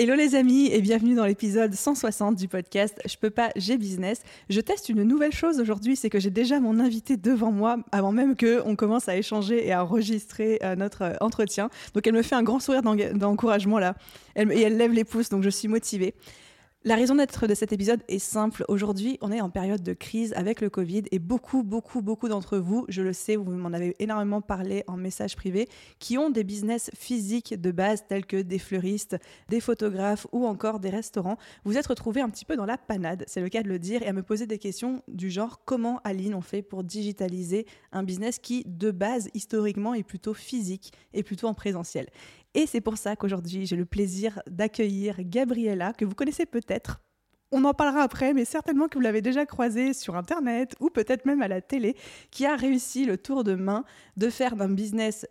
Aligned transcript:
Hello 0.00 0.14
les 0.14 0.36
amis 0.36 0.68
et 0.72 0.80
bienvenue 0.80 1.16
dans 1.16 1.26
l'épisode 1.26 1.74
160 1.74 2.36
du 2.36 2.46
podcast 2.46 3.00
Je 3.04 3.16
peux 3.16 3.30
pas, 3.30 3.50
j'ai 3.56 3.76
business. 3.76 4.22
Je 4.48 4.60
teste 4.60 4.88
une 4.88 5.02
nouvelle 5.02 5.32
chose 5.32 5.58
aujourd'hui, 5.58 5.96
c'est 5.96 6.08
que 6.08 6.20
j'ai 6.20 6.30
déjà 6.30 6.60
mon 6.60 6.78
invité 6.78 7.16
devant 7.16 7.50
moi 7.50 7.78
avant 7.90 8.12
même 8.12 8.36
que 8.36 8.62
on 8.64 8.76
commence 8.76 9.08
à 9.08 9.16
échanger 9.16 9.66
et 9.66 9.72
à 9.72 9.82
enregistrer 9.82 10.60
euh, 10.62 10.76
notre 10.76 11.02
euh, 11.02 11.14
entretien. 11.20 11.68
Donc 11.94 12.06
elle 12.06 12.14
me 12.14 12.22
fait 12.22 12.36
un 12.36 12.44
grand 12.44 12.60
sourire 12.60 12.82
d'encouragement 12.84 13.80
là 13.80 13.96
et 14.36 14.42
elle 14.60 14.76
lève 14.76 14.92
les 14.92 15.02
pouces 15.02 15.30
donc 15.30 15.42
je 15.42 15.50
suis 15.50 15.66
motivée. 15.66 16.14
La 16.88 16.96
raison 16.96 17.16
d'être 17.16 17.46
de 17.46 17.52
cet 17.52 17.74
épisode 17.74 18.02
est 18.08 18.18
simple. 18.18 18.64
Aujourd'hui, 18.68 19.18
on 19.20 19.30
est 19.30 19.42
en 19.42 19.50
période 19.50 19.82
de 19.82 19.92
crise 19.92 20.32
avec 20.32 20.62
le 20.62 20.70
Covid 20.70 21.02
et 21.10 21.18
beaucoup, 21.18 21.62
beaucoup, 21.62 22.00
beaucoup 22.00 22.30
d'entre 22.30 22.56
vous, 22.56 22.86
je 22.88 23.02
le 23.02 23.12
sais, 23.12 23.36
vous 23.36 23.44
m'en 23.44 23.74
avez 23.74 23.94
énormément 23.98 24.40
parlé 24.40 24.84
en 24.86 24.96
message 24.96 25.36
privé, 25.36 25.68
qui 25.98 26.16
ont 26.16 26.30
des 26.30 26.44
business 26.44 26.90
physiques 26.96 27.60
de 27.60 27.72
base 27.72 28.04
tels 28.08 28.24
que 28.24 28.40
des 28.40 28.58
fleuristes, 28.58 29.18
des 29.50 29.60
photographes 29.60 30.26
ou 30.32 30.46
encore 30.46 30.80
des 30.80 30.88
restaurants. 30.88 31.36
Vous 31.66 31.76
êtes 31.76 31.86
retrouvés 31.86 32.22
un 32.22 32.30
petit 32.30 32.46
peu 32.46 32.56
dans 32.56 32.64
la 32.64 32.78
panade, 32.78 33.24
c'est 33.26 33.42
le 33.42 33.50
cas 33.50 33.62
de 33.62 33.68
le 33.68 33.78
dire, 33.78 34.02
et 34.02 34.06
à 34.06 34.14
me 34.14 34.22
poser 34.22 34.46
des 34.46 34.56
questions 34.56 35.02
du 35.08 35.28
genre 35.28 35.60
comment 35.66 36.00
Aline 36.04 36.34
on 36.34 36.40
fait 36.40 36.62
pour 36.62 36.84
digitaliser 36.84 37.66
un 37.92 38.02
business 38.02 38.38
qui, 38.38 38.64
de 38.64 38.90
base, 38.92 39.28
historiquement, 39.34 39.92
est 39.92 40.04
plutôt 40.04 40.32
physique 40.32 40.94
et 41.12 41.22
plutôt 41.22 41.48
en 41.48 41.54
présentiel? 41.54 42.06
Et 42.58 42.66
c'est 42.66 42.80
pour 42.80 42.98
ça 42.98 43.14
qu'aujourd'hui, 43.14 43.66
j'ai 43.66 43.76
le 43.76 43.84
plaisir 43.84 44.42
d'accueillir 44.50 45.14
Gabriella, 45.20 45.92
que 45.92 46.04
vous 46.04 46.16
connaissez 46.16 46.44
peut-être. 46.44 47.00
On 47.52 47.64
en 47.64 47.72
parlera 47.72 48.02
après, 48.02 48.34
mais 48.34 48.44
certainement 48.44 48.88
que 48.88 48.98
vous 48.98 49.00
l'avez 49.00 49.22
déjà 49.22 49.46
croisée 49.46 49.94
sur 49.94 50.16
Internet 50.16 50.74
ou 50.80 50.90
peut-être 50.90 51.24
même 51.24 51.40
à 51.40 51.46
la 51.46 51.60
télé, 51.60 51.94
qui 52.32 52.46
a 52.46 52.56
réussi 52.56 53.04
le 53.04 53.16
tour 53.16 53.44
de 53.44 53.54
main 53.54 53.84
de 54.16 54.28
faire 54.28 54.56
d'un 54.56 54.70
business 54.70 55.24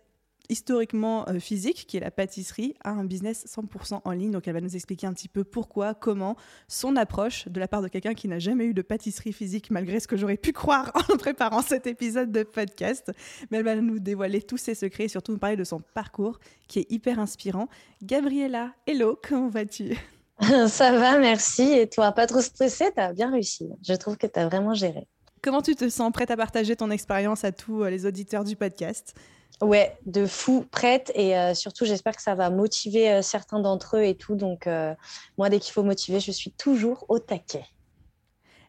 historiquement 0.48 1.28
euh, 1.28 1.38
physique, 1.38 1.86
qui 1.86 1.96
est 1.96 2.00
la 2.00 2.10
pâtisserie, 2.10 2.74
à 2.82 2.90
un 2.90 3.04
business 3.04 3.46
100% 3.46 4.00
en 4.04 4.10
ligne. 4.12 4.30
Donc 4.30 4.48
elle 4.48 4.54
va 4.54 4.60
nous 4.60 4.74
expliquer 4.74 5.06
un 5.06 5.12
petit 5.12 5.28
peu 5.28 5.44
pourquoi, 5.44 5.94
comment, 5.94 6.36
son 6.68 6.96
approche 6.96 7.48
de 7.48 7.60
la 7.60 7.68
part 7.68 7.82
de 7.82 7.88
quelqu'un 7.88 8.14
qui 8.14 8.28
n'a 8.28 8.38
jamais 8.38 8.64
eu 8.64 8.74
de 8.74 8.82
pâtisserie 8.82 9.32
physique, 9.32 9.70
malgré 9.70 10.00
ce 10.00 10.08
que 10.08 10.16
j'aurais 10.16 10.36
pu 10.36 10.52
croire 10.52 10.92
en 11.12 11.16
préparant 11.16 11.62
cet 11.62 11.86
épisode 11.86 12.32
de 12.32 12.42
podcast. 12.42 13.12
Mais 13.50 13.58
elle 13.58 13.64
va 13.64 13.76
nous 13.76 13.98
dévoiler 13.98 14.42
tous 14.42 14.58
ses 14.58 14.74
secrets 14.74 15.04
et 15.04 15.08
surtout 15.08 15.32
nous 15.32 15.38
parler 15.38 15.56
de 15.56 15.64
son 15.64 15.80
parcours, 15.94 16.38
qui 16.66 16.80
est 16.80 16.90
hyper 16.90 17.18
inspirant. 17.18 17.68
Gabriella, 18.02 18.72
hello, 18.86 19.18
comment 19.22 19.48
vas-tu? 19.48 19.96
Ça 20.68 20.92
va, 20.92 21.18
merci. 21.18 21.62
Et 21.72 21.88
toi, 21.88 22.12
pas 22.12 22.26
trop 22.26 22.40
stressée, 22.40 22.90
as 22.96 23.12
bien 23.12 23.30
réussi. 23.30 23.68
Je 23.82 23.94
trouve 23.94 24.16
que 24.16 24.26
tu 24.26 24.38
as 24.38 24.46
vraiment 24.46 24.74
géré. 24.74 25.06
Comment 25.42 25.62
tu 25.62 25.76
te 25.76 25.88
sens 25.88 26.12
prête 26.12 26.30
à 26.30 26.36
partager 26.36 26.74
ton 26.74 26.90
expérience 26.90 27.44
à 27.44 27.52
tous 27.52 27.82
euh, 27.82 27.90
les 27.90 28.06
auditeurs 28.06 28.44
du 28.44 28.56
podcast? 28.56 29.14
Ouais, 29.60 29.98
de 30.06 30.24
fou, 30.24 30.64
prête 30.70 31.10
et 31.16 31.36
euh, 31.36 31.52
surtout 31.52 31.84
j'espère 31.84 32.14
que 32.14 32.22
ça 32.22 32.36
va 32.36 32.48
motiver 32.48 33.10
euh, 33.10 33.22
certains 33.22 33.58
d'entre 33.58 33.96
eux 33.96 34.04
et 34.04 34.14
tout. 34.14 34.36
Donc 34.36 34.68
euh, 34.68 34.94
moi, 35.36 35.50
dès 35.50 35.58
qu'il 35.58 35.72
faut 35.72 35.82
motiver, 35.82 36.20
je 36.20 36.30
suis 36.30 36.52
toujours 36.52 37.04
au 37.08 37.18
taquet. 37.18 37.64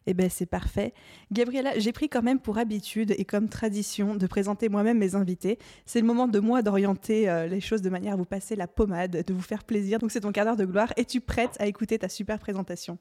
Eh 0.06 0.14
bien, 0.14 0.28
c'est 0.28 0.46
parfait. 0.46 0.92
Gabriella, 1.30 1.78
j'ai 1.78 1.92
pris 1.92 2.08
quand 2.08 2.22
même 2.22 2.40
pour 2.40 2.58
habitude 2.58 3.14
et 3.16 3.24
comme 3.24 3.48
tradition 3.48 4.16
de 4.16 4.26
présenter 4.26 4.68
moi-même 4.68 4.98
mes 4.98 5.14
invités. 5.14 5.58
C'est 5.86 6.00
le 6.00 6.06
moment 6.06 6.26
de 6.26 6.40
moi 6.40 6.62
d'orienter 6.62 7.46
les 7.48 7.60
choses 7.60 7.82
de 7.82 7.90
manière 7.90 8.14
à 8.14 8.16
vous 8.16 8.24
passer 8.24 8.56
la 8.56 8.66
pommade, 8.66 9.22
de 9.24 9.34
vous 9.34 9.42
faire 9.42 9.62
plaisir. 9.62 9.98
Donc, 9.98 10.10
c'est 10.10 10.22
ton 10.22 10.32
quart 10.32 10.46
d'heure 10.46 10.56
de 10.56 10.64
gloire. 10.64 10.90
Es-tu 10.96 11.20
prête 11.20 11.54
à 11.60 11.66
écouter 11.66 11.98
ta 11.98 12.08
super 12.08 12.38
présentation? 12.38 12.96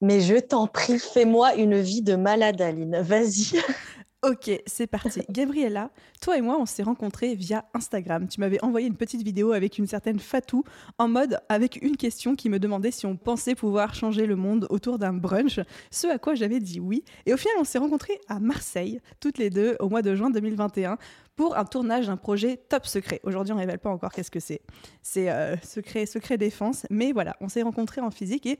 Mais 0.00 0.20
je 0.20 0.36
t'en 0.36 0.68
prie, 0.68 1.00
fais-moi 1.00 1.56
une 1.56 1.80
vie 1.80 2.02
de 2.02 2.14
malade, 2.14 2.60
Aline. 2.62 3.00
Vas-y. 3.00 3.58
Ok, 4.24 4.50
c'est 4.64 4.86
parti. 4.86 5.20
Gabriella, 5.30 5.90
toi 6.22 6.38
et 6.38 6.40
moi, 6.40 6.56
on 6.58 6.64
s'est 6.64 6.82
rencontrés 6.82 7.34
via 7.34 7.66
Instagram. 7.74 8.26
Tu 8.26 8.40
m'avais 8.40 8.62
envoyé 8.64 8.86
une 8.86 8.96
petite 8.96 9.22
vidéo 9.22 9.52
avec 9.52 9.76
une 9.76 9.86
certaine 9.86 10.18
Fatou 10.18 10.64
en 10.96 11.08
mode 11.08 11.40
avec 11.50 11.78
une 11.82 11.98
question 11.98 12.34
qui 12.34 12.48
me 12.48 12.58
demandait 12.58 12.90
si 12.90 13.04
on 13.04 13.18
pensait 13.18 13.54
pouvoir 13.54 13.94
changer 13.94 14.24
le 14.24 14.34
monde 14.34 14.66
autour 14.70 14.98
d'un 14.98 15.12
brunch. 15.12 15.60
Ce 15.90 16.06
à 16.06 16.18
quoi 16.18 16.34
j'avais 16.34 16.58
dit 16.58 16.80
oui. 16.80 17.04
Et 17.26 17.34
au 17.34 17.36
final, 17.36 17.54
on 17.60 17.64
s'est 17.64 17.76
rencontrés 17.76 18.18
à 18.26 18.40
Marseille, 18.40 18.98
toutes 19.20 19.36
les 19.36 19.50
deux, 19.50 19.76
au 19.78 19.90
mois 19.90 20.00
de 20.00 20.14
juin 20.14 20.30
2021 20.30 20.96
pour 21.36 21.58
un 21.58 21.66
tournage 21.66 22.06
d'un 22.06 22.16
projet 22.16 22.56
top 22.56 22.86
secret. 22.86 23.20
Aujourd'hui, 23.24 23.52
on 23.52 23.56
ne 23.56 23.60
révèle 23.60 23.78
pas 23.78 23.90
encore 23.90 24.10
qu'est-ce 24.10 24.30
que 24.30 24.40
c'est. 24.40 24.62
C'est 25.02 25.28
euh, 25.28 25.54
secret, 25.58 26.06
secret 26.06 26.38
défense. 26.38 26.86
Mais 26.88 27.12
voilà, 27.12 27.36
on 27.42 27.50
s'est 27.50 27.62
rencontrés 27.62 28.00
en 28.00 28.10
physique 28.10 28.46
et 28.46 28.58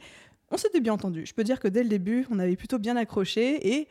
on 0.51 0.59
s'était 0.59 0.81
bien 0.81 0.93
entendu. 0.93 1.25
Je 1.25 1.33
peux 1.33 1.45
dire 1.45 1.59
que 1.59 1.69
dès 1.69 1.83
le 1.83 1.89
début, 1.89 2.27
on 2.31 2.39
avait 2.39 2.57
plutôt 2.57 2.79
bien 2.79 2.97
accroché 2.97 3.77
et 3.77 3.89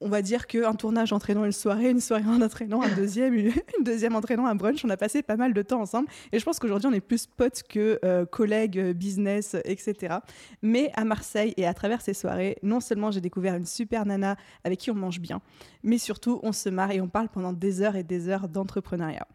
on 0.00 0.08
va 0.08 0.22
dire 0.22 0.46
qu'un 0.46 0.74
tournage 0.74 1.12
entraînant 1.12 1.44
une 1.44 1.52
soirée, 1.52 1.90
une 1.90 2.00
soirée 2.00 2.24
en 2.26 2.40
entraînant 2.42 2.82
un 2.82 2.94
deuxième, 2.94 3.34
une, 3.34 3.52
deuxième 3.82 4.14
entraînant 4.14 4.46
un 4.46 4.54
brunch, 4.54 4.84
on 4.84 4.90
a 4.90 4.96
passé 4.96 5.22
pas 5.22 5.36
mal 5.36 5.54
de 5.54 5.62
temps 5.62 5.80
ensemble. 5.80 6.08
Et 6.32 6.38
je 6.38 6.44
pense 6.44 6.58
qu'aujourd'hui, 6.58 6.88
on 6.88 6.92
est 6.92 7.00
plus 7.00 7.26
potes 7.26 7.62
que 7.68 7.98
euh, 8.04 8.26
collègues, 8.26 8.78
euh, 8.78 8.92
business, 8.92 9.56
etc. 9.64 10.16
Mais 10.62 10.90
à 10.94 11.04
Marseille 11.04 11.54
et 11.56 11.66
à 11.66 11.74
travers 11.74 12.02
ces 12.02 12.14
soirées, 12.14 12.56
non 12.62 12.80
seulement 12.80 13.10
j'ai 13.10 13.20
découvert 13.20 13.54
une 13.54 13.66
super 13.66 14.04
nana 14.04 14.36
avec 14.64 14.80
qui 14.80 14.90
on 14.90 14.94
mange 14.94 15.20
bien, 15.20 15.40
mais 15.82 15.98
surtout, 15.98 16.40
on 16.42 16.52
se 16.52 16.68
marre 16.68 16.90
et 16.90 17.00
on 17.00 17.08
parle 17.08 17.28
pendant 17.28 17.52
des 17.52 17.80
heures 17.80 17.96
et 17.96 18.02
des 18.02 18.28
heures 18.28 18.48
d'entrepreneuriat. 18.48 19.26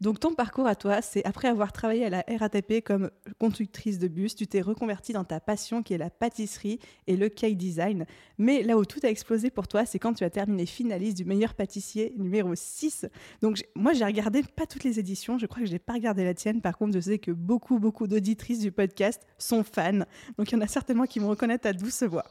Donc 0.00 0.20
ton 0.20 0.34
parcours 0.34 0.66
à 0.66 0.74
toi, 0.74 1.02
c'est 1.02 1.24
après 1.24 1.48
avoir 1.48 1.72
travaillé 1.72 2.04
à 2.04 2.10
la 2.10 2.24
RATP 2.38 2.82
comme 2.84 3.10
conductrice 3.38 3.98
de 3.98 4.08
bus, 4.08 4.34
tu 4.34 4.46
t'es 4.46 4.60
reconvertie 4.60 5.12
dans 5.12 5.24
ta 5.24 5.40
passion 5.40 5.82
qui 5.82 5.94
est 5.94 5.98
la 5.98 6.10
pâtisserie 6.10 6.78
et 7.06 7.16
le 7.16 7.28
cake 7.28 7.56
design. 7.56 8.06
Mais 8.38 8.62
là 8.62 8.76
où 8.76 8.84
tout 8.84 9.00
a 9.02 9.08
explosé 9.08 9.50
pour 9.50 9.68
toi, 9.68 9.86
c'est 9.86 9.98
quand 9.98 10.14
tu 10.14 10.24
as 10.24 10.30
terminé 10.30 10.66
finaliste 10.66 11.16
du 11.16 11.24
meilleur 11.24 11.54
pâtissier 11.54 12.14
numéro 12.16 12.54
6. 12.54 13.06
Donc 13.40 13.64
moi 13.74 13.92
j'ai 13.92 14.04
regardé 14.04 14.42
pas 14.42 14.66
toutes 14.66 14.84
les 14.84 14.98
éditions, 14.98 15.38
je 15.38 15.46
crois 15.46 15.60
que 15.60 15.68
j'ai 15.68 15.78
pas 15.78 15.94
regardé 15.94 16.24
la 16.24 16.34
tienne. 16.34 16.60
Par 16.60 16.76
contre, 16.76 16.94
je 16.94 17.00
sais 17.00 17.18
que 17.18 17.30
beaucoup 17.30 17.78
beaucoup 17.78 18.06
d'auditrices 18.06 18.60
du 18.60 18.72
podcast 18.72 19.22
sont 19.38 19.64
fans. 19.64 20.04
Donc 20.38 20.50
il 20.50 20.52
y 20.52 20.56
en 20.56 20.60
a 20.60 20.66
certainement 20.66 21.04
qui 21.04 21.18
vont 21.18 21.28
reconnaître 21.28 21.62
ta 21.62 21.72
douce 21.72 22.02
voix. 22.02 22.26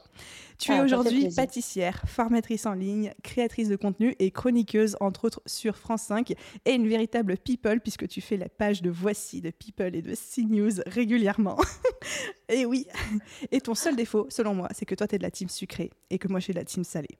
Tu 0.58 0.72
es 0.72 0.78
ah, 0.78 0.84
aujourd'hui 0.84 1.28
pâtissière, 1.34 2.02
formatrice 2.06 2.66
en 2.66 2.74
ligne, 2.74 3.12
créatrice 3.22 3.68
de 3.68 3.76
contenu 3.76 4.14
et 4.18 4.30
chroniqueuse 4.30 4.96
entre 5.00 5.24
autres 5.24 5.42
sur 5.46 5.76
France 5.76 6.02
5 6.02 6.32
et 6.64 6.72
une 6.72 6.88
véritable 6.88 7.36
people 7.56 7.80
puisque 7.80 8.08
tu 8.08 8.20
fais 8.20 8.36
la 8.36 8.48
page 8.48 8.82
de 8.82 8.90
Voici, 8.90 9.40
de 9.40 9.50
People 9.50 9.94
et 9.94 10.02
de 10.02 10.14
CNews 10.14 10.82
régulièrement. 10.86 11.58
et 12.48 12.64
oui, 12.66 12.86
et 13.50 13.60
ton 13.60 13.74
seul 13.74 13.96
défaut, 13.96 14.26
selon 14.30 14.54
moi, 14.54 14.68
c'est 14.72 14.84
que 14.84 14.94
toi, 14.94 15.06
tu 15.06 15.14
es 15.14 15.18
de 15.18 15.22
la 15.22 15.30
team 15.30 15.48
sucrée 15.48 15.90
et 16.10 16.18
que 16.18 16.28
moi, 16.28 16.40
je 16.40 16.44
suis 16.44 16.52
de 16.52 16.58
la 16.58 16.64
team 16.64 16.84
salée. 16.84 17.18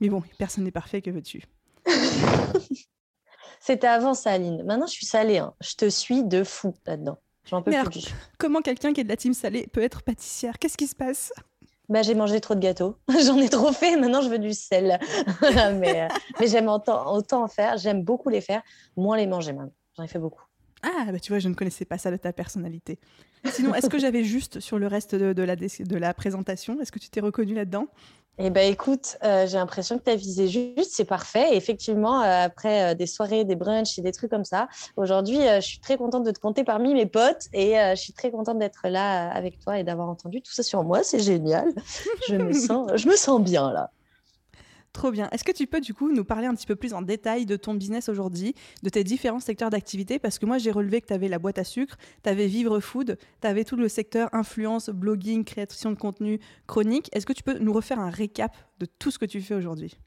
Mais 0.00 0.08
bon, 0.08 0.22
personne 0.38 0.64
n'est 0.64 0.70
parfait, 0.70 1.02
que 1.02 1.10
veux-tu? 1.10 1.42
C'était 3.60 3.86
avant 3.86 4.14
Saline. 4.14 4.62
Maintenant, 4.64 4.86
je 4.86 4.92
suis 4.92 5.06
salée. 5.06 5.38
Hein. 5.38 5.54
Je 5.60 5.74
te 5.74 5.88
suis 5.88 6.24
de 6.24 6.44
fou 6.44 6.74
là-dedans. 6.86 7.18
J'en 7.44 7.62
peux 7.62 7.72
plus. 7.84 8.14
comment 8.38 8.62
quelqu'un 8.62 8.92
qui 8.92 9.00
est 9.00 9.04
de 9.04 9.08
la 9.08 9.16
team 9.16 9.34
salée 9.34 9.66
peut 9.66 9.82
être 9.82 10.02
pâtissière? 10.02 10.58
Qu'est-ce 10.58 10.76
qui 10.76 10.86
se 10.86 10.94
passe? 10.94 11.32
Bah, 11.88 12.02
j'ai 12.02 12.14
mangé 12.14 12.40
trop 12.40 12.54
de 12.54 12.60
gâteaux. 12.60 12.96
J'en 13.24 13.38
ai 13.38 13.48
trop 13.48 13.72
fait. 13.72 13.96
Maintenant, 13.96 14.22
je 14.22 14.28
veux 14.28 14.38
du 14.38 14.52
sel. 14.52 14.98
mais, 15.74 16.02
euh, 16.02 16.08
mais 16.40 16.46
j'aime 16.46 16.68
autant, 16.68 17.14
autant 17.14 17.44
en 17.44 17.48
faire. 17.48 17.76
J'aime 17.76 18.02
beaucoup 18.02 18.30
les 18.30 18.40
faire, 18.40 18.62
moins 18.96 19.16
les 19.16 19.26
manger 19.26 19.52
même. 19.52 19.70
J'en 19.96 20.04
ai 20.04 20.08
fait 20.08 20.18
beaucoup. 20.18 20.42
Ah, 20.82 21.10
bah 21.10 21.18
tu 21.18 21.32
vois, 21.32 21.38
je 21.38 21.48
ne 21.48 21.54
connaissais 21.54 21.86
pas 21.86 21.96
ça 21.96 22.10
de 22.10 22.16
ta 22.16 22.32
personnalité. 22.32 22.98
Sinon, 23.46 23.74
est-ce 23.74 23.88
que 23.88 23.98
j'avais 23.98 24.24
juste 24.24 24.60
sur 24.60 24.78
le 24.78 24.86
reste 24.86 25.14
de, 25.14 25.42
la, 25.42 25.56
de 25.56 25.96
la 25.96 26.14
présentation? 26.14 26.80
Est-ce 26.80 26.92
que 26.92 26.98
tu 26.98 27.08
t'es 27.08 27.20
reconnu 27.20 27.54
là-dedans? 27.54 27.88
Eh 28.38 28.50
ben 28.50 28.70
écoute, 28.70 29.16
euh, 29.22 29.46
j'ai 29.46 29.58
l'impression 29.58 29.96
que 29.96 30.04
tu 30.04 30.10
as 30.10 30.16
visé 30.16 30.48
juste, 30.48 30.90
c'est 30.90 31.04
parfait. 31.04 31.56
effectivement, 31.56 32.20
euh, 32.22 32.44
après 32.44 32.92
euh, 32.92 32.94
des 32.94 33.06
soirées, 33.06 33.44
des 33.44 33.54
brunchs 33.54 33.96
et 33.98 34.02
des 34.02 34.10
trucs 34.10 34.30
comme 34.30 34.44
ça, 34.44 34.66
aujourd'hui, 34.96 35.38
je 35.38 35.60
suis 35.60 35.78
très 35.78 35.96
contente 35.96 36.24
de 36.24 36.32
te 36.32 36.40
compter 36.40 36.64
parmi 36.64 36.94
mes 36.94 37.06
potes 37.06 37.46
et 37.52 37.74
je 37.74 38.00
suis 38.00 38.12
très 38.12 38.32
contente 38.32 38.58
d'être 38.58 38.88
là 38.88 39.30
avec 39.30 39.60
toi 39.60 39.78
et 39.78 39.84
d'avoir 39.84 40.08
entendu 40.08 40.42
tout 40.42 40.52
ça 40.52 40.64
sur 40.64 40.82
moi. 40.82 41.02
C'est 41.04 41.20
génial. 41.20 41.72
je, 42.28 42.34
me 42.34 42.52
sens, 42.52 42.90
je 42.96 43.08
me 43.08 43.16
sens 43.16 43.40
bien 43.40 43.72
là. 43.72 43.90
Trop 44.94 45.10
bien. 45.10 45.28
Est-ce 45.32 45.42
que 45.42 45.50
tu 45.50 45.66
peux 45.66 45.80
du 45.80 45.92
coup 45.92 46.12
nous 46.12 46.24
parler 46.24 46.46
un 46.46 46.54
petit 46.54 46.68
peu 46.68 46.76
plus 46.76 46.94
en 46.94 47.02
détail 47.02 47.46
de 47.46 47.56
ton 47.56 47.74
business 47.74 48.08
aujourd'hui, 48.08 48.54
de 48.84 48.88
tes 48.88 49.02
différents 49.02 49.40
secteurs 49.40 49.68
d'activité? 49.68 50.20
Parce 50.20 50.38
que 50.38 50.46
moi 50.46 50.56
j'ai 50.56 50.70
relevé 50.70 51.00
que 51.00 51.08
tu 51.08 51.12
avais 51.12 51.26
la 51.26 51.40
boîte 51.40 51.58
à 51.58 51.64
sucre, 51.64 51.96
tu 52.22 52.30
avais 52.30 52.46
Vivre 52.46 52.78
Food, 52.78 53.18
tu 53.40 53.46
avais 53.46 53.64
tout 53.64 53.74
le 53.74 53.88
secteur 53.88 54.28
influence, 54.32 54.90
blogging, 54.90 55.42
création 55.44 55.90
de 55.90 55.98
contenu, 55.98 56.38
chronique. 56.68 57.10
Est-ce 57.12 57.26
que 57.26 57.32
tu 57.32 57.42
peux 57.42 57.58
nous 57.58 57.72
refaire 57.72 57.98
un 57.98 58.08
récap 58.08 58.56
de 58.78 58.86
tout 58.86 59.10
ce 59.10 59.18
que 59.18 59.26
tu 59.26 59.40
fais 59.40 59.56
aujourd'hui? 59.56 59.98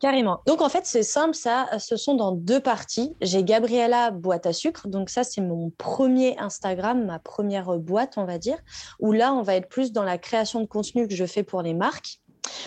Carrément. 0.00 0.40
Donc 0.46 0.60
en 0.60 0.68
fait, 0.68 0.84
c'est 0.84 1.02
simple, 1.02 1.34
ça, 1.34 1.68
ce 1.78 1.96
sont 1.96 2.14
dans 2.14 2.32
deux 2.32 2.60
parties. 2.60 3.14
J'ai 3.22 3.42
Gabriella 3.42 4.10
boîte 4.10 4.44
à 4.44 4.52
sucre, 4.52 4.88
donc 4.88 5.08
ça 5.08 5.24
c'est 5.24 5.40
mon 5.40 5.70
premier 5.70 6.36
Instagram, 6.38 7.06
ma 7.06 7.18
première 7.18 7.78
boîte, 7.78 8.18
on 8.18 8.24
va 8.24 8.36
dire, 8.36 8.58
où 8.98 9.12
là 9.12 9.32
on 9.32 9.42
va 9.42 9.54
être 9.54 9.68
plus 9.68 9.92
dans 9.92 10.04
la 10.04 10.18
création 10.18 10.60
de 10.60 10.66
contenu 10.66 11.08
que 11.08 11.14
je 11.14 11.24
fais 11.24 11.42
pour 11.42 11.62
les 11.62 11.74
marques. 11.74 12.19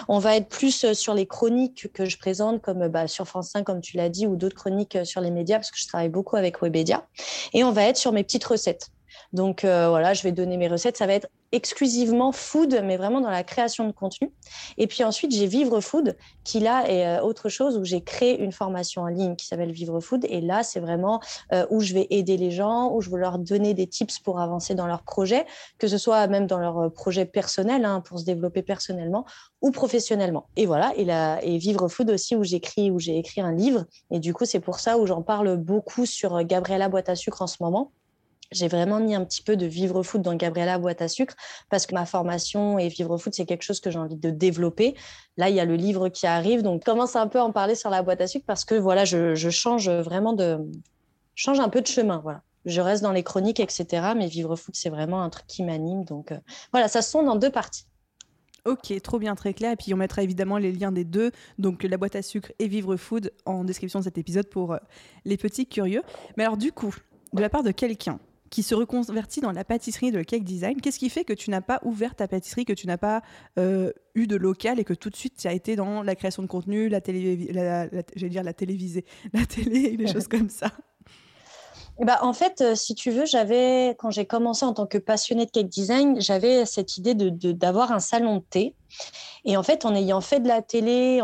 On 0.08 0.20
va 0.20 0.36
être 0.36 0.50
plus 0.50 0.84
euh, 0.84 0.94
sur 0.94 1.14
les 1.14 1.26
chroniques 1.26 1.92
que 1.94 2.06
je 2.06 2.18
présente, 2.18 2.62
comme 2.62 2.88
bah, 2.88 3.08
sur 3.08 3.28
France 3.28 3.50
5, 3.50 3.64
comme 3.64 3.82
tu 3.82 3.98
l'as 3.98 4.10
dit, 4.10 4.28
ou 4.28 4.36
d'autres 4.36 4.56
chroniques 4.56 4.96
euh, 4.96 5.06
sur 5.06 5.22
les 5.22 5.32
médias, 5.32 5.58
parce 5.58 5.72
que 5.72 5.78
je 5.78 5.88
travaille 5.88 6.10
beaucoup 6.10 6.36
avec 6.36 6.62
Webedia. 6.62 7.06
Et 7.54 7.64
on 7.64 7.72
va 7.72 7.84
être 7.84 7.98
sur 7.98 8.12
mes 8.12 8.24
petites 8.24 8.46
recettes. 8.46 8.93
Donc 9.34 9.66
euh, 9.66 9.90
voilà, 9.90 10.14
je 10.14 10.22
vais 10.22 10.32
donner 10.32 10.58
mes 10.58 10.68
recettes. 10.68 10.96
Ça 10.96 11.08
va 11.08 11.14
être 11.14 11.28
exclusivement 11.52 12.32
food, 12.32 12.82
mais 12.84 12.98
vraiment 12.98 13.20
dans 13.20 13.30
la 13.30 13.44
création 13.44 13.88
de 13.88 13.92
contenu. 13.92 14.32
Et 14.78 14.88
puis 14.88 15.04
ensuite, 15.04 15.32
j'ai 15.32 15.48
Vivre 15.48 15.82
Food, 15.82 16.16
qui 16.44 16.60
là 16.60 16.88
est 16.88 17.06
euh, 17.06 17.22
autre 17.22 17.50
chose 17.50 17.78
où 17.78 17.84
j'ai 17.84 18.02
créé 18.02 18.40
une 18.40 18.52
formation 18.52 19.02
en 19.02 19.08
ligne 19.08 19.36
qui 19.36 19.48
s'appelle 19.48 19.72
Vivre 19.72 20.00
Food. 20.00 20.26
Et 20.30 20.40
là, 20.40 20.62
c'est 20.62 20.80
vraiment 20.80 21.20
euh, 21.52 21.66
où 21.72 21.80
je 21.80 21.94
vais 21.96 22.08
aider 22.12 22.38
les 22.38 22.52
gens, 22.52 22.92
où 22.94 23.02
je 23.02 23.10
veux 23.10 23.18
leur 23.18 23.40
donner 23.40 23.74
des 23.74 23.88
tips 23.88 24.20
pour 24.20 24.40
avancer 24.40 24.76
dans 24.76 24.88
leur 24.88 25.02
projet, 25.02 25.46
que 25.80 25.88
ce 25.88 25.98
soit 25.98 26.28
même 26.28 26.46
dans 26.46 26.60
leur 26.60 26.92
projet 26.94 27.26
personnel, 27.26 27.86
hein, 27.86 28.02
pour 28.02 28.20
se 28.20 28.26
développer 28.26 28.62
personnellement 28.62 29.26
ou 29.62 29.72
professionnellement. 29.72 30.48
Et 30.58 30.68
voilà, 30.68 30.94
et, 30.96 31.06
là, 31.06 31.40
et 31.44 31.58
Vivre 31.58 31.88
Food 31.88 32.12
aussi, 32.12 32.36
où 32.36 32.44
j'écris, 32.44 32.92
où 32.92 33.00
j'ai 33.00 33.18
écrit 33.18 33.42
un 33.42 33.52
livre. 33.52 33.86
Et 34.12 34.20
du 34.20 34.34
coup, 34.34 34.46
c'est 34.46 34.60
pour 34.60 34.80
ça 34.80 35.00
où 35.00 35.08
j'en 35.08 35.24
parle 35.24 35.58
beaucoup 35.58 36.06
sur 36.06 36.44
Gabriella 36.44 36.88
Boîte 36.88 37.10
à 37.10 37.16
sucre 37.16 37.42
en 37.42 37.48
ce 37.48 37.58
moment 37.62 37.92
j'ai 38.54 38.68
vraiment 38.68 39.00
mis 39.00 39.16
un 39.16 39.24
petit 39.26 39.42
peu 39.42 39.56
de 39.56 39.66
vivre 39.66 40.04
foot 40.04 40.22
dans 40.22 40.36
Gabriella 40.36 40.78
boîte 40.78 41.02
à 41.02 41.08
sucre 41.08 41.36
parce 41.70 41.86
que 41.86 41.94
ma 41.94 42.06
formation 42.06 42.80
et 42.80 42.88
vivre 42.88 43.18
foot, 43.18 43.34
c'est 43.34 43.46
quelque 43.46 43.64
chose 43.64 43.80
que 43.80 43.92
j'ai 43.92 44.00
envie 44.00 44.16
de 44.16 44.30
développer. 44.30 44.96
Là, 45.38 45.50
il 45.50 45.56
y 45.56 45.60
a 45.60 45.66
le 45.66 45.76
livre 45.76 46.10
qui 46.10 46.28
arrive, 46.28 46.62
donc 46.62 46.84
commence 46.84 47.16
un 47.16 47.28
peu 47.28 47.40
à 47.40 47.44
en 47.44 47.52
parler 47.52 47.76
sur 47.76 47.90
la 47.90 48.04
boîte 48.04 48.22
à 48.22 48.28
sucre 48.28 48.46
parce 48.46 48.66
que 48.66 48.76
voilà, 48.76 49.06
je, 49.06 49.36
change 49.50 49.90
vraiment 49.90 50.34
de, 50.34 50.60
change 51.36 51.60
un 51.60 51.70
peu 51.70 51.82
de 51.82 51.88
chemin, 51.88 52.20
voilà. 52.24 52.42
Je 52.66 52.80
reste 52.80 53.04
dans 53.04 53.12
les 53.12 53.24
chroniques, 53.24 53.60
etc. 53.60 54.14
Mais 54.16 54.28
vivre 54.28 54.56
foot, 54.56 54.76
c'est 54.76 54.90
vraiment 54.90 55.22
un 55.22 55.30
truc 55.30 55.46
qui 55.48 55.64
m'anime. 55.64 56.06
Donc 56.06 56.32
euh, 56.32 56.38
voilà, 56.72 56.88
ça 56.88 57.02
sont 57.02 57.24
dans 57.24 57.36
deux 57.36 57.50
parties. 57.50 57.86
Ok, 58.66 58.94
trop 59.02 59.20
bien, 59.20 59.36
très 59.36 59.54
clair. 59.54 59.74
Et 59.74 59.76
puis 59.76 59.94
on 59.94 59.98
mettra 59.98 60.24
évidemment 60.24 60.58
les 60.58 60.72
liens 60.72 60.94
des 60.94 61.04
deux, 61.04 61.32
donc 61.58 61.84
la 61.84 61.98
boîte 61.98 62.16
à 62.16 62.22
sucre 62.22 62.52
et 62.60 62.68
Vivre 62.68 62.96
Food, 62.96 63.34
en 63.46 63.66
description 63.66 64.00
de 64.00 64.06
cet 64.06 64.18
épisode 64.18 64.48
pour 64.48 64.74
euh, 64.74 64.78
les 65.26 65.36
petits 65.36 65.68
curieux. 65.68 66.02
Mais 66.38 66.44
alors 66.44 66.56
du 66.56 66.72
coup, 66.72 66.96
de 67.34 67.42
la 67.42 67.50
part 67.50 67.64
de 67.64 67.72
quelqu'un 67.72 68.20
qui 68.54 68.62
se 68.62 68.76
reconvertit 68.76 69.42
dans 69.42 69.52
la 69.52 69.64
pâtisserie 69.64 70.12
de 70.12 70.22
cake 70.22 70.44
design. 70.44 70.80
Qu'est-ce 70.80 71.00
qui 71.00 71.10
fait 71.10 71.24
que 71.24 71.34
tu 71.34 71.50
n'as 71.50 71.62
pas 71.62 71.80
ouvert 71.84 72.14
ta 72.14 72.28
pâtisserie, 72.28 72.66
que 72.66 72.74
tu 72.74 72.86
n'as 72.86 73.00
pas 73.00 73.24
euh, 73.58 73.92
eu 74.14 74.28
de 74.28 74.36
local 74.36 74.80
et 74.80 74.84
que 74.84 74.94
tout 74.94 75.10
de 75.10 75.16
suite 75.16 75.38
tu 75.40 75.48
as 75.48 75.54
été 75.54 75.76
dans 75.76 76.04
la 76.04 76.16
création 76.16 76.44
de 76.44 76.48
contenu, 76.48 76.88
la 76.88 77.02
télé, 77.02 77.52
télévisée, 78.56 79.06
la 79.34 79.46
télé, 79.48 79.98
des 79.98 80.06
choses 80.06 80.28
comme 80.28 80.50
ça? 80.50 80.68
Bah, 82.00 82.20
en 82.22 82.34
fait, 82.34 82.62
euh, 82.62 82.76
si 82.76 82.94
tu 82.94 83.10
veux, 83.10 83.26
j'avais, 83.26 83.96
quand 83.98 84.12
j'ai 84.12 84.26
commencé 84.26 84.66
en 84.66 84.74
tant 84.74 84.86
que 84.86 85.00
passionnée 85.00 85.48
de 85.48 85.52
cake 85.52 85.70
design, 85.70 86.22
j'avais 86.22 86.68
cette 86.68 86.98
idée 86.98 87.16
de, 87.16 87.52
d'avoir 87.54 87.92
un 87.92 88.00
salon 88.00 88.38
de 88.38 88.44
thé. 88.48 88.76
Et 89.46 89.58
en 89.58 89.64
fait, 89.64 89.84
en 89.84 89.96
ayant 89.96 90.22
fait 90.22 90.42
de 90.42 90.48
la 90.48 90.62
télé, 90.62 91.22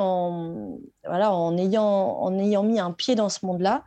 voilà, 1.05 1.31
en, 1.31 1.55
ayant, 1.59 1.85
en 1.85 2.39
ayant 2.39 2.63
mis 2.63 2.79
un 2.79 2.91
pied 2.91 3.13
dans 3.13 3.29
ce 3.29 3.45
monde-là, 3.45 3.83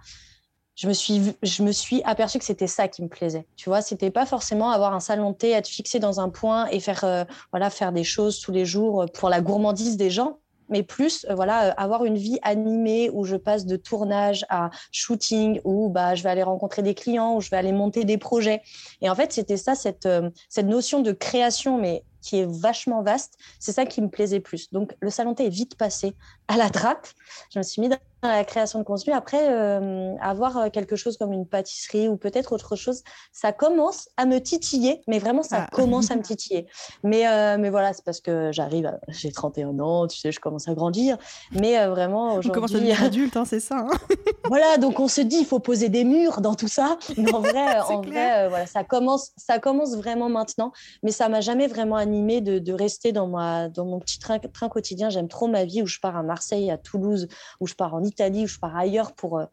je 0.82 0.88
me 0.88 0.94
suis, 0.94 1.36
je 1.44 1.62
me 1.62 1.70
suis 1.70 2.02
aperçue 2.02 2.40
que 2.40 2.44
c'était 2.44 2.66
ça 2.66 2.88
qui 2.88 3.02
me 3.02 3.08
plaisait. 3.08 3.46
Tu 3.54 3.68
vois, 3.68 3.82
c'était 3.82 4.10
pas 4.10 4.26
forcément 4.26 4.72
avoir 4.72 4.92
un 4.94 4.98
salon 4.98 5.30
de 5.30 5.46
être 5.46 5.68
fixé 5.68 6.00
dans 6.00 6.18
un 6.18 6.28
point 6.28 6.66
et 6.66 6.80
faire, 6.80 7.04
euh, 7.04 7.22
voilà, 7.52 7.70
faire 7.70 7.92
des 7.92 8.02
choses 8.02 8.40
tous 8.40 8.50
les 8.50 8.64
jours 8.64 9.06
pour 9.14 9.28
la 9.28 9.40
gourmandise 9.40 9.96
des 9.96 10.10
gens, 10.10 10.40
mais 10.70 10.82
plus, 10.82 11.24
euh, 11.30 11.36
voilà, 11.36 11.68
euh, 11.68 11.72
avoir 11.76 12.04
une 12.04 12.16
vie 12.16 12.40
animée 12.42 13.10
où 13.12 13.22
je 13.22 13.36
passe 13.36 13.64
de 13.64 13.76
tournage 13.76 14.44
à 14.48 14.70
shooting, 14.90 15.60
où 15.62 15.88
bah, 15.88 16.16
je 16.16 16.24
vais 16.24 16.30
aller 16.30 16.42
rencontrer 16.42 16.82
des 16.82 16.94
clients, 16.94 17.36
où 17.36 17.40
je 17.40 17.50
vais 17.50 17.58
aller 17.58 17.72
monter 17.72 18.04
des 18.04 18.18
projets. 18.18 18.60
Et 19.02 19.08
en 19.08 19.14
fait, 19.14 19.32
c'était 19.32 19.56
ça, 19.56 19.76
cette, 19.76 20.08
cette 20.48 20.66
notion 20.66 20.98
de 20.98 21.12
création, 21.12 21.78
mais 21.78 22.02
qui 22.22 22.38
est 22.38 22.48
vachement 22.48 23.02
vaste. 23.02 23.36
C'est 23.58 23.72
ça 23.72 23.84
qui 23.84 24.00
me 24.00 24.08
plaisait 24.08 24.40
plus. 24.40 24.72
Donc, 24.72 24.96
le 25.00 25.10
salon 25.10 25.34
thé 25.34 25.46
est 25.46 25.50
vite 25.50 25.76
passé 25.76 26.14
à 26.52 26.56
la 26.56 26.70
trappe. 26.70 27.06
Je 27.52 27.58
me 27.58 27.62
suis 27.62 27.80
mis 27.80 27.88
dans 27.88 27.98
la 28.22 28.44
création 28.44 28.78
de 28.78 28.84
contenu. 28.84 29.12
Après, 29.12 29.48
euh, 29.50 30.14
avoir 30.20 30.56
euh, 30.56 30.68
quelque 30.70 30.96
chose 30.96 31.16
comme 31.16 31.32
une 31.32 31.46
pâtisserie 31.46 32.08
ou 32.08 32.16
peut-être 32.16 32.52
autre 32.52 32.76
chose, 32.76 33.02
ça 33.32 33.52
commence 33.52 34.08
à 34.16 34.26
me 34.26 34.38
titiller, 34.38 35.02
mais 35.08 35.18
vraiment, 35.18 35.42
ça 35.42 35.66
ah. 35.66 35.68
commence 35.72 36.10
à 36.10 36.16
me 36.16 36.22
titiller. 36.22 36.66
Mais, 37.02 37.26
euh, 37.26 37.56
mais 37.58 37.70
voilà, 37.70 37.92
c'est 37.92 38.04
parce 38.04 38.20
que 38.20 38.50
j'arrive, 38.52 38.96
j'ai 39.08 39.32
31 39.32 39.78
ans, 39.80 40.06
tu 40.06 40.18
sais, 40.18 40.30
je 40.30 40.40
commence 40.40 40.68
à 40.68 40.74
grandir. 40.74 41.18
Mais 41.52 41.84
vraiment, 41.86 42.36
aujourd'hui. 42.36 42.50
On 42.50 42.54
commence 42.54 42.70
à 42.70 42.74
devenir 42.74 43.02
adulte, 43.02 43.36
hein, 43.36 43.44
c'est 43.44 43.60
ça. 43.60 43.78
Hein. 43.78 44.14
voilà, 44.48 44.76
donc 44.78 45.00
on 45.00 45.08
se 45.08 45.20
dit, 45.20 45.38
il 45.40 45.46
faut 45.46 45.58
poser 45.58 45.88
des 45.88 46.04
murs 46.04 46.40
dans 46.40 46.54
tout 46.54 46.68
ça. 46.68 46.98
Mais 47.16 47.34
en 47.34 47.40
vrai, 47.40 47.80
en 47.88 48.02
vrai 48.02 48.48
voilà, 48.48 48.66
ça, 48.66 48.84
commence, 48.84 49.32
ça 49.36 49.58
commence 49.58 49.96
vraiment 49.96 50.28
maintenant. 50.28 50.72
Mais 51.02 51.10
ça 51.10 51.28
m'a 51.28 51.40
jamais 51.40 51.66
vraiment 51.66 51.96
animé 51.96 52.40
de, 52.40 52.58
de, 52.58 52.72
rester 52.72 53.12
dans, 53.12 53.26
ma, 53.26 53.68
dans 53.68 53.84
mon 53.84 53.98
petit 53.98 54.18
train, 54.18 54.38
train 54.38 54.68
quotidien. 54.68 55.10
J'aime 55.10 55.28
trop 55.28 55.48
ma 55.48 55.64
vie 55.64 55.82
où 55.82 55.86
je 55.86 55.98
pars 55.98 56.16
à 56.16 56.22
Marseille, 56.22 56.41
à 56.70 56.78
Toulouse, 56.78 57.28
où 57.60 57.66
je 57.66 57.74
pars 57.74 57.94
en 57.94 58.02
Italie, 58.02 58.44
où 58.44 58.48
je 58.48 58.58
pars 58.58 58.76
ailleurs 58.76 59.14
pour, 59.14 59.38
euh, 59.38 59.46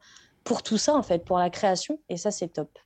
pour 0.43 0.63
tout 0.63 0.77
ça, 0.77 0.95
en 0.95 1.03
fait, 1.03 1.25
pour 1.25 1.37
la 1.37 1.49
création. 1.49 1.99
Et 2.09 2.17
ça, 2.17 2.31
c'est 2.31 2.49
top. 2.49 2.77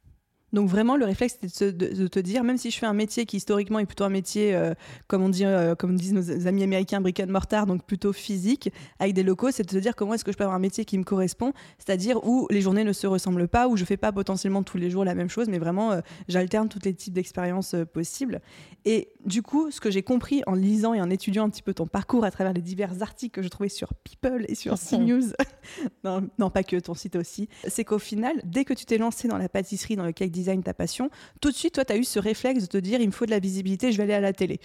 Donc 0.53 0.69
vraiment, 0.69 0.95
le 0.95 1.05
réflexe, 1.05 1.37
c'était 1.47 1.71
de, 1.71 2.07
te 2.07 2.19
dire, 2.19 2.43
même 2.43 2.57
si 2.57 2.69
je 2.69 2.77
fais 2.77 2.85
un 2.85 2.93
métier 2.93 3.25
qui 3.25 3.37
historiquement 3.37 3.79
est 3.79 3.87
plutôt 3.87 4.03
un 4.03 4.09
métier, 4.09 4.55
euh, 4.55 4.75
comme, 5.07 5.23
on 5.23 5.29
dit, 5.29 5.45
euh, 5.45 5.73
comme 5.73 5.95
disent 5.95 6.13
nos 6.13 6.47
amis 6.47 6.63
américains, 6.63 7.01
brick 7.01 7.19
and 7.19 7.27
mortar, 7.27 7.65
donc 7.65 7.83
plutôt 7.83 8.13
physique, 8.13 8.71
avec 8.99 9.15
des 9.15 9.23
locaux, 9.23 9.49
c'est 9.49 9.63
de 9.63 9.69
te 9.69 9.77
dire 9.77 9.95
comment 9.95 10.13
est-ce 10.13 10.23
que 10.23 10.31
je 10.31 10.37
peux 10.37 10.43
avoir 10.43 10.55
un 10.55 10.61
métier 10.61 10.85
qui 10.85 10.97
me 10.99 11.03
correspond, 11.03 11.53
c'est-à-dire 11.79 12.23
où 12.23 12.47
les 12.51 12.61
journées 12.61 12.83
ne 12.83 12.93
se 12.93 13.07
ressemblent 13.07 13.47
pas, 13.47 13.67
où 13.67 13.77
je 13.77 13.83
fais 13.83 13.97
pas 13.97 14.11
potentiellement 14.11 14.61
tous 14.61 14.77
les 14.77 14.91
jours 14.91 15.03
la 15.03 15.15
même 15.15 15.29
chose, 15.29 15.49
mais 15.49 15.57
vraiment, 15.57 15.91
euh, 15.91 16.01
j'alterne 16.27 16.69
tous 16.69 16.79
les 16.83 16.93
types 16.93 17.13
d'expériences 17.13 17.75
possibles. 17.91 18.39
Et 18.85 19.09
du 19.25 19.41
coup, 19.41 19.71
ce 19.71 19.81
que 19.81 19.89
j'ai 19.89 20.03
compris 20.03 20.43
en 20.45 20.53
lisant 20.53 20.93
et 20.93 21.01
en 21.01 21.09
étudiant 21.09 21.45
un 21.45 21.49
petit 21.49 21.63
peu 21.63 21.73
ton 21.73 21.87
parcours 21.87 22.25
à 22.25 22.31
travers 22.31 22.53
les 22.53 22.61
divers 22.61 23.01
articles 23.01 23.33
que 23.33 23.41
je 23.41 23.47
trouvais 23.47 23.69
sur 23.69 23.93
People 23.95 24.45
et 24.47 24.55
sur 24.55 24.77
CNews, 24.79 25.31
non, 26.03 26.29
non, 26.37 26.51
pas 26.51 26.63
que 26.63 26.75
ton 26.77 26.93
site 26.93 27.15
aussi, 27.15 27.49
c'est 27.67 27.85
qu'au 27.85 27.99
final, 27.99 28.39
dès 28.43 28.65
que 28.65 28.73
tu 28.73 28.85
t'es 28.85 28.99
lancé 28.99 29.27
dans 29.27 29.37
la 29.39 29.49
pâtisserie, 29.49 29.95
dans 29.95 30.05
le 30.05 30.11
cake 30.11 30.31
ta 30.63 30.73
passion, 30.73 31.09
tout 31.41 31.51
de 31.51 31.55
suite, 31.55 31.75
toi, 31.75 31.85
tu 31.85 31.93
as 31.93 31.97
eu 31.97 32.03
ce 32.03 32.19
réflexe 32.19 32.63
de 32.63 32.67
te 32.67 32.77
dire, 32.77 32.99
il 33.01 33.07
me 33.07 33.11
faut 33.11 33.25
de 33.25 33.31
la 33.31 33.39
visibilité, 33.39 33.91
je 33.91 33.97
vais 33.97 34.03
aller 34.03 34.13
à 34.13 34.21
la 34.21 34.33
télé. 34.33 34.59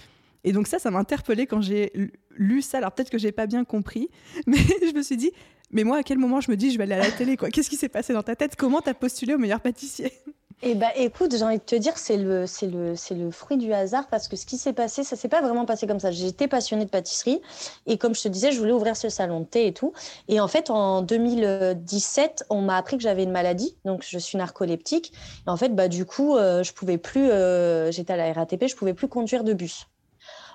Et 0.45 0.53
donc 0.53 0.67
ça, 0.67 0.79
ça 0.79 0.91
m'a 0.91 0.99
interpellé 0.99 1.47
quand 1.47 1.61
j'ai 1.61 1.93
lu 2.37 2.63
ça. 2.63 2.79
Alors 2.79 2.93
peut-être 2.93 3.11
que 3.11 3.19
j'ai 3.19 3.33
pas 3.33 3.47
bien 3.47 3.65
compris, 3.65 4.09
mais 4.47 4.59
je 4.59 4.95
me 4.95 5.03
suis 5.03 5.17
dit, 5.17 5.33
mais 5.71 5.85
moi, 5.85 5.99
à 5.99 6.03
quel 6.03 6.19
moment 6.19 6.41
je 6.41 6.51
me 6.51 6.57
dis, 6.57 6.71
je 6.71 6.79
vais 6.79 6.85
aller 6.85 6.95
à 6.95 6.99
la 6.99 7.11
télé 7.11 7.37
Qu'est-ce 7.37 7.69
qui 7.69 7.77
s'est 7.77 7.89
passé 7.89 8.13
dans 8.13 8.23
ta 8.23 8.37
tête? 8.37 8.57
Comment 8.57 8.81
tu 8.81 8.89
as 8.89 8.95
postulé 8.95 9.35
au 9.35 9.39
meilleur 9.39 9.61
pâtissier? 9.61 10.13
Eh 10.61 10.75
ben, 10.75 10.91
écoute, 10.97 11.37
j'ai 11.37 11.45
envie 11.45 11.59
de 11.59 11.63
te 11.63 11.77
dire, 11.77 11.97
c'est 11.97 12.17
le, 12.17 12.47
c'est 12.47 12.67
le, 12.67 12.97
c'est 12.97 13.15
le 13.15 13.31
fruit 13.31 13.59
du 13.59 13.73
hasard 13.73 14.09
parce 14.09 14.27
que 14.27 14.35
ce 14.35 14.45
qui 14.45 14.59
s'est 14.59 14.73
passé, 14.73 15.05
ça 15.05 15.15
s'est 15.15 15.29
pas 15.29 15.41
vraiment 15.41 15.65
passé 15.67 15.87
comme 15.87 16.01
ça. 16.01 16.11
J'étais 16.11 16.49
passionnée 16.49 16.85
de 16.85 16.91
pâtisserie 16.91 17.41
et 17.87 17.97
comme 17.97 18.15
je 18.15 18.23
te 18.23 18.29
disais, 18.29 18.51
je 18.51 18.59
voulais 18.59 18.73
ouvrir 18.73 18.97
ce 18.97 19.09
salon 19.09 19.41
de 19.41 19.45
thé 19.45 19.69
et 19.69 19.73
tout. 19.73 19.93
Et 20.27 20.41
en 20.41 20.49
fait, 20.49 20.71
en 20.71 21.03
2017, 21.03 22.47
on 22.51 22.63
m'a 22.63 22.77
appris 22.77 22.97
que 22.97 23.05
j'avais 23.05 23.23
une 23.23 23.31
maladie, 23.31 23.77
donc 23.85 24.05
je 24.07 24.19
suis 24.19 24.37
narcoleptique. 24.37 25.13
Et 25.47 25.51
en 25.51 25.57
fait, 25.57 25.69
bah 25.69 25.87
du 25.87 26.05
coup, 26.05 26.37
euh, 26.37 26.65
je 26.65 26.73
pouvais 26.73 26.99
plus, 26.99 27.31
euh, 27.31 27.93
j'étais 27.93 28.15
à 28.15 28.17
la 28.17 28.33
RATP, 28.33 28.67
je 28.67 28.75
pouvais 28.75 28.95
plus 28.95 29.09
conduire 29.09 29.45
de 29.45 29.53
bus. 29.53 29.87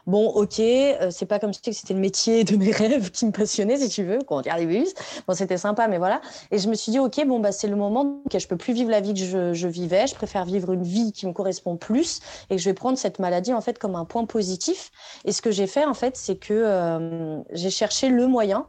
Bon, 0.05 0.27
ok, 0.27 0.60
euh, 0.60 1.12
c'est 1.12 1.25
pas 1.25 1.39
comme 1.39 1.53
si 1.53 1.74
c'était 1.74 1.93
le 1.93 2.00
métier 2.01 2.43
de 2.43 2.57
mes 2.57 2.72
rêves 2.74 3.10
qui 3.12 3.25
me 3.25 3.31
passionnait, 3.31 3.77
si 3.77 3.88
tu 3.88 4.03
veux, 4.03 4.19
conduire 4.19 4.57
des 4.57 4.65
bus. 4.65 4.93
Bon, 5.27 5.33
c'était 5.33 5.57
sympa, 5.57 5.88
mais 5.88 5.98
voilà. 5.98 6.19
Et 6.51 6.57
je 6.57 6.67
me 6.67 6.74
suis 6.74 6.91
dit, 6.91 7.00
ok, 7.00 7.25
bon, 7.25 7.39
bah, 7.39 7.53
c'est 7.53 7.69
le 7.69 7.77
moment 7.77 8.22
que 8.29 8.38
je 8.38 8.48
peux 8.48 8.57
plus 8.57 8.74
vivre 8.74 8.91
la 8.91 9.00
vie 9.00 9.13
que 9.13 9.53
je, 9.53 9.67
vivais. 9.67 10.05
Je 10.07 10.15
préfère 10.15 10.43
vivre 10.43 10.74
une 10.74 10.83
vie 10.83 11.13
qui 11.13 11.25
me 11.25 11.31
correspond 11.31 11.77
plus 11.77 12.19
et 12.50 12.57
que 12.57 12.62
je 12.62 12.69
vais 12.69 12.74
prendre 12.74 12.98
cette 12.98 13.19
maladie, 13.19 13.53
en 13.53 13.62
fait, 13.62 13.79
comme 13.79 13.95
un 13.95 14.03
point 14.03 14.25
positif. 14.25 14.91
Et 15.24 15.31
ce 15.31 15.41
que 15.41 15.51
j'ai 15.51 15.67
fait, 15.67 15.86
en 15.86 15.93
fait, 15.93 16.17
c'est 16.17 16.36
que 16.36 16.53
euh, 16.53 17.41
j'ai 17.51 17.69
cherché 17.69 18.10
le 18.10 18.27
moyen 18.27 18.67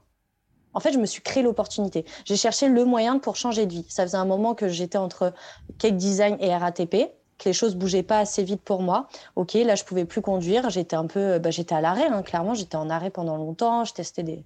en 0.76 0.80
fait, 0.80 0.92
je 0.92 0.98
me 0.98 1.06
suis 1.06 1.22
créé 1.22 1.40
l'opportunité. 1.44 2.04
J'ai 2.24 2.36
cherché 2.36 2.68
le 2.68 2.84
moyen 2.84 3.20
pour 3.20 3.36
changer 3.36 3.64
de 3.64 3.70
vie. 3.72 3.86
Ça 3.88 4.02
faisait 4.02 4.16
un 4.16 4.24
moment 4.24 4.56
que 4.56 4.68
j'étais 4.68 4.98
entre 4.98 5.32
cake 5.78 5.96
design 5.96 6.36
et 6.40 6.52
RATP 6.52 7.12
les 7.44 7.52
choses 7.52 7.74
bougeaient 7.74 8.02
pas 8.02 8.18
assez 8.18 8.42
vite 8.42 8.62
pour 8.62 8.82
moi. 8.82 9.08
Ok, 9.36 9.54
là 9.54 9.74
je 9.74 9.84
pouvais 9.84 10.04
plus 10.04 10.20
conduire, 10.20 10.70
j'étais 10.70 10.96
un 10.96 11.06
peu, 11.06 11.38
bah, 11.38 11.50
j'étais 11.50 11.74
à 11.74 11.80
l'arrêt, 11.80 12.06
hein, 12.06 12.22
clairement, 12.22 12.54
j'étais 12.54 12.76
en 12.76 12.90
arrêt 12.90 13.10
pendant 13.10 13.36
longtemps, 13.36 13.84
je 13.84 13.94
testais 13.94 14.22
des, 14.22 14.44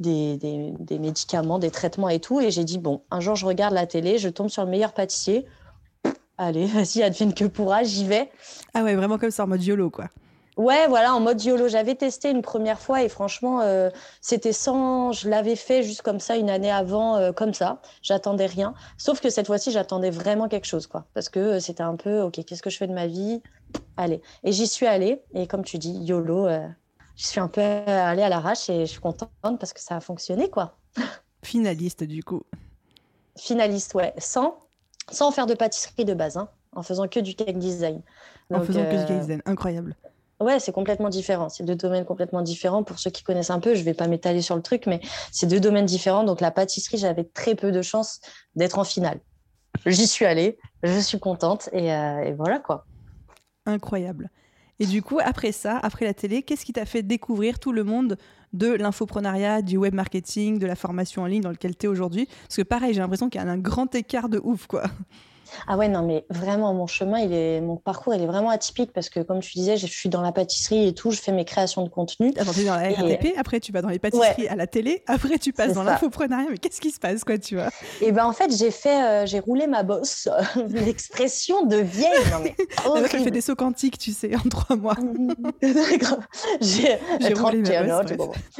des, 0.00 0.36
des, 0.38 0.98
médicaments, 0.98 1.58
des 1.58 1.70
traitements 1.70 2.08
et 2.08 2.20
tout, 2.20 2.40
et 2.40 2.50
j'ai 2.50 2.64
dit 2.64 2.78
bon, 2.78 3.02
un 3.10 3.20
jour 3.20 3.36
je 3.36 3.46
regarde 3.46 3.74
la 3.74 3.86
télé, 3.86 4.18
je 4.18 4.28
tombe 4.28 4.48
sur 4.48 4.64
le 4.64 4.70
meilleur 4.70 4.92
pâtissier, 4.92 5.46
allez, 6.38 6.66
vas-y, 6.66 7.02
advienne 7.02 7.34
que 7.34 7.44
pourra, 7.44 7.82
j'y 7.84 8.04
vais. 8.04 8.30
Ah 8.74 8.82
ouais, 8.82 8.94
vraiment 8.94 9.18
comme 9.18 9.30
ça 9.30 9.44
en 9.44 9.48
mode 9.48 9.62
YOLO 9.62 9.90
quoi. 9.90 10.08
Ouais, 10.58 10.86
voilà, 10.86 11.14
en 11.14 11.20
mode 11.20 11.42
YOLO. 11.42 11.68
J'avais 11.68 11.94
testé 11.94 12.30
une 12.30 12.42
première 12.42 12.78
fois 12.78 13.02
et 13.02 13.08
franchement, 13.08 13.60
euh, 13.62 13.88
c'était 14.20 14.52
sans. 14.52 15.12
Je 15.12 15.28
l'avais 15.28 15.56
fait 15.56 15.82
juste 15.82 16.02
comme 16.02 16.20
ça 16.20 16.36
une 16.36 16.50
année 16.50 16.70
avant, 16.70 17.16
euh, 17.16 17.32
comme 17.32 17.54
ça. 17.54 17.80
J'attendais 18.02 18.46
rien. 18.46 18.74
Sauf 18.98 19.20
que 19.20 19.30
cette 19.30 19.46
fois-ci, 19.46 19.70
j'attendais 19.70 20.10
vraiment 20.10 20.48
quelque 20.48 20.66
chose, 20.66 20.86
quoi. 20.86 21.06
Parce 21.14 21.30
que 21.30 21.40
euh, 21.40 21.60
c'était 21.60 21.82
un 21.82 21.96
peu, 21.96 22.20
OK, 22.20 22.44
qu'est-ce 22.44 22.62
que 22.62 22.68
je 22.68 22.76
fais 22.76 22.86
de 22.86 22.92
ma 22.92 23.06
vie? 23.06 23.42
Allez. 23.96 24.20
Et 24.44 24.52
j'y 24.52 24.66
suis 24.66 24.86
allée. 24.86 25.22
Et 25.32 25.46
comme 25.46 25.64
tu 25.64 25.78
dis, 25.78 25.92
YOLO, 25.92 26.48
je 27.16 27.26
suis 27.26 27.40
un 27.40 27.48
peu 27.48 27.62
allée 27.62 28.22
à 28.22 28.28
l'arrache 28.28 28.68
et 28.68 28.80
je 28.84 28.90
suis 28.90 29.00
contente 29.00 29.30
parce 29.40 29.72
que 29.72 29.80
ça 29.80 29.96
a 29.96 30.00
fonctionné, 30.00 30.50
quoi. 30.50 30.76
Finaliste, 31.42 32.04
du 32.04 32.22
coup. 32.22 32.42
Finaliste, 33.38 33.94
ouais. 33.94 34.12
Sans, 34.18 34.58
sans 35.10 35.30
faire 35.30 35.46
de 35.46 35.54
pâtisserie 35.54 36.04
de 36.04 36.12
base, 36.12 36.36
hein, 36.36 36.48
en 36.76 36.82
faisant 36.82 37.08
que 37.08 37.20
du 37.20 37.34
cake 37.34 37.58
design. 37.58 38.02
en 38.52 38.62
faisant 38.62 38.84
que 38.84 39.00
du 39.00 39.06
cake 39.06 39.20
design, 39.20 39.42
incroyable. 39.46 39.96
Ouais, 40.42 40.58
c'est 40.58 40.72
complètement 40.72 41.08
différent. 41.08 41.48
C'est 41.48 41.64
deux 41.64 41.76
domaines 41.76 42.04
complètement 42.04 42.42
différents. 42.42 42.82
Pour 42.82 42.98
ceux 42.98 43.10
qui 43.10 43.22
connaissent 43.22 43.50
un 43.50 43.60
peu, 43.60 43.74
je 43.74 43.80
ne 43.80 43.84
vais 43.84 43.94
pas 43.94 44.08
m'étaler 44.08 44.42
sur 44.42 44.56
le 44.56 44.62
truc, 44.62 44.86
mais 44.86 45.00
c'est 45.30 45.46
deux 45.46 45.60
domaines 45.60 45.86
différents. 45.86 46.24
Donc 46.24 46.40
la 46.40 46.50
pâtisserie, 46.50 46.98
j'avais 46.98 47.24
très 47.24 47.54
peu 47.54 47.70
de 47.70 47.80
chance 47.80 48.20
d'être 48.56 48.78
en 48.78 48.84
finale. 48.84 49.20
J'y 49.86 50.06
suis 50.06 50.24
allée, 50.24 50.58
je 50.82 50.98
suis 50.98 51.18
contente 51.18 51.68
et, 51.72 51.92
euh, 51.92 52.24
et 52.24 52.32
voilà 52.32 52.58
quoi. 52.58 52.84
Incroyable. 53.66 54.30
Et 54.80 54.86
du 54.86 55.00
coup, 55.00 55.20
après 55.22 55.52
ça, 55.52 55.78
après 55.78 56.04
la 56.04 56.14
télé, 56.14 56.42
qu'est-ce 56.42 56.64
qui 56.64 56.72
t'a 56.72 56.86
fait 56.86 57.02
découvrir 57.02 57.60
tout 57.60 57.72
le 57.72 57.84
monde 57.84 58.16
de 58.52 58.72
l'infoprenariat, 58.72 59.62
du 59.62 59.76
web 59.76 59.94
marketing, 59.94 60.58
de 60.58 60.66
la 60.66 60.74
formation 60.74 61.22
en 61.22 61.26
ligne 61.26 61.42
dans 61.42 61.50
lequel 61.50 61.76
tu 61.76 61.86
es 61.86 61.88
aujourd'hui? 61.88 62.26
Parce 62.42 62.56
que 62.56 62.62
pareil, 62.62 62.92
j'ai 62.92 63.00
l'impression 63.00 63.28
qu'il 63.28 63.40
y 63.40 63.44
a 63.44 63.48
un 63.48 63.58
grand 63.58 63.94
écart 63.94 64.28
de 64.28 64.40
ouf, 64.42 64.66
quoi. 64.66 64.82
Ah 65.66 65.76
ouais, 65.76 65.88
non, 65.88 66.02
mais 66.02 66.24
vraiment, 66.30 66.72
mon 66.74 66.86
chemin, 66.86 67.18
il 67.18 67.32
est, 67.32 67.60
mon 67.60 67.76
parcours, 67.76 68.14
il 68.14 68.22
est 68.22 68.26
vraiment 68.26 68.50
atypique 68.50 68.92
parce 68.92 69.08
que, 69.08 69.20
comme 69.20 69.40
tu 69.40 69.52
disais, 69.52 69.76
je 69.76 69.86
suis 69.86 70.08
dans 70.08 70.22
la 70.22 70.32
pâtisserie 70.32 70.88
et 70.88 70.94
tout, 70.94 71.10
je 71.10 71.20
fais 71.20 71.32
mes 71.32 71.44
créations 71.44 71.82
de 71.82 71.88
contenu. 71.88 72.32
Attends, 72.38 72.52
tu 72.52 72.64
dans 72.64 72.76
la 72.76 72.90
RATP, 72.90 73.34
après 73.36 73.60
tu 73.60 73.72
vas 73.72 73.82
dans 73.82 73.88
les 73.88 73.98
pâtisseries 73.98 74.48
à 74.48 74.56
la 74.56 74.66
télé, 74.66 75.02
après 75.06 75.38
tu 75.38 75.52
passes 75.52 75.74
dans 75.74 75.82
l'infoprenariat, 75.82 76.48
mais 76.50 76.58
qu'est-ce 76.58 76.80
qui 76.80 76.90
se 76.90 77.00
passe, 77.00 77.24
quoi, 77.24 77.38
tu 77.38 77.56
vois? 77.56 77.68
Et 78.00 78.06
eh 78.06 78.12
ben 78.12 78.24
en 78.24 78.32
fait, 78.32 78.54
j'ai 78.56 78.70
fait, 78.70 79.02
euh, 79.02 79.26
j'ai 79.26 79.40
roulé 79.40 79.66
ma 79.66 79.82
bosse, 79.82 80.28
l'expression 80.68 81.66
de 81.66 81.76
vieille, 81.76 82.10
non 82.30 82.38
mais 82.42 82.54
horrible. 82.84 83.08
fait 83.08 83.30
des 83.30 83.40
sauts 83.40 83.56
quantiques, 83.56 83.98
tu 83.98 84.12
sais, 84.12 84.34
en 84.36 84.48
trois 84.48 84.76
mois. 84.76 84.96
j'ai 86.60 86.98
roulé 87.34 87.62
ma 87.62 88.02
bosse. 88.02 88.12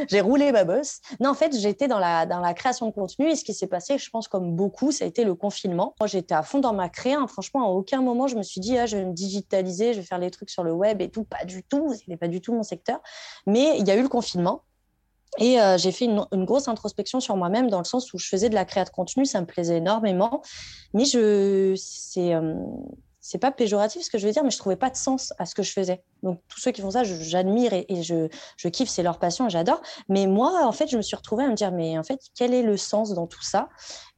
J'ai 0.08 0.20
roulé 0.20 0.52
ma 0.52 0.64
bosse. 0.64 1.00
Non, 1.20 1.30
en 1.30 1.34
fait, 1.34 1.56
j'étais 1.58 1.88
dans 1.88 1.98
la, 1.98 2.26
dans 2.26 2.40
la 2.40 2.54
création 2.54 2.86
de 2.86 2.92
contenu 2.92 3.30
et 3.30 3.36
ce 3.36 3.44
qui 3.44 3.54
s'est 3.54 3.66
passé, 3.66 3.98
je 3.98 4.10
pense, 4.10 4.28
comme 4.28 4.52
beaucoup, 4.54 4.92
ça 4.92 5.04
a 5.04 5.08
été 5.08 5.24
le 5.24 5.34
confinement. 5.34 5.94
Moi, 6.00 6.06
j'étais 6.06 6.34
à 6.34 6.42
fond 6.42 6.60
dans 6.60 6.72
ma 6.72 6.81
créé. 6.88 7.14
Hein. 7.14 7.26
Franchement, 7.26 7.64
à 7.64 7.68
aucun 7.68 8.02
moment, 8.02 8.26
je 8.26 8.36
me 8.36 8.42
suis 8.42 8.60
dit, 8.60 8.78
ah, 8.78 8.86
je 8.86 8.96
vais 8.96 9.04
me 9.04 9.12
digitaliser, 9.12 9.92
je 9.92 10.00
vais 10.00 10.06
faire 10.06 10.18
les 10.18 10.30
trucs 10.30 10.50
sur 10.50 10.62
le 10.62 10.72
web 10.72 11.00
et 11.00 11.10
tout. 11.10 11.24
Pas 11.24 11.44
du 11.44 11.62
tout. 11.62 11.94
Ce 11.94 12.08
n'est 12.08 12.16
pas 12.16 12.28
du 12.28 12.40
tout 12.40 12.52
mon 12.52 12.62
secteur. 12.62 13.00
Mais 13.46 13.78
il 13.78 13.86
y 13.86 13.90
a 13.90 13.96
eu 13.96 14.02
le 14.02 14.08
confinement. 14.08 14.62
Et 15.38 15.60
euh, 15.60 15.78
j'ai 15.78 15.92
fait 15.92 16.04
une, 16.04 16.44
grosse 16.44 16.68
introspection 16.68 17.20
sur 17.20 17.36
moi-même 17.36 17.70
dans 17.70 17.78
le 17.78 17.84
sens 17.84 18.12
où 18.12 18.18
je 18.18 18.28
faisais 18.28 18.50
de 18.50 18.54
la 18.54 18.66
création 18.66 18.90
de 18.90 18.94
contenu, 18.94 19.24
ça 19.24 19.40
me 19.40 19.46
plaisait 19.46 19.78
énormément. 19.78 20.42
Mais 20.92 21.06
je, 21.06 21.74
c'est, 21.76 22.34
euh, 22.34 22.54
c'est 23.22 23.38
pas 23.38 23.52
péjoratif 23.52 24.02
ce 24.02 24.10
que 24.10 24.18
je 24.18 24.26
veux 24.26 24.32
dire, 24.32 24.42
mais 24.42 24.50
je 24.50 24.58
trouvais 24.58 24.76
pas 24.76 24.90
de 24.90 24.96
sens 24.96 25.32
à 25.38 25.46
ce 25.46 25.54
que 25.54 25.62
je 25.62 25.70
faisais. 25.70 26.02
Donc 26.24 26.40
tous 26.48 26.60
ceux 26.60 26.72
qui 26.72 26.82
font 26.82 26.90
ça, 26.90 27.04
j'admire 27.04 27.72
et, 27.72 28.02
je, 28.02 28.28
je, 28.56 28.68
kiffe, 28.68 28.90
c'est 28.90 29.04
leur 29.04 29.20
passion, 29.20 29.48
j'adore. 29.48 29.80
Mais 30.08 30.26
moi, 30.26 30.66
en 30.66 30.72
fait, 30.72 30.88
je 30.88 30.96
me 30.96 31.02
suis 31.02 31.14
retrouvée 31.14 31.44
à 31.44 31.48
me 31.48 31.54
dire, 31.54 31.70
mais 31.70 31.96
en 31.96 32.02
fait, 32.02 32.20
quel 32.34 32.52
est 32.52 32.62
le 32.62 32.76
sens 32.76 33.14
dans 33.14 33.28
tout 33.28 33.42
ça? 33.42 33.68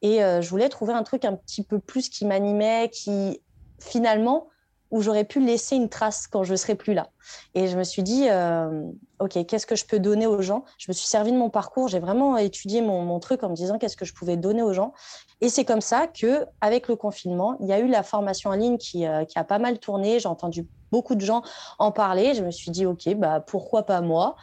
Et 0.00 0.24
euh, 0.24 0.40
je 0.40 0.48
voulais 0.48 0.70
trouver 0.70 0.94
un 0.94 1.02
truc 1.02 1.26
un 1.26 1.34
petit 1.34 1.62
peu 1.62 1.78
plus 1.78 2.08
qui 2.08 2.24
m'animait, 2.24 2.88
qui 2.90 3.42
finalement 3.78 4.48
où 4.94 5.02
j'aurais 5.02 5.24
pu 5.24 5.40
laisser 5.40 5.74
une 5.74 5.88
trace 5.88 6.28
quand 6.28 6.44
je 6.44 6.54
serai 6.54 6.76
plus 6.76 6.94
là. 6.94 7.08
Et 7.56 7.66
je 7.66 7.76
me 7.76 7.82
suis 7.82 8.04
dit, 8.04 8.28
euh, 8.30 8.84
OK, 9.18 9.44
qu'est-ce 9.44 9.66
que 9.66 9.74
je 9.74 9.84
peux 9.84 9.98
donner 9.98 10.28
aux 10.28 10.40
gens? 10.40 10.64
Je 10.78 10.86
me 10.86 10.92
suis 10.92 11.08
servi 11.08 11.32
de 11.32 11.36
mon 11.36 11.50
parcours, 11.50 11.88
j'ai 11.88 11.98
vraiment 11.98 12.36
étudié 12.36 12.80
mon, 12.80 13.18
truc 13.18 13.42
en 13.42 13.48
me 13.48 13.56
disant 13.56 13.76
qu'est-ce 13.76 13.96
que 13.96 14.04
je 14.04 14.14
pouvais 14.14 14.36
donner 14.36 14.62
aux 14.62 14.72
gens? 14.72 14.92
Et 15.40 15.48
c'est 15.48 15.64
comme 15.64 15.80
ça 15.80 16.06
que, 16.06 16.46
avec 16.60 16.86
le 16.86 16.94
confinement, 16.94 17.56
il 17.58 17.66
y 17.66 17.72
a 17.72 17.80
eu 17.80 17.88
la 17.88 18.04
formation 18.04 18.50
en 18.50 18.54
ligne 18.54 18.78
qui, 18.78 19.04
euh, 19.04 19.24
qui 19.24 19.36
a 19.36 19.42
pas 19.42 19.58
mal 19.58 19.80
tourné. 19.80 20.20
J'ai 20.20 20.28
entendu 20.28 20.64
beaucoup 20.92 21.16
de 21.16 21.22
gens 21.22 21.42
en 21.80 21.90
parler. 21.90 22.34
Je 22.34 22.44
me 22.44 22.52
suis 22.52 22.70
dit, 22.70 22.86
OK, 22.86 23.12
bah, 23.16 23.40
pourquoi 23.40 23.82
pas 23.82 24.00
moi? 24.00 24.36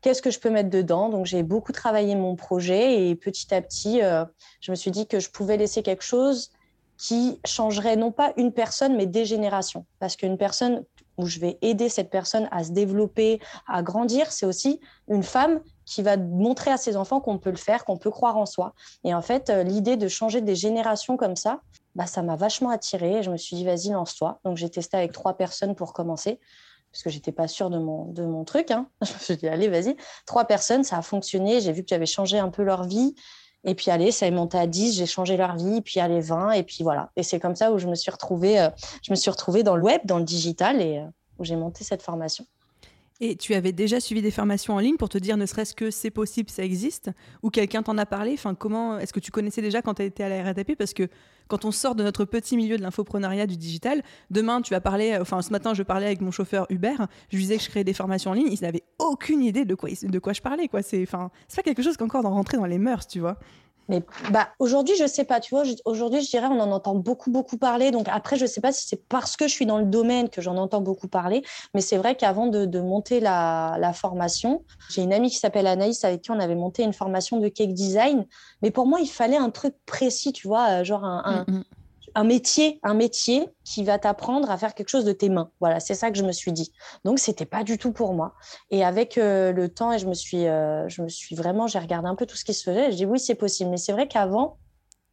Qu'est-ce 0.00 0.20
que 0.20 0.32
je 0.32 0.40
peux 0.40 0.50
mettre 0.50 0.70
dedans? 0.70 1.10
Donc, 1.10 1.26
j'ai 1.26 1.44
beaucoup 1.44 1.70
travaillé 1.70 2.16
mon 2.16 2.34
projet 2.34 3.08
et 3.08 3.14
petit 3.14 3.54
à 3.54 3.62
petit, 3.62 4.02
euh, 4.02 4.24
je 4.60 4.72
me 4.72 4.74
suis 4.74 4.90
dit 4.90 5.06
que 5.06 5.20
je 5.20 5.30
pouvais 5.30 5.56
laisser 5.56 5.84
quelque 5.84 6.02
chose 6.02 6.50
qui 7.02 7.40
changerait 7.44 7.96
non 7.96 8.12
pas 8.12 8.32
une 8.36 8.52
personne, 8.52 8.96
mais 8.96 9.06
des 9.06 9.24
générations. 9.24 9.86
Parce 9.98 10.14
qu'une 10.14 10.38
personne 10.38 10.84
où 11.18 11.26
je 11.26 11.40
vais 11.40 11.58
aider 11.60 11.88
cette 11.88 12.10
personne 12.10 12.48
à 12.52 12.62
se 12.62 12.70
développer, 12.70 13.40
à 13.66 13.82
grandir, 13.82 14.30
c'est 14.30 14.46
aussi 14.46 14.78
une 15.08 15.24
femme 15.24 15.60
qui 15.84 16.02
va 16.02 16.16
montrer 16.16 16.70
à 16.70 16.76
ses 16.76 16.96
enfants 16.96 17.20
qu'on 17.20 17.38
peut 17.38 17.50
le 17.50 17.56
faire, 17.56 17.84
qu'on 17.84 17.96
peut 17.96 18.12
croire 18.12 18.36
en 18.36 18.46
soi. 18.46 18.72
Et 19.02 19.12
en 19.14 19.20
fait, 19.20 19.50
euh, 19.50 19.64
l'idée 19.64 19.96
de 19.96 20.06
changer 20.06 20.42
des 20.42 20.54
générations 20.54 21.16
comme 21.16 21.34
ça, 21.34 21.60
bah, 21.96 22.06
ça 22.06 22.22
m'a 22.22 22.36
vachement 22.36 22.70
attirée. 22.70 23.24
Je 23.24 23.32
me 23.32 23.36
suis 23.36 23.56
dit, 23.56 23.64
vas-y, 23.64 23.88
lance-toi. 23.88 24.38
Donc, 24.44 24.56
j'ai 24.56 24.70
testé 24.70 24.96
avec 24.96 25.10
trois 25.10 25.36
personnes 25.36 25.74
pour 25.74 25.94
commencer 25.94 26.38
parce 26.92 27.02
que 27.02 27.10
j'étais 27.10 27.32
pas 27.32 27.48
sûre 27.48 27.68
de 27.68 27.78
mon, 27.78 28.12
de 28.12 28.24
mon 28.24 28.44
truc. 28.44 28.70
Hein. 28.70 28.86
Je 29.02 29.12
me 29.12 29.18
suis 29.18 29.36
dit, 29.38 29.48
allez, 29.48 29.68
vas-y. 29.68 29.96
Trois 30.24 30.44
personnes, 30.44 30.84
ça 30.84 30.98
a 30.98 31.02
fonctionné. 31.02 31.60
J'ai 31.60 31.72
vu 31.72 31.82
que 31.82 31.88
j'avais 31.88 32.06
changé 32.06 32.38
un 32.38 32.50
peu 32.50 32.62
leur 32.62 32.84
vie. 32.84 33.16
Et 33.64 33.74
puis, 33.74 33.90
allez, 33.90 34.10
ça 34.10 34.26
est 34.26 34.30
monté 34.32 34.58
à 34.58 34.66
10, 34.66 34.96
j'ai 34.96 35.06
changé 35.06 35.36
leur 35.36 35.56
vie, 35.56 35.80
puis 35.80 36.00
allez, 36.00 36.20
20, 36.20 36.52
et 36.52 36.62
puis 36.62 36.82
voilà. 36.82 37.10
Et 37.16 37.22
c'est 37.22 37.38
comme 37.38 37.54
ça 37.54 37.72
où 37.72 37.78
je 37.78 37.86
me 37.86 37.94
suis 37.94 38.10
retrouvée, 38.10 38.60
euh, 38.60 38.70
je 39.02 39.12
me 39.12 39.16
suis 39.16 39.30
retrouvée 39.30 39.62
dans 39.62 39.76
le 39.76 39.82
web, 39.82 40.00
dans 40.04 40.18
le 40.18 40.24
digital, 40.24 40.80
et 40.80 40.98
euh, 40.98 41.06
où 41.38 41.44
j'ai 41.44 41.56
monté 41.56 41.84
cette 41.84 42.02
formation. 42.02 42.44
Et 43.20 43.36
tu 43.36 43.54
avais 43.54 43.72
déjà 43.72 44.00
suivi 44.00 44.22
des 44.22 44.30
formations 44.30 44.74
en 44.74 44.78
ligne 44.78 44.96
pour 44.96 45.08
te 45.08 45.18
dire 45.18 45.36
ne 45.36 45.46
serait-ce 45.46 45.74
que 45.74 45.90
c'est 45.90 46.10
possible, 46.10 46.50
ça 46.50 46.64
existe 46.64 47.10
Ou 47.42 47.50
quelqu'un 47.50 47.82
t'en 47.82 47.96
a 47.98 48.06
parlé? 48.06 48.32
Enfin, 48.34 48.54
comment 48.54 48.98
Est-ce 48.98 49.12
que 49.12 49.20
tu 49.20 49.30
connaissais 49.30 49.62
déjà 49.62 49.82
quand 49.82 49.94
tu 49.94 50.02
étais 50.02 50.24
à 50.24 50.28
la 50.28 50.42
RATP 50.42 50.76
Parce 50.76 50.92
que 50.92 51.08
quand 51.48 51.64
on 51.64 51.70
sort 51.70 51.94
de 51.94 52.02
notre 52.02 52.24
petit 52.24 52.56
milieu 52.56 52.76
de 52.76 52.82
l'infoprenariat 52.82 53.46
du 53.46 53.56
digital, 53.56 54.02
demain 54.30 54.62
tu 54.62 54.72
vas 54.72 54.80
parler, 54.80 55.16
enfin 55.20 55.42
ce 55.42 55.50
matin 55.50 55.74
je 55.74 55.82
parlais 55.82 56.06
avec 56.06 56.20
mon 56.20 56.30
chauffeur 56.30 56.66
Uber, 56.70 56.94
je 57.30 57.36
lui 57.36 57.44
disais 57.44 57.58
que 57.58 57.62
je 57.62 57.68
créais 57.68 57.84
des 57.84 57.92
formations 57.92 58.30
en 58.30 58.34
ligne, 58.34 58.48
il 58.50 58.60
n'avait 58.62 58.84
aucune 58.98 59.42
idée 59.42 59.64
de 59.64 59.74
quoi, 59.74 59.90
de 60.02 60.18
quoi 60.18 60.32
je 60.32 60.40
parlais. 60.40 60.68
Quoi. 60.68 60.82
C'est, 60.82 61.02
enfin, 61.02 61.30
pas 61.54 61.62
quelque 61.62 61.82
chose 61.82 61.96
qui 61.96 62.02
est 62.02 62.06
encore 62.06 62.22
rentrer 62.22 62.56
dans 62.56 62.66
les 62.66 62.78
mœurs, 62.78 63.06
tu 63.06 63.20
vois. 63.20 63.38
Bah, 64.30 64.48
aujourd'hui, 64.58 64.96
je 64.96 65.02
ne 65.02 65.08
sais 65.08 65.24
pas, 65.24 65.40
tu 65.40 65.54
vois, 65.54 65.64
aujourd'hui, 65.84 66.22
je 66.22 66.30
dirais, 66.30 66.46
on 66.46 66.60
en 66.60 66.70
entend 66.70 66.94
beaucoup, 66.94 67.30
beaucoup 67.30 67.58
parler. 67.58 67.90
Donc 67.90 68.08
après, 68.08 68.36
je 68.36 68.42
ne 68.42 68.48
sais 68.48 68.60
pas 68.60 68.72
si 68.72 68.86
c'est 68.86 69.08
parce 69.08 69.36
que 69.36 69.48
je 69.48 69.52
suis 69.52 69.66
dans 69.66 69.78
le 69.78 69.84
domaine 69.84 70.28
que 70.28 70.40
j'en 70.40 70.56
entends 70.56 70.80
beaucoup 70.80 71.08
parler. 71.08 71.42
Mais 71.74 71.80
c'est 71.80 71.96
vrai 71.96 72.16
qu'avant 72.16 72.46
de, 72.46 72.80
monter 72.80 73.20
la, 73.20 73.76
la 73.78 73.92
formation, 73.92 74.64
j'ai 74.90 75.02
une 75.02 75.12
amie 75.12 75.30
qui 75.30 75.36
s'appelle 75.36 75.66
Anaïs 75.66 76.04
avec 76.04 76.22
qui 76.22 76.30
on 76.30 76.40
avait 76.40 76.54
monté 76.54 76.82
une 76.82 76.92
formation 76.92 77.38
de 77.38 77.48
cake 77.48 77.74
design. 77.74 78.26
Mais 78.62 78.70
pour 78.70 78.86
moi, 78.86 79.00
il 79.00 79.08
fallait 79.08 79.36
un 79.36 79.50
truc 79.50 79.74
précis, 79.86 80.32
tu 80.32 80.48
vois, 80.48 80.80
euh, 80.80 80.84
genre 80.84 81.04
un, 81.04 81.44
mm, 81.46 81.52
mm 81.52 81.64
un 82.14 82.24
métier, 82.24 82.78
un 82.82 82.94
métier 82.94 83.48
qui 83.64 83.84
va 83.84 83.98
t'apprendre 83.98 84.50
à 84.50 84.58
faire 84.58 84.74
quelque 84.74 84.88
chose 84.88 85.04
de 85.04 85.12
tes 85.12 85.28
mains. 85.28 85.50
Voilà, 85.60 85.80
c'est 85.80 85.94
ça 85.94 86.10
que 86.10 86.18
je 86.18 86.24
me 86.24 86.32
suis 86.32 86.52
dit. 86.52 86.72
Donc 87.04 87.18
c'était 87.18 87.46
pas 87.46 87.64
du 87.64 87.78
tout 87.78 87.92
pour 87.92 88.14
moi. 88.14 88.34
Et 88.70 88.84
avec 88.84 89.18
euh, 89.18 89.52
le 89.52 89.68
temps, 89.68 89.92
et 89.92 89.98
je 89.98 90.06
me 90.06 90.14
suis, 90.14 90.46
euh, 90.46 90.88
je 90.88 91.02
me 91.02 91.08
suis 91.08 91.34
vraiment, 91.34 91.66
j'ai 91.66 91.78
regardé 91.78 92.08
un 92.08 92.14
peu 92.14 92.26
tout 92.26 92.36
ce 92.36 92.44
qui 92.44 92.54
se 92.54 92.64
faisait. 92.64 92.92
Je 92.92 92.96
dis 92.96 93.06
oui, 93.06 93.18
c'est 93.18 93.34
possible. 93.34 93.70
Mais 93.70 93.76
c'est 93.76 93.92
vrai 93.92 94.08
qu'avant, 94.08 94.58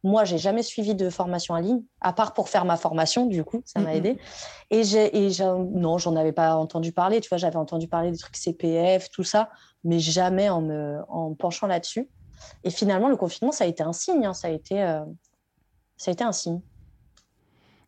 moi, 0.02 0.24
j'ai 0.24 0.38
jamais 0.38 0.62
suivi 0.62 0.94
de 0.94 1.10
formation 1.10 1.54
en 1.54 1.58
ligne, 1.58 1.82
à 2.00 2.12
part 2.12 2.32
pour 2.32 2.48
faire 2.48 2.64
ma 2.64 2.76
formation. 2.76 3.26
Du 3.26 3.44
coup, 3.44 3.62
ça 3.66 3.80
m'a 3.80 3.94
aidé. 3.94 4.18
Et 4.70 4.82
j'ai, 4.82 5.10
non, 5.74 5.98
j'en 5.98 6.16
avais 6.16 6.32
pas 6.32 6.56
entendu 6.56 6.92
parler. 6.92 7.20
Tu 7.20 7.28
vois, 7.28 7.36
j'avais 7.36 7.56
entendu 7.56 7.86
parler 7.86 8.10
des 8.10 8.16
trucs 8.16 8.36
CPF, 8.36 9.10
tout 9.10 9.24
ça, 9.24 9.50
mais 9.84 9.98
jamais 9.98 10.48
en 10.48 10.62
me, 10.62 11.00
en 11.08 11.34
penchant 11.34 11.66
là-dessus. 11.66 12.08
Et 12.64 12.70
finalement, 12.70 13.10
le 13.10 13.16
confinement, 13.16 13.52
ça 13.52 13.64
a 13.64 13.66
été 13.66 13.82
un 13.82 13.92
signe. 13.92 14.24
Hein. 14.24 14.32
ça 14.32 14.48
a 14.48 14.50
été, 14.50 14.82
euh, 14.82 15.04
ça 15.98 16.10
a 16.10 16.12
été 16.12 16.24
un 16.24 16.32
signe. 16.32 16.60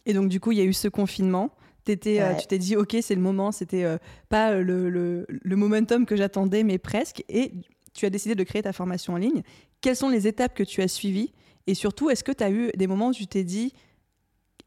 Et 0.07 0.15
donc, 0.15 0.29
du 0.29 0.41
coup, 0.41 0.53
il 0.53 0.59
y 0.59 0.61
a 0.61 0.65
eu 0.65 0.73
ce 0.73 0.89
confinement. 0.89 1.55
Étais, 1.87 2.21
euh, 2.21 2.35
tu 2.35 2.47
t'es 2.47 2.59
dit, 2.59 2.77
OK, 2.77 2.97
c'est 3.01 3.15
le 3.15 3.21
moment. 3.21 3.51
C'était 3.51 3.85
euh, 3.85 3.99
pas 4.29 4.55
le, 4.55 4.89
le, 4.89 5.27
le, 5.29 5.57
momentum 5.57 6.07
que 6.07 6.17
j'attendais, 6.17 6.63
mais 6.63 6.79
presque. 6.79 7.25
Et 7.29 7.53
tu 7.93 8.07
as 8.07 8.11
décidé 8.11 8.35
de 8.35 8.45
créer 8.45 8.63
ta 8.63 8.73
formation 8.73 9.15
en 9.15 9.17
ligne. 9.17 9.43
Quelles 9.81 9.97
sont 9.97 10.09
les 10.09 10.29
étapes 10.29 10.55
que 10.55 10.63
tu 10.63 10.81
as 10.81 10.89
suivies? 10.89 11.33
Et 11.67 11.75
surtout, 11.75 12.11
est-ce 12.11 12.23
que 12.23 12.33
tu 12.33 12.45
as 12.45 12.51
eu 12.51 12.71
des 12.77 12.87
moments 12.87 13.09
où 13.09 13.13
tu 13.13 13.27
t'es 13.27 13.45
dit, 13.45 13.73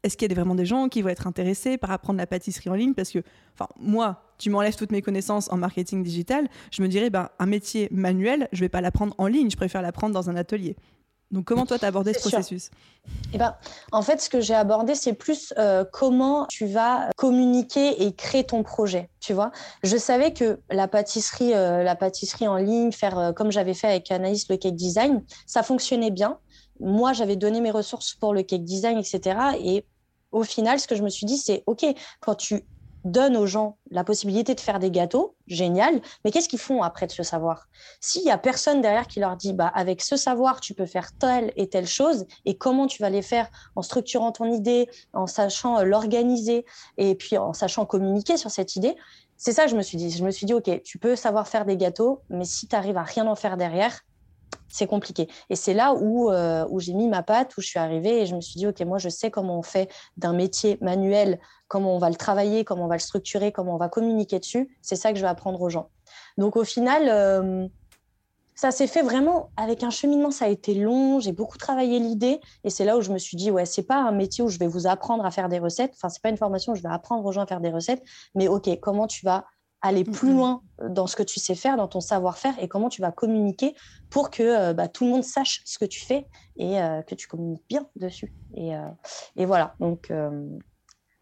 est-ce 0.02 0.16
qu'il 0.16 0.30
y 0.30 0.32
a 0.32 0.34
vraiment 0.34 0.54
des 0.54 0.66
gens 0.66 0.88
qui 0.88 1.02
vont 1.02 1.08
être 1.08 1.26
intéressés 1.26 1.78
par 1.78 1.90
apprendre 1.90 2.18
la 2.18 2.26
pâtisserie 2.26 2.70
en 2.70 2.74
ligne? 2.74 2.94
Parce 2.94 3.10
que, 3.10 3.20
enfin, 3.54 3.68
moi, 3.78 4.22
tu 4.38 4.50
m'enlèves 4.50 4.76
toutes 4.76 4.92
mes 4.92 5.02
connaissances 5.02 5.50
en 5.50 5.56
marketing 5.56 6.02
digital, 6.02 6.48
je 6.70 6.82
me 6.82 6.88
dirais, 6.88 7.10
ben, 7.10 7.30
un 7.38 7.46
métier 7.46 7.88
manuel, 7.90 8.48
je 8.52 8.60
vais 8.60 8.68
pas 8.68 8.80
l'apprendre 8.80 9.14
en 9.18 9.26
ligne, 9.26 9.50
je 9.50 9.56
préfère 9.56 9.82
l'apprendre 9.82 10.14
dans 10.14 10.30
un 10.30 10.36
atelier. 10.36 10.76
Donc, 11.32 11.44
comment 11.44 11.66
toi, 11.66 11.78
tu 11.78 11.84
as 11.84 11.88
abordé 11.88 12.12
ce 12.14 12.20
processus? 12.20 12.70
Eh 13.32 13.38
ben, 13.38 13.56
En 13.92 14.02
fait, 14.02 14.20
ce 14.20 14.30
que 14.30 14.40
j'ai 14.40 14.54
abordé, 14.54 14.94
c'est 14.94 15.12
plus 15.12 15.52
euh, 15.58 15.84
comment 15.90 16.46
tu 16.46 16.66
vas 16.66 17.10
communiquer 17.16 18.04
et 18.04 18.14
créer 18.14 18.44
ton 18.44 18.62
projet. 18.62 19.10
Tu 19.20 19.32
vois, 19.32 19.50
je 19.82 19.96
savais 19.96 20.32
que 20.32 20.60
la 20.70 20.86
pâtisserie, 20.86 21.54
euh, 21.54 21.82
la 21.82 21.96
pâtisserie 21.96 22.46
en 22.46 22.56
ligne, 22.56 22.92
faire 22.92 23.18
euh, 23.18 23.32
comme 23.32 23.50
j'avais 23.50 23.74
fait 23.74 23.88
avec 23.88 24.10
Anaïs 24.10 24.48
le 24.48 24.56
cake 24.56 24.76
design, 24.76 25.24
ça 25.46 25.62
fonctionnait 25.62 26.12
bien. 26.12 26.38
Moi, 26.78 27.12
j'avais 27.12 27.36
donné 27.36 27.60
mes 27.60 27.70
ressources 27.70 28.14
pour 28.14 28.32
le 28.32 28.42
cake 28.42 28.64
design, 28.64 28.98
etc. 28.98 29.38
Et 29.60 29.84
au 30.30 30.44
final, 30.44 30.78
ce 30.78 30.86
que 30.86 30.94
je 30.94 31.02
me 31.02 31.08
suis 31.08 31.26
dit, 31.26 31.38
c'est 31.38 31.64
OK, 31.66 31.84
quand 32.20 32.34
tu 32.36 32.64
donne 33.06 33.36
aux 33.36 33.46
gens 33.46 33.78
la 33.90 34.04
possibilité 34.04 34.54
de 34.54 34.60
faire 34.60 34.78
des 34.78 34.90
gâteaux, 34.90 35.36
génial, 35.46 36.00
mais 36.24 36.30
qu'est-ce 36.30 36.48
qu'ils 36.48 36.58
font 36.58 36.82
après 36.82 37.06
de 37.06 37.12
ce 37.12 37.22
savoir? 37.22 37.68
S'il 38.00 38.24
y 38.24 38.30
a 38.30 38.38
personne 38.38 38.80
derrière 38.80 39.06
qui 39.06 39.20
leur 39.20 39.36
dit, 39.36 39.52
bah, 39.52 39.70
avec 39.74 40.02
ce 40.02 40.16
savoir, 40.16 40.60
tu 40.60 40.74
peux 40.74 40.86
faire 40.86 41.12
telle 41.12 41.52
et 41.56 41.68
telle 41.68 41.86
chose, 41.86 42.26
et 42.44 42.56
comment 42.58 42.86
tu 42.86 43.00
vas 43.02 43.10
les 43.10 43.22
faire 43.22 43.48
en 43.76 43.82
structurant 43.82 44.32
ton 44.32 44.52
idée, 44.52 44.88
en 45.12 45.26
sachant 45.26 45.78
euh, 45.78 45.82
l'organiser, 45.84 46.64
et 46.98 47.14
puis 47.14 47.38
en 47.38 47.52
sachant 47.52 47.86
communiquer 47.86 48.36
sur 48.36 48.50
cette 48.50 48.76
idée, 48.76 48.96
c'est 49.36 49.52
ça 49.52 49.64
que 49.64 49.70
je 49.70 49.76
me 49.76 49.82
suis 49.82 49.98
dit. 49.98 50.10
Je 50.10 50.24
me 50.24 50.30
suis 50.30 50.46
dit, 50.46 50.54
OK, 50.54 50.82
tu 50.82 50.98
peux 50.98 51.14
savoir 51.14 51.46
faire 51.46 51.64
des 51.64 51.76
gâteaux, 51.76 52.22
mais 52.30 52.44
si 52.44 52.66
tu 52.66 52.74
arrives 52.74 52.96
à 52.96 53.02
rien 53.02 53.26
en 53.26 53.34
faire 53.34 53.56
derrière, 53.56 54.00
c'est 54.68 54.86
compliqué. 54.86 55.28
Et 55.50 55.56
c'est 55.56 55.74
là 55.74 55.94
où, 55.94 56.30
euh, 56.30 56.66
où 56.70 56.80
j'ai 56.80 56.92
mis 56.92 57.08
ma 57.08 57.22
patte, 57.22 57.56
où 57.56 57.60
je 57.60 57.66
suis 57.66 57.78
arrivée 57.78 58.22
et 58.22 58.26
je 58.26 58.34
me 58.34 58.40
suis 58.40 58.58
dit, 58.58 58.66
OK, 58.66 58.80
moi, 58.80 58.98
je 58.98 59.08
sais 59.08 59.30
comment 59.30 59.58
on 59.58 59.62
fait 59.62 59.90
d'un 60.16 60.32
métier 60.32 60.78
manuel, 60.80 61.38
comment 61.68 61.94
on 61.94 61.98
va 61.98 62.10
le 62.10 62.16
travailler, 62.16 62.64
comment 62.64 62.84
on 62.84 62.88
va 62.88 62.96
le 62.96 63.00
structurer, 63.00 63.52
comment 63.52 63.74
on 63.74 63.78
va 63.78 63.88
communiquer 63.88 64.38
dessus. 64.38 64.76
C'est 64.82 64.96
ça 64.96 65.12
que 65.12 65.16
je 65.16 65.22
vais 65.22 65.28
apprendre 65.28 65.60
aux 65.60 65.70
gens. 65.70 65.88
Donc, 66.36 66.56
au 66.56 66.64
final, 66.64 67.08
euh, 67.08 67.66
ça 68.54 68.70
s'est 68.70 68.86
fait 68.86 69.02
vraiment 69.02 69.50
avec 69.56 69.82
un 69.82 69.90
cheminement. 69.90 70.30
Ça 70.30 70.46
a 70.46 70.48
été 70.48 70.74
long. 70.74 71.20
J'ai 71.20 71.32
beaucoup 71.32 71.58
travaillé 71.58 71.98
l'idée. 71.98 72.40
Et 72.64 72.70
c'est 72.70 72.84
là 72.84 72.96
où 72.96 73.02
je 73.02 73.12
me 73.12 73.18
suis 73.18 73.36
dit, 73.36 73.50
ouais, 73.50 73.66
c'est 73.66 73.82
pas 73.82 73.96
un 73.96 74.12
métier 74.12 74.42
où 74.44 74.48
je 74.48 74.58
vais 74.58 74.66
vous 74.66 74.86
apprendre 74.86 75.24
à 75.24 75.30
faire 75.30 75.48
des 75.48 75.58
recettes. 75.58 75.92
Enfin, 75.94 76.08
c'est 76.08 76.22
pas 76.22 76.30
une 76.30 76.38
formation 76.38 76.72
où 76.72 76.76
je 76.76 76.82
vais 76.82 76.88
apprendre 76.88 77.24
aux 77.24 77.32
gens 77.32 77.42
à 77.42 77.46
faire 77.46 77.60
des 77.60 77.70
recettes. 77.70 78.02
Mais 78.34 78.48
OK, 78.48 78.68
comment 78.80 79.06
tu 79.06 79.24
vas 79.24 79.44
aller 79.82 80.04
plus 80.04 80.32
loin 80.32 80.62
dans 80.82 81.06
ce 81.06 81.16
que 81.16 81.22
tu 81.22 81.40
sais 81.40 81.54
faire, 81.54 81.76
dans 81.76 81.88
ton 81.88 82.00
savoir-faire 82.00 82.54
et 82.60 82.68
comment 82.68 82.88
tu 82.88 83.00
vas 83.00 83.12
communiquer 83.12 83.74
pour 84.10 84.30
que 84.30 84.42
euh, 84.42 84.74
bah, 84.74 84.88
tout 84.88 85.04
le 85.04 85.10
monde 85.10 85.24
sache 85.24 85.62
ce 85.64 85.78
que 85.78 85.84
tu 85.84 86.04
fais 86.04 86.26
et 86.56 86.80
euh, 86.80 87.02
que 87.02 87.14
tu 87.14 87.26
communiques 87.28 87.64
bien 87.68 87.86
dessus. 87.96 88.32
Et, 88.54 88.74
euh, 88.74 88.88
et 89.36 89.44
voilà, 89.44 89.74
donc 89.80 90.12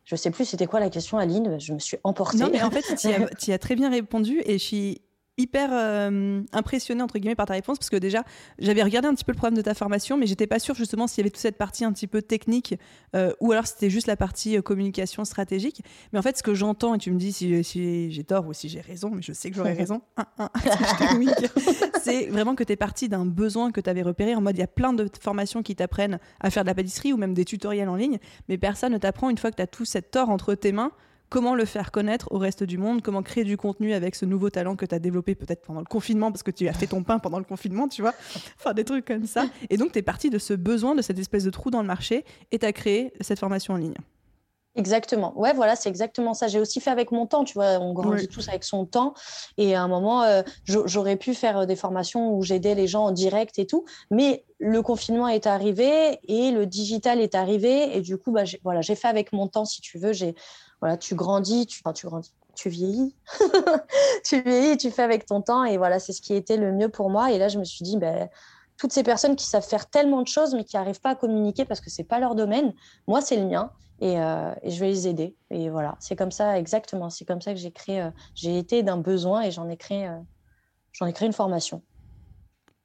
je 0.04 0.16
sais 0.16 0.30
plus 0.30 0.44
c'était 0.44 0.66
quoi 0.66 0.80
la 0.80 0.90
question 0.90 1.18
Aline, 1.18 1.58
je 1.58 1.72
me 1.72 1.78
suis 1.78 1.98
emportée. 2.04 2.38
Non 2.38 2.50
mais 2.52 2.62
en 2.62 2.70
fait 2.70 2.82
tu 2.96 3.08
y, 3.08 3.52
as 3.52 3.58
très 3.58 3.74
bien 3.74 3.90
répondu 3.90 4.42
et 4.44 4.58
je 4.58 4.64
suis 4.64 5.02
hyper 5.36 5.70
euh, 5.72 6.42
impressionné 6.52 7.02
entre 7.02 7.18
guillemets 7.18 7.34
par 7.34 7.46
ta 7.46 7.54
réponse 7.54 7.78
parce 7.78 7.90
que 7.90 7.96
déjà 7.96 8.22
j'avais 8.58 8.82
regardé 8.82 9.08
un 9.08 9.14
petit 9.14 9.24
peu 9.24 9.32
le 9.32 9.36
programme 9.36 9.56
de 9.56 9.62
ta 9.62 9.74
formation 9.74 10.16
mais 10.16 10.26
j'étais 10.26 10.46
pas 10.46 10.60
sûre 10.60 10.76
justement 10.76 11.06
s'il 11.06 11.18
y 11.18 11.22
avait 11.22 11.30
toute 11.30 11.40
cette 11.40 11.58
partie 11.58 11.84
un 11.84 11.92
petit 11.92 12.06
peu 12.06 12.22
technique 12.22 12.78
euh, 13.16 13.32
ou 13.40 13.50
alors 13.50 13.66
c'était 13.66 13.90
juste 13.90 14.06
la 14.06 14.16
partie 14.16 14.56
euh, 14.56 14.62
communication 14.62 15.24
stratégique. 15.24 15.82
Mais 16.12 16.18
en 16.18 16.22
fait 16.22 16.38
ce 16.38 16.42
que 16.42 16.54
j'entends 16.54 16.94
et 16.94 16.98
tu 16.98 17.10
me 17.10 17.18
dis 17.18 17.32
si, 17.32 17.64
si 17.64 18.12
j'ai 18.12 18.24
tort 18.24 18.46
ou 18.46 18.52
si 18.52 18.68
j'ai 18.68 18.80
raison 18.80 19.10
mais 19.12 19.22
je 19.22 19.32
sais 19.32 19.50
que 19.50 19.56
j'aurais 19.56 19.72
raison 19.72 20.02
c'est 22.02 22.26
vraiment 22.26 22.54
que 22.54 22.62
tu 22.62 22.72
es 22.72 22.76
parti 22.76 23.08
d'un 23.08 23.26
besoin 23.26 23.72
que 23.72 23.80
tu 23.80 23.90
avais 23.90 24.02
repéré 24.02 24.36
en 24.36 24.40
mode 24.40 24.56
il 24.56 24.60
y 24.60 24.64
a 24.64 24.68
plein 24.68 24.92
de 24.92 25.08
formations 25.20 25.62
qui 25.62 25.74
t'apprennent 25.74 26.20
à 26.40 26.50
faire 26.50 26.62
de 26.62 26.68
la 26.68 26.74
pâtisserie 26.74 27.12
ou 27.12 27.16
même 27.16 27.34
des 27.34 27.44
tutoriels 27.44 27.88
en 27.88 27.96
ligne 27.96 28.18
mais 28.48 28.56
personne 28.56 28.92
ne 28.92 28.98
t'apprend 28.98 29.30
une 29.30 29.38
fois 29.38 29.50
que 29.50 29.56
tu 29.56 29.62
as 29.62 29.66
tout 29.66 29.84
cet 29.84 30.12
tort 30.12 30.30
entre 30.30 30.54
tes 30.54 30.70
mains 30.70 30.92
comment 31.34 31.56
le 31.56 31.64
faire 31.64 31.90
connaître 31.90 32.28
au 32.30 32.38
reste 32.38 32.62
du 32.62 32.78
monde, 32.78 33.02
comment 33.02 33.24
créer 33.24 33.42
du 33.42 33.56
contenu 33.56 33.92
avec 33.92 34.14
ce 34.14 34.24
nouveau 34.24 34.50
talent 34.50 34.76
que 34.76 34.86
tu 34.86 34.94
as 34.94 35.00
développé 35.00 35.34
peut-être 35.34 35.62
pendant 35.62 35.80
le 35.80 35.86
confinement, 35.86 36.30
parce 36.30 36.44
que 36.44 36.52
tu 36.52 36.68
as 36.68 36.72
fait 36.72 36.86
ton 36.86 37.02
pain 37.02 37.18
pendant 37.18 37.38
le 37.38 37.44
confinement, 37.44 37.88
tu 37.88 38.02
vois, 38.02 38.14
enfin 38.56 38.72
des 38.72 38.84
trucs 38.84 39.04
comme 39.04 39.26
ça. 39.26 39.46
Et 39.68 39.76
donc, 39.76 39.90
tu 39.90 39.98
es 39.98 40.02
parti 40.02 40.30
de 40.30 40.38
ce 40.38 40.54
besoin, 40.54 40.94
de 40.94 41.02
cette 41.02 41.18
espèce 41.18 41.42
de 41.42 41.50
trou 41.50 41.72
dans 41.72 41.80
le 41.80 41.88
marché, 41.88 42.24
et 42.52 42.60
tu 42.60 42.66
as 42.66 42.72
créé 42.72 43.12
cette 43.20 43.40
formation 43.40 43.74
en 43.74 43.78
ligne. 43.78 43.96
Exactement. 44.76 45.32
Ouais, 45.36 45.52
voilà, 45.52 45.76
c'est 45.76 45.88
exactement 45.88 46.34
ça. 46.34 46.48
J'ai 46.48 46.58
aussi 46.58 46.80
fait 46.80 46.90
avec 46.90 47.12
mon 47.12 47.26
temps, 47.26 47.44
tu 47.44 47.54
vois, 47.54 47.78
on 47.80 47.92
grandit 47.92 48.26
tous 48.26 48.48
avec 48.48 48.64
son 48.64 48.86
temps. 48.86 49.14
Et 49.56 49.76
à 49.76 49.82
un 49.82 49.88
moment, 49.88 50.24
euh, 50.24 50.42
j'aurais 50.66 51.14
pu 51.16 51.32
faire 51.34 51.58
euh, 51.58 51.66
des 51.66 51.76
formations 51.76 52.34
où 52.34 52.42
j'aidais 52.42 52.74
les 52.74 52.88
gens 52.88 53.04
en 53.04 53.12
direct 53.12 53.58
et 53.60 53.66
tout. 53.66 53.84
Mais 54.10 54.44
le 54.58 54.82
confinement 54.82 55.28
est 55.28 55.46
arrivé 55.46 56.18
et 56.24 56.50
le 56.50 56.66
digital 56.66 57.20
est 57.20 57.36
arrivé. 57.36 57.96
Et 57.96 58.00
du 58.00 58.18
coup, 58.18 58.32
bah, 58.32 58.42
voilà, 58.64 58.80
j'ai 58.80 58.96
fait 58.96 59.06
avec 59.06 59.32
mon 59.32 59.46
temps, 59.46 59.64
si 59.64 59.80
tu 59.80 59.98
veux. 59.98 60.12
J'ai 60.12 60.34
voilà, 60.84 60.98
tu 60.98 61.14
grandis, 61.14 61.64
tu, 61.64 61.82
tu 61.94 62.06
grandis, 62.06 62.34
tu 62.54 62.68
vieillis, 62.68 63.16
tu 64.22 64.42
vieillis, 64.42 64.76
tu 64.76 64.90
fais 64.90 65.00
avec 65.00 65.24
ton 65.24 65.40
temps, 65.40 65.64
et 65.64 65.78
voilà, 65.78 65.98
c'est 65.98 66.12
ce 66.12 66.20
qui 66.20 66.34
était 66.34 66.58
le 66.58 66.72
mieux 66.72 66.90
pour 66.90 67.08
moi. 67.08 67.32
Et 67.32 67.38
là, 67.38 67.48
je 67.48 67.58
me 67.58 67.64
suis 67.64 67.82
dit, 67.82 67.96
ben, 67.96 68.28
toutes 68.76 68.92
ces 68.92 69.02
personnes 69.02 69.34
qui 69.34 69.46
savent 69.46 69.66
faire 69.66 69.88
tellement 69.88 70.20
de 70.20 70.28
choses, 70.28 70.54
mais 70.54 70.62
qui 70.62 70.76
n'arrivent 70.76 71.00
pas 71.00 71.12
à 71.12 71.14
communiquer 71.14 71.64
parce 71.64 71.80
que 71.80 71.88
c'est 71.88 72.04
pas 72.04 72.18
leur 72.18 72.34
domaine, 72.34 72.74
moi, 73.06 73.22
c'est 73.22 73.36
le 73.36 73.46
mien, 73.46 73.70
et, 74.02 74.20
euh, 74.20 74.52
je 74.62 74.78
vais 74.78 74.88
les 74.88 75.08
aider. 75.08 75.34
Et 75.48 75.70
voilà, 75.70 75.96
c'est 76.00 76.16
comme 76.16 76.30
ça, 76.30 76.58
exactement, 76.58 77.08
c'est 77.08 77.24
comme 77.24 77.40
ça 77.40 77.54
que 77.54 77.58
j'ai 77.58 77.70
créé, 77.70 78.02
euh, 78.02 78.10
j'ai 78.34 78.58
été 78.58 78.82
d'un 78.82 78.98
besoin 78.98 79.40
et 79.40 79.50
j'en 79.50 79.70
ai 79.70 79.78
créé, 79.78 80.06
euh, 80.06 80.18
j'en 80.92 81.06
ai 81.06 81.14
créé 81.14 81.26
une 81.26 81.32
formation. 81.32 81.80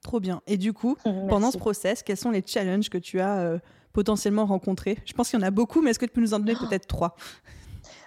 Trop 0.04 0.22
bien. 0.22 0.42
Et 0.48 0.56
du 0.56 0.72
coup, 0.72 0.96
pendant 1.28 1.52
ce 1.52 1.58
process, 1.58 2.02
quels 2.02 2.16
sont 2.16 2.32
les 2.32 2.46
challenges 2.46 2.90
que 2.90 2.98
tu 2.98 3.20
as 3.20 3.60
potentiellement 3.92 4.46
rencontrés? 4.46 4.98
Je 5.04 5.12
pense 5.12 5.30
qu'il 5.30 5.38
y 5.38 5.44
en 5.44 5.46
a 5.46 5.52
beaucoup, 5.52 5.82
mais 5.82 5.92
est-ce 5.92 6.00
que 6.00 6.06
tu 6.06 6.14
peux 6.14 6.22
nous 6.22 6.34
en 6.34 6.40
donner 6.40 6.56
peut-être 6.56 6.88
trois? 6.88 7.18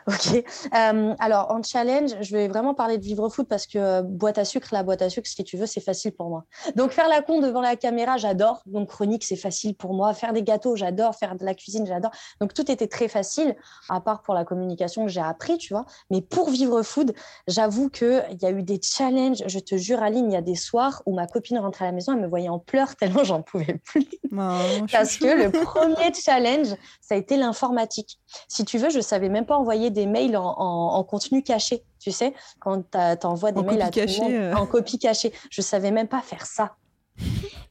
Ok. 0.13 0.45
Euh, 0.75 1.15
alors, 1.19 1.51
en 1.51 1.63
challenge, 1.63 2.11
je 2.21 2.37
vais 2.37 2.49
vraiment 2.49 2.75
parler 2.75 2.99
de 2.99 3.05
vivre 3.05 3.29
foot 3.29 3.49
parce 3.49 3.67
que 3.67 3.79
euh, 3.79 4.03
boîte 4.03 4.39
à 4.39 4.45
sucre, 4.45 4.69
la 4.73 4.83
boîte 4.83 5.03
à 5.03 5.11
sucre, 5.11 5.29
si 5.29 5.45
tu 5.45 5.57
veux, 5.57 5.67
c'est 5.67 5.81
facile 5.81 6.13
pour 6.13 6.29
moi. 6.29 6.45
Donc, 6.77 6.91
faire 6.91 7.09
la 7.09 7.23
con 7.23 7.41
devant 7.41 7.61
la 7.61 7.77
caméra, 7.77 8.17
j'adore. 8.17 8.63
Donc, 8.67 8.89
chronique, 8.89 9.25
c'est 9.25 9.37
facile 9.37 9.75
pour 9.75 9.95
moi. 9.95 10.13
Faire 10.15 10.33
des 10.33 10.43
gâteaux, 10.43 10.77
j'adore. 10.77 11.15
Faire 11.15 11.37
de 11.37 11.45
la 11.45 11.55
cuisine, 11.55 11.87
j'adore. 11.87 12.11
Donc, 12.41 12.55
tout 12.55 12.71
était 12.71 12.89
très 12.89 13.09
facile, 13.09 13.57
à 13.89 14.01
part 14.01 14.23
pour 14.23 14.35
la 14.35 14.45
communication 14.45 15.07
que 15.07 15.11
j'ai 15.11 15.21
appris, 15.21 15.59
tu 15.59 15.73
vois. 15.73 15.87
Mais 16.11 16.21
pour 16.21 16.51
vivre 16.51 16.83
food, 16.83 17.15
j'avoue 17.47 17.89
qu'il 17.89 18.39
y 18.41 18.47
a 18.47 18.51
eu 18.51 18.63
des 18.63 18.81
challenges. 18.83 19.43
Je 19.47 19.59
te 19.59 19.77
jure, 19.77 20.03
Aline, 20.03 20.31
il 20.31 20.35
y 20.35 20.37
a 20.37 20.43
des 20.43 20.57
soirs 20.57 21.03
où 21.07 21.15
ma 21.15 21.27
copine 21.27 21.59
rentrait 21.59 21.85
à 21.85 21.89
la 21.89 21.93
maison, 21.93 22.13
elle 22.13 22.21
me 22.21 22.29
voyait 22.29 22.49
en 22.49 22.59
pleurs 22.59 22.97
tellement 22.97 23.23
j'en 23.25 23.43
pouvais 23.43 23.79
plus. 23.85 24.07
Oh, 24.33 24.87
parce 24.91 25.17
que 25.17 25.27
le 25.27 25.51
premier 25.51 26.13
challenge, 26.15 26.75
ça 27.01 27.15
a 27.15 27.19
été 27.19 27.37
l'informatique. 27.37 28.19
Si 28.49 28.65
tu 28.65 28.79
veux, 28.79 28.91
je 28.91 29.01
savais 29.01 29.29
même 29.29 29.47
pas 29.47 29.57
envoyer 29.57 29.91
des 29.93 30.07
mails 30.07 30.37
en, 30.37 31.05
contenu 31.05 31.43
caché, 31.43 31.85
tu 31.99 32.11
sais, 32.11 32.35
quand 32.61 32.83
tu 32.91 33.27
envoies 33.27 33.53
des 33.53 33.63
mails 33.63 33.83
à 33.83 33.91
tout 33.91 34.01
le 34.01 34.21
monde 34.21 34.33
euh. 34.33 34.55
en 34.55 34.67
copie 34.67 34.99
cachée. 34.99 35.33
Je 35.51 35.63
savais 35.63 35.91
même 35.91 36.09
pas 36.09 36.21
faire 36.21 36.47
ça. 36.47 36.77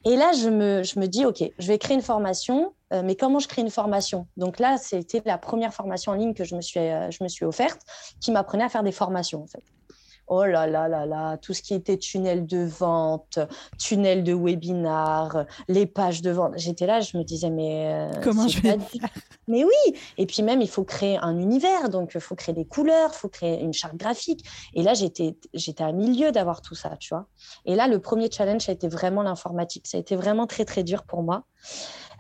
Et 0.06 0.16
là, 0.16 0.32
je 0.34 0.50
me, 0.50 0.84
je 0.84 1.00
me 1.00 1.08
dis, 1.08 1.26
OK, 1.26 1.44
je 1.58 1.68
vais 1.68 1.78
créer 1.78 1.96
une 1.96 2.02
formation, 2.02 2.74
euh, 2.94 3.02
mais 3.04 3.16
comment 3.16 3.40
je 3.40 3.48
crée 3.48 3.62
une 3.62 3.70
formation? 3.70 4.28
Donc 4.38 4.60
là, 4.60 4.78
c'était 4.78 5.22
la 5.26 5.38
première 5.38 5.74
formation 5.74 6.12
en 6.12 6.16
ligne 6.16 6.34
que 6.34 6.44
je 6.44 6.56
me 6.56 6.62
suis, 6.62 6.80
euh, 6.80 7.12
je 7.12 7.24
me 7.24 7.30
suis 7.30 7.46
offerte, 7.46 7.82
qui 8.20 8.32
m'apprenait 8.32 8.64
à 8.64 8.70
faire 8.70 8.84
des 8.84 8.92
formations, 8.92 9.44
en 9.44 9.48
fait. 9.48 9.64
Oh 10.34 10.46
là 10.46 10.66
là 10.66 10.88
là 10.88 11.06
là, 11.06 11.36
tout 11.36 11.54
ce 11.54 11.62
qui 11.62 11.74
était 11.74 11.98
tunnel 11.98 12.46
de 12.46 12.64
vente, 12.64 13.38
tunnel 13.78 14.24
de 14.24 14.34
webinar, 14.34 15.44
les 15.68 15.86
pages 15.86 16.22
de 16.22 16.32
vente. 16.32 16.54
J'étais 16.56 16.86
là, 16.86 17.02
je 17.02 17.18
me 17.18 17.24
disais, 17.24 17.50
mais. 17.50 17.92
Euh, 17.94 18.22
Comment 18.24 18.48
je 18.48 18.62
vais. 18.62 18.78
Mais 19.50 19.66
oui 19.66 20.00
Et 20.18 20.26
puis 20.26 20.42
même, 20.42 20.62
il 20.62 20.70
faut 20.70 20.86
créer 20.86 21.18
un 21.18 21.38
univers, 21.38 21.90
donc 21.90 22.12
il 22.16 22.22
faut 22.22 22.36
créer 22.36 22.56
des 22.56 22.64
couleurs, 22.64 23.10
il 23.14 23.18
faut 23.18 23.28
créer 23.28 23.60
une 23.62 23.74
charte 23.74 23.98
graphique. 23.98 24.46
Et 24.74 24.84
là, 24.84 24.94
j'étais 24.94 25.36
à 25.84 25.92
milieu 25.92 26.32
d'avoir 26.32 26.62
tout 26.62 26.76
ça, 26.76 26.96
tu 26.98 27.14
vois. 27.14 27.28
Et 27.66 27.76
là, 27.76 27.88
le 27.88 28.00
premier 28.00 28.32
challenge, 28.32 28.62
ça 28.62 28.72
a 28.72 28.76
été 28.76 28.88
vraiment 28.88 29.24
l'informatique. 29.24 29.86
Ça 29.86 29.98
a 29.98 30.00
été 30.00 30.16
vraiment 30.16 30.48
très, 30.48 30.64
très 30.64 30.86
dur 30.86 31.04
pour 31.04 31.24
moi. 31.24 31.44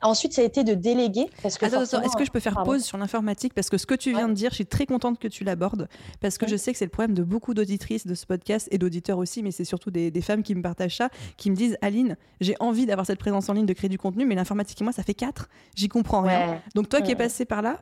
Ensuite, 0.01 0.33
ça 0.33 0.41
a 0.41 0.45
été 0.45 0.63
de 0.63 0.73
déléguer. 0.73 1.27
Parce 1.43 1.57
que 1.57 1.65
attends, 1.65 2.01
est-ce 2.01 2.15
que 2.15 2.25
je 2.25 2.31
peux 2.31 2.39
faire 2.39 2.61
pause 2.63 2.83
sur 2.83 2.97
l'informatique? 2.97 3.53
Parce 3.53 3.69
que 3.69 3.77
ce 3.77 3.85
que 3.85 3.95
tu 3.95 4.11
viens 4.11 4.27
de 4.27 4.33
dire, 4.33 4.49
je 4.49 4.55
suis 4.55 4.65
très 4.65 4.85
contente 4.85 5.19
que 5.19 5.27
tu 5.27 5.43
l'abordes. 5.43 5.87
Parce 6.19 6.37
que 6.37 6.47
je 6.47 6.55
sais 6.55 6.71
que 6.71 6.77
c'est 6.77 6.85
le 6.85 6.91
problème 6.91 7.13
de 7.13 7.23
beaucoup 7.23 7.53
d'auditrices 7.53 8.07
de 8.07 8.15
ce 8.15 8.25
podcast 8.25 8.67
et 8.71 8.77
d'auditeurs 8.77 9.17
aussi, 9.17 9.43
mais 9.43 9.51
c'est 9.51 9.65
surtout 9.65 9.91
des, 9.91 10.21
femmes 10.21 10.43
qui 10.43 10.53
me 10.55 10.61
partagent 10.61 10.97
ça, 10.97 11.09
qui 11.37 11.49
me 11.49 11.55
disent 11.55 11.77
Aline, 11.81 12.15
j'ai 12.39 12.55
envie 12.59 12.85
d'avoir 12.85 13.05
cette 13.05 13.19
présence 13.19 13.49
en 13.49 13.53
ligne, 13.53 13.65
de 13.65 13.73
créer 13.73 13.89
du 13.89 13.97
contenu, 13.97 14.25
mais 14.25 14.35
l'informatique 14.35 14.79
et 14.81 14.83
moi, 14.83 14.93
ça 14.93 15.03
fait 15.03 15.13
quatre. 15.13 15.49
J'y 15.75 15.89
comprends 15.89 16.21
rien. 16.21 16.61
Donc, 16.75 16.89
toi 16.89 17.01
qui 17.01 17.11
es 17.11 17.15
passé 17.15 17.45
par 17.45 17.61
là, 17.61 17.79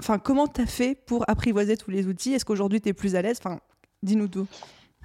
enfin, 0.00 0.18
comment 0.18 0.48
tu 0.48 0.60
as 0.60 0.66
fait 0.66 0.94
pour 0.94 1.24
apprivoiser 1.28 1.76
tous 1.76 1.90
les 1.90 2.06
outils? 2.06 2.34
Est-ce 2.34 2.44
qu'aujourd'hui, 2.44 2.80
tu 2.80 2.88
es 2.88 2.92
plus 2.92 3.14
à 3.16 3.22
l'aise? 3.22 3.38
Enfin, 3.42 3.60
dis-nous 4.02 4.28
tout. 4.28 4.46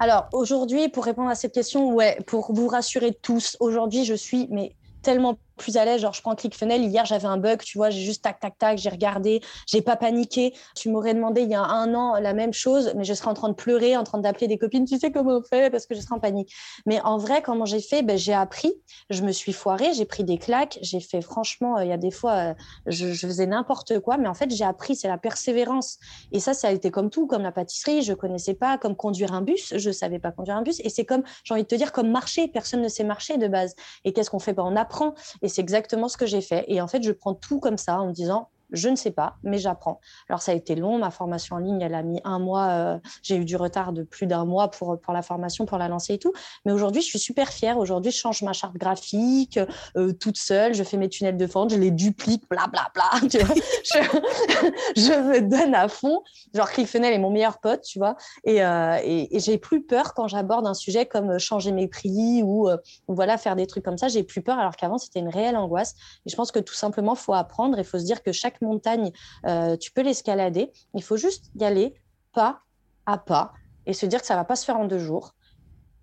Alors 0.00 0.28
aujourd'hui, 0.32 0.88
pour 0.88 1.04
répondre 1.04 1.28
à 1.28 1.34
cette 1.34 1.52
question, 1.52 1.92
ouais, 1.92 2.18
pour 2.26 2.52
vous 2.52 2.68
rassurer 2.68 3.12
tous, 3.20 3.56
aujourd'hui 3.58 4.04
je 4.04 4.14
suis 4.14 4.46
mais 4.50 4.76
tellement 5.02 5.38
plus 5.58 5.76
à 5.76 5.84
l'aise. 5.84 6.00
Genre, 6.00 6.12
je 6.12 6.22
prends 6.22 6.34
ClickFunnels. 6.34 6.82
Hier, 6.84 7.04
j'avais 7.04 7.26
un 7.26 7.36
bug, 7.36 7.62
tu 7.62 7.76
vois, 7.78 7.90
j'ai 7.90 8.00
juste 8.00 8.22
tac, 8.22 8.40
tac, 8.40 8.56
tac, 8.58 8.78
j'ai 8.78 8.88
regardé, 8.88 9.42
j'ai 9.66 9.82
pas 9.82 9.96
paniqué. 9.96 10.54
Tu 10.74 10.88
m'aurais 10.88 11.14
demandé 11.14 11.42
il 11.42 11.50
y 11.50 11.54
a 11.54 11.62
un 11.62 11.94
an 11.94 12.14
la 12.20 12.32
même 12.32 12.52
chose, 12.52 12.92
mais 12.96 13.04
je 13.04 13.14
serais 13.14 13.28
en 13.28 13.34
train 13.34 13.48
de 13.48 13.54
pleurer, 13.54 13.96
en 13.96 14.04
train 14.04 14.18
d'appeler 14.18 14.48
des 14.48 14.58
copines. 14.58 14.84
Tu 14.84 14.98
sais 14.98 15.10
comment 15.10 15.38
on 15.38 15.42
fait 15.42 15.70
parce 15.70 15.86
que 15.86 15.94
je 15.94 16.00
serais 16.00 16.14
en 16.14 16.20
panique. 16.20 16.52
Mais 16.86 17.00
en 17.02 17.18
vrai, 17.18 17.42
comment 17.42 17.66
j'ai 17.66 17.80
fait? 17.80 18.02
Ben, 18.02 18.16
J'ai 18.16 18.34
appris, 18.34 18.72
je 19.10 19.22
me 19.22 19.32
suis 19.32 19.52
foirée, 19.52 19.92
j'ai 19.92 20.04
pris 20.04 20.24
des 20.24 20.38
claques, 20.38 20.78
j'ai 20.82 21.00
fait 21.00 21.20
franchement, 21.20 21.78
euh, 21.78 21.84
il 21.84 21.90
y 21.90 21.92
a 21.92 21.96
des 21.96 22.10
fois, 22.10 22.32
euh, 22.32 22.54
je, 22.86 23.12
faisais 23.14 23.46
n'importe 23.46 24.00
quoi, 24.00 24.16
mais 24.16 24.28
en 24.28 24.34
fait, 24.34 24.50
j'ai 24.50 24.64
appris, 24.64 24.96
c'est 24.96 25.08
la 25.08 25.18
persévérance. 25.18 25.98
Et 26.32 26.40
ça, 26.40 26.54
ça 26.54 26.68
a 26.68 26.70
été 26.72 26.90
comme 26.90 27.10
tout, 27.10 27.26
comme 27.26 27.42
la 27.42 27.52
pâtisserie, 27.52 28.02
je 28.02 28.14
connaissais 28.14 28.54
pas, 28.54 28.78
comme 28.78 28.96
conduire 28.96 29.32
un 29.32 29.42
bus, 29.42 29.74
je 29.76 29.90
savais 29.90 30.18
pas 30.18 30.32
conduire 30.32 30.56
un 30.56 30.62
bus. 30.62 30.80
Et 30.84 30.88
c'est 30.88 31.04
comme, 31.04 31.22
j'ai 31.44 31.54
envie 31.54 31.64
de 31.64 31.68
te 31.68 31.74
dire, 31.74 31.92
comme 31.92 32.10
marcher, 32.10 32.48
personne 32.48 32.82
ne 32.82 32.88
sait 32.88 33.04
marcher 33.04 33.38
de 33.38 33.48
base. 33.48 33.74
Et 34.04 34.12
qu'est-ce 34.12 34.30
qu'on 34.30 34.38
fait? 34.38 34.52
Ben, 34.52 34.64
On 34.64 34.76
apprend. 34.76 35.14
C'est 35.48 35.62
exactement 35.62 36.08
ce 36.08 36.16
que 36.16 36.26
j'ai 36.26 36.40
fait. 36.40 36.64
Et 36.68 36.80
en 36.80 36.88
fait, 36.88 37.02
je 37.02 37.12
prends 37.12 37.34
tout 37.34 37.60
comme 37.60 37.78
ça 37.78 38.00
en 38.00 38.08
me 38.08 38.12
disant, 38.12 38.48
je 38.70 38.88
ne 38.88 38.96
sais 38.96 39.10
pas, 39.10 39.36
mais 39.42 39.58
j'apprends. 39.58 40.00
Alors 40.28 40.42
ça 40.42 40.52
a 40.52 40.54
été 40.54 40.74
long, 40.74 40.98
ma 40.98 41.10
formation 41.10 41.56
en 41.56 41.58
ligne, 41.58 41.80
elle 41.80 41.94
a 41.94 42.02
mis 42.02 42.20
un 42.24 42.38
mois, 42.38 42.68
euh, 42.68 42.98
j'ai 43.22 43.36
eu 43.36 43.44
du 43.44 43.56
retard 43.56 43.92
de 43.92 44.02
plus 44.02 44.26
d'un 44.26 44.44
mois 44.44 44.70
pour, 44.70 45.00
pour 45.00 45.12
la 45.12 45.22
formation, 45.22 45.66
pour 45.66 45.78
la 45.78 45.88
lancer 45.88 46.14
et 46.14 46.18
tout. 46.18 46.32
Mais 46.64 46.72
aujourd'hui, 46.72 47.02
je 47.02 47.06
suis 47.06 47.18
super 47.18 47.48
fière. 47.48 47.78
Aujourd'hui, 47.78 48.12
je 48.12 48.18
change 48.18 48.42
ma 48.42 48.52
charte 48.52 48.76
graphique 48.76 49.58
euh, 49.96 50.12
toute 50.12 50.36
seule, 50.36 50.74
je 50.74 50.82
fais 50.82 50.96
mes 50.96 51.08
tunnels 51.08 51.36
de 51.36 51.46
vente, 51.46 51.70
je 51.70 51.76
les 51.76 51.90
duplique, 51.90 52.44
blablabla. 52.48 52.90
Bla, 52.94 53.20
bla, 53.20 53.44
vois 53.44 53.54
je, 54.96 55.12
me 55.12 55.40
donne 55.40 55.74
à 55.74 55.88
fond. 55.88 56.22
Genre, 56.54 56.70
ClickFunnels 56.70 57.12
est 57.12 57.18
mon 57.18 57.30
meilleur 57.30 57.58
pote, 57.60 57.82
tu 57.82 57.98
vois. 57.98 58.16
Et, 58.44 58.62
euh, 58.62 58.98
et, 59.02 59.36
et 59.36 59.40
j'ai 59.40 59.58
plus 59.58 59.82
peur 59.82 60.14
quand 60.14 60.28
j'aborde 60.28 60.66
un 60.66 60.74
sujet 60.74 61.06
comme 61.06 61.38
changer 61.38 61.72
mes 61.72 61.88
prix 61.88 62.42
ou, 62.42 62.68
voilà, 63.08 63.38
faire 63.38 63.56
des 63.56 63.66
trucs 63.66 63.84
comme 63.84 63.98
ça. 63.98 64.08
J'ai 64.08 64.22
plus 64.22 64.42
peur 64.42 64.58
alors 64.58 64.76
qu'avant, 64.76 64.98
c'était 64.98 65.20
une 65.20 65.28
réelle 65.28 65.56
angoisse. 65.56 65.94
Et 66.26 66.30
je 66.30 66.36
pense 66.36 66.52
que 66.52 66.58
tout 66.58 66.74
simplement, 66.74 67.14
il 67.14 67.18
faut 67.18 67.34
apprendre. 67.34 67.78
Il 67.78 67.84
faut 67.84 67.98
se 67.98 68.04
dire 68.04 68.22
que 68.22 68.32
chaque 68.32 68.57
montagne, 68.62 69.12
euh, 69.46 69.76
tu 69.76 69.90
peux 69.92 70.02
l'escalader. 70.02 70.70
Il 70.94 71.02
faut 71.02 71.16
juste 71.16 71.50
y 71.56 71.64
aller 71.64 71.94
pas 72.32 72.62
à 73.06 73.18
pas. 73.18 73.52
et 73.86 73.94
se 73.94 74.04
dire 74.04 74.20
que 74.20 74.26
ça 74.26 74.36
va 74.36 74.44
pas 74.44 74.56
se 74.56 74.64
faire 74.66 74.76
en 74.76 74.84
deux 74.84 74.98
jours. 74.98 75.34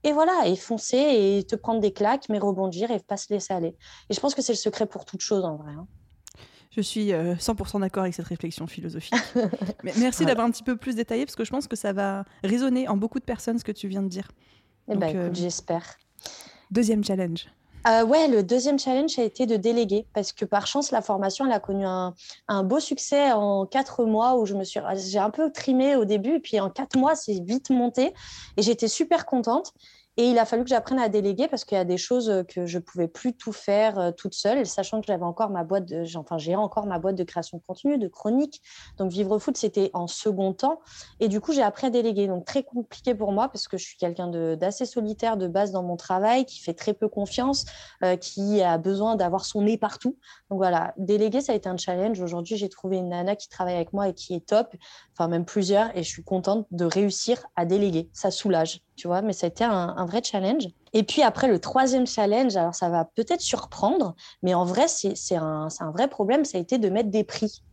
Et 0.03 0.11
voilà, 0.11 0.47
et 0.47 0.55
foncer 0.55 0.97
et 0.97 1.43
te 1.45 1.55
prendre 1.55 1.79
des 1.79 1.91
claques, 1.91 2.29
mais 2.29 2.39
rebondir 2.39 2.91
et 2.91 2.99
pas 2.99 3.17
se 3.17 3.33
laisser 3.33 3.53
aller. 3.53 3.75
Et 4.09 4.13
je 4.13 4.19
pense 4.19 4.35
que 4.35 4.41
c'est 4.41 4.53
le 4.53 4.57
secret 4.57 4.85
pour 4.85 5.05
toute 5.05 5.21
chose 5.21 5.43
en 5.45 5.55
vrai. 5.55 5.73
Hein. 5.73 5.87
Je 6.75 6.81
suis 6.81 7.11
100% 7.11 7.77
euh, 7.77 7.79
d'accord 7.79 8.03
avec 8.03 8.13
cette 8.13 8.27
réflexion 8.27 8.67
philosophique. 8.67 9.15
merci 9.83 10.25
d'avoir 10.25 10.45
un 10.45 10.51
petit 10.51 10.63
peu 10.63 10.75
plus 10.75 10.95
détaillé 10.95 11.25
parce 11.25 11.35
que 11.35 11.45
je 11.45 11.51
pense 11.51 11.67
que 11.67 11.75
ça 11.75 11.93
va 11.93 12.25
résonner 12.43 12.87
en 12.87 12.97
beaucoup 12.97 13.19
de 13.19 13.23
personnes 13.23 13.57
ce 13.57 13.63
que 13.63 13.71
tu 13.71 13.87
viens 13.87 14.03
de 14.03 14.09
dire. 14.09 14.27
Eh 14.89 14.95
ben, 14.95 15.15
euh, 15.15 15.29
j'espère. 15.33 15.97
Deuxième 16.71 17.03
challenge. 17.03 17.47
Euh, 17.87 18.03
ouais, 18.03 18.27
le 18.27 18.41
deuxième 18.41 18.79
challenge 18.79 19.19
a 19.19 19.23
été 19.23 19.45
de 19.45 19.57
déléguer 19.57 20.07
parce 20.13 20.33
que 20.33 20.43
par 20.43 20.65
chance, 20.65 20.89
la 20.89 21.03
formation, 21.03 21.45
elle 21.45 21.51
a 21.51 21.59
connu 21.59 21.85
un, 21.85 22.15
un 22.47 22.63
beau 22.63 22.79
succès 22.79 23.31
en 23.31 23.67
quatre 23.67 24.05
mois 24.05 24.37
où 24.39 24.47
je 24.47 24.55
me 24.55 24.63
suis, 24.63 24.79
j'ai 24.95 25.19
un 25.19 25.29
peu 25.29 25.51
trimé 25.51 25.95
au 25.95 26.03
début, 26.03 26.35
et 26.35 26.39
puis 26.39 26.59
en 26.59 26.71
quatre 26.71 26.97
mois, 26.97 27.15
c'est 27.15 27.39
vite 27.45 27.69
monté 27.69 28.13
et 28.57 28.63
j'étais 28.63 28.87
super 28.87 29.27
contente. 29.27 29.71
Et 30.17 30.29
il 30.29 30.39
a 30.39 30.45
fallu 30.45 30.63
que 30.63 30.69
j'apprenne 30.69 30.99
à 30.99 31.09
déléguer 31.09 31.47
parce 31.49 31.65
qu'il 31.65 31.77
y 31.77 31.81
a 31.81 31.85
des 31.85 31.97
choses 31.97 32.43
que 32.47 32.65
je 32.65 32.79
pouvais 32.79 33.09
plus 33.09 33.33
tout 33.33 33.51
faire 33.51 33.99
euh, 33.99 34.11
toute 34.11 34.33
seule, 34.33 34.65
sachant 34.65 35.01
que 35.01 35.07
j'avais 35.07 35.25
encore 35.25 35.49
ma 35.49 35.63
boîte 35.65 35.85
de, 35.85 36.05
enfin, 36.17 36.37
j'ai 36.37 36.55
encore 36.55 36.85
ma 36.85 36.99
boîte 36.99 37.15
de 37.15 37.23
création 37.23 37.57
de 37.57 37.63
contenu, 37.63 37.97
de 37.97 38.07
chronique. 38.07 38.61
Donc, 38.97 39.11
vivre 39.11 39.37
foot, 39.39 39.57
c'était 39.57 39.91
en 39.93 40.07
second 40.07 40.53
temps. 40.53 40.79
Et 41.19 41.27
du 41.27 41.41
coup, 41.41 41.51
j'ai 41.51 41.61
appris 41.61 41.87
à 41.87 41.89
déléguer. 41.89 42.27
Donc, 42.27 42.45
très 42.45 42.63
compliqué 42.63 43.13
pour 43.13 43.33
moi 43.33 43.49
parce 43.49 43.67
que 43.67 43.77
je 43.77 43.83
suis 43.83 43.97
quelqu'un 43.97 44.27
d'assez 44.55 44.85
solitaire 44.85 45.35
de 45.35 45.47
base 45.47 45.71
dans 45.71 45.83
mon 45.83 45.97
travail, 45.97 46.45
qui 46.45 46.61
fait 46.61 46.73
très 46.73 46.93
peu 46.93 47.09
confiance, 47.09 47.65
euh, 48.03 48.15
qui 48.15 48.61
a 48.61 48.77
besoin 48.77 49.17
d'avoir 49.17 49.43
son 49.43 49.63
nez 49.63 49.77
partout. 49.77 50.17
Donc, 50.49 50.59
voilà, 50.59 50.93
déléguer, 50.97 51.41
ça 51.41 51.51
a 51.51 51.55
été 51.55 51.67
un 51.67 51.77
challenge. 51.77 52.21
Aujourd'hui, 52.21 52.55
j'ai 52.55 52.69
trouvé 52.69 52.97
une 52.97 53.09
nana 53.09 53.35
qui 53.35 53.49
travaille 53.49 53.75
avec 53.75 53.91
moi 53.91 54.07
et 54.07 54.13
qui 54.13 54.33
est 54.33 54.45
top, 54.45 54.73
enfin, 55.11 55.27
même 55.27 55.43
plusieurs. 55.43 55.95
Et 55.97 56.03
je 56.03 56.09
suis 56.09 56.23
contente 56.23 56.67
de 56.71 56.85
réussir 56.85 57.45
à 57.57 57.65
déléguer. 57.65 58.09
Ça 58.13 58.31
soulage 58.31 58.81
tu 58.95 59.07
vois, 59.07 59.21
mais 59.21 59.33
ça 59.33 59.47
a 59.47 59.49
été 59.49 59.63
un, 59.63 60.05
vrai 60.05 60.21
challenge. 60.23 60.67
Et 60.93 61.03
puis 61.03 61.21
après, 61.21 61.47
le 61.47 61.59
troisième 61.59 62.07
challenge, 62.07 62.55
alors 62.55 62.75
ça 62.75 62.89
va 62.89 63.05
peut-être 63.05 63.41
surprendre, 63.41 64.15
mais 64.41 64.53
en 64.53 64.65
vrai, 64.65 64.87
c'est 64.87 65.35
un, 65.35 65.67
vrai 65.93 66.07
problème, 66.07 66.45
ça 66.45 66.57
a 66.57 66.61
été 66.61 66.77
de 66.77 66.89
mettre 66.89 67.09
des 67.09 67.23
prix. 67.23 67.63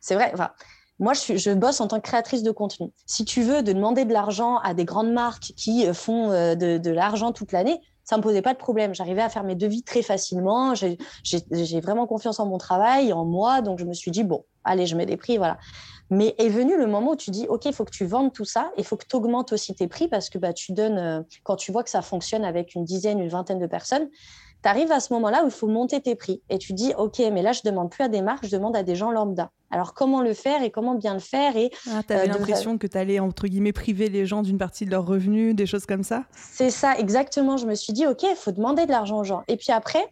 C'est 0.00 0.14
vrai, 0.14 0.30
enfin, 0.32 0.50
moi, 0.98 1.14
je, 1.14 1.36
je, 1.36 1.50
bosse 1.50 1.80
en 1.80 1.88
tant 1.88 1.96
que 1.96 2.06
créatrice 2.06 2.42
de 2.42 2.50
contenu. 2.50 2.90
Si 3.06 3.24
tu 3.24 3.42
veux 3.42 3.62
de 3.62 3.72
demander 3.72 4.04
de 4.04 4.12
l'argent 4.12 4.58
à 4.58 4.74
des 4.74 4.84
grandes 4.84 5.12
marques 5.12 5.52
qui 5.56 5.86
euh, 5.86 5.94
font 5.94 6.30
euh, 6.30 6.54
de, 6.54 6.76
de 6.76 6.90
l'argent 6.90 7.32
toute 7.32 7.52
l'année, 7.52 7.80
ça 8.04 8.16
me 8.16 8.22
posait 8.22 8.42
pas 8.42 8.52
de 8.52 8.58
problème. 8.58 8.94
J'arrivais 8.94 9.22
à 9.22 9.28
faire 9.28 9.44
mes 9.44 9.54
devis 9.54 9.82
très 9.82 10.02
facilement. 10.02 10.74
J'ai 10.74 11.80
vraiment 11.80 12.06
confiance 12.06 12.40
en 12.40 12.46
mon 12.46 12.58
travail, 12.58 13.12
en 13.12 13.24
moi. 13.24 13.60
Donc, 13.62 13.78
je 13.78 13.84
me 13.84 13.94
suis 13.94 14.10
dit, 14.10 14.24
bon, 14.24 14.44
allez, 14.64 14.86
je 14.86 14.96
mets 14.96 15.06
des 15.06 15.16
prix, 15.16 15.38
voilà. 15.38 15.58
Mais 16.10 16.34
est 16.38 16.48
venu 16.48 16.76
le 16.76 16.86
moment 16.86 17.12
où 17.12 17.16
tu 17.16 17.30
dis, 17.30 17.46
OK, 17.48 17.66
il 17.66 17.72
faut 17.72 17.84
que 17.84 17.90
tu 17.90 18.04
vendes 18.04 18.32
tout 18.32 18.44
ça, 18.44 18.72
il 18.76 18.84
faut 18.84 18.96
que 18.96 19.06
tu 19.08 19.14
augmentes 19.14 19.52
aussi 19.52 19.74
tes 19.74 19.86
prix 19.86 20.08
parce 20.08 20.28
que 20.28 20.38
bah, 20.38 20.52
tu 20.52 20.72
donnes, 20.72 20.98
euh, 20.98 21.22
quand 21.44 21.56
tu 21.56 21.70
vois 21.70 21.84
que 21.84 21.90
ça 21.90 22.02
fonctionne 22.02 22.44
avec 22.44 22.74
une 22.74 22.84
dizaine, 22.84 23.20
une 23.20 23.28
vingtaine 23.28 23.60
de 23.60 23.66
personnes, 23.66 24.08
tu 24.62 24.68
arrives 24.68 24.92
à 24.92 25.00
ce 25.00 25.12
moment-là 25.14 25.42
où 25.44 25.46
il 25.46 25.52
faut 25.52 25.68
monter 25.68 26.00
tes 26.00 26.14
prix. 26.16 26.42
Et 26.50 26.58
tu 26.58 26.72
dis, 26.72 26.92
OK, 26.98 27.18
mais 27.32 27.42
là, 27.42 27.52
je 27.52 27.62
demande 27.64 27.90
plus 27.90 28.02
à 28.02 28.08
des 28.08 28.22
marques, 28.22 28.44
je 28.44 28.50
demande 28.50 28.76
à 28.76 28.82
des 28.82 28.94
gens 28.94 29.10
lambda. 29.10 29.50
Alors, 29.70 29.94
comment 29.94 30.20
le 30.20 30.34
faire 30.34 30.62
et 30.62 30.70
comment 30.70 30.96
bien 30.96 31.14
le 31.14 31.20
faire 31.20 31.56
et 31.56 31.70
ah, 31.88 32.02
Tu 32.06 32.12
avais 32.12 32.28
euh, 32.28 32.32
l'impression 32.32 32.76
que 32.76 32.86
tu 32.86 32.98
allais, 32.98 33.20
entre 33.20 33.46
guillemets, 33.46 33.72
priver 33.72 34.08
les 34.08 34.26
gens 34.26 34.42
d'une 34.42 34.58
partie 34.58 34.84
de 34.84 34.90
leurs 34.90 35.06
revenus, 35.06 35.54
des 35.54 35.66
choses 35.66 35.86
comme 35.86 36.02
ça? 36.02 36.24
C'est 36.34 36.70
ça, 36.70 36.98
exactement. 36.98 37.56
Je 37.56 37.66
me 37.66 37.74
suis 37.74 37.92
dit, 37.92 38.06
OK, 38.06 38.24
il 38.24 38.36
faut 38.36 38.52
demander 38.52 38.84
de 38.84 38.90
l'argent 38.90 39.18
aux 39.20 39.24
gens. 39.24 39.42
Et 39.48 39.56
puis 39.56 39.70
après, 39.70 40.04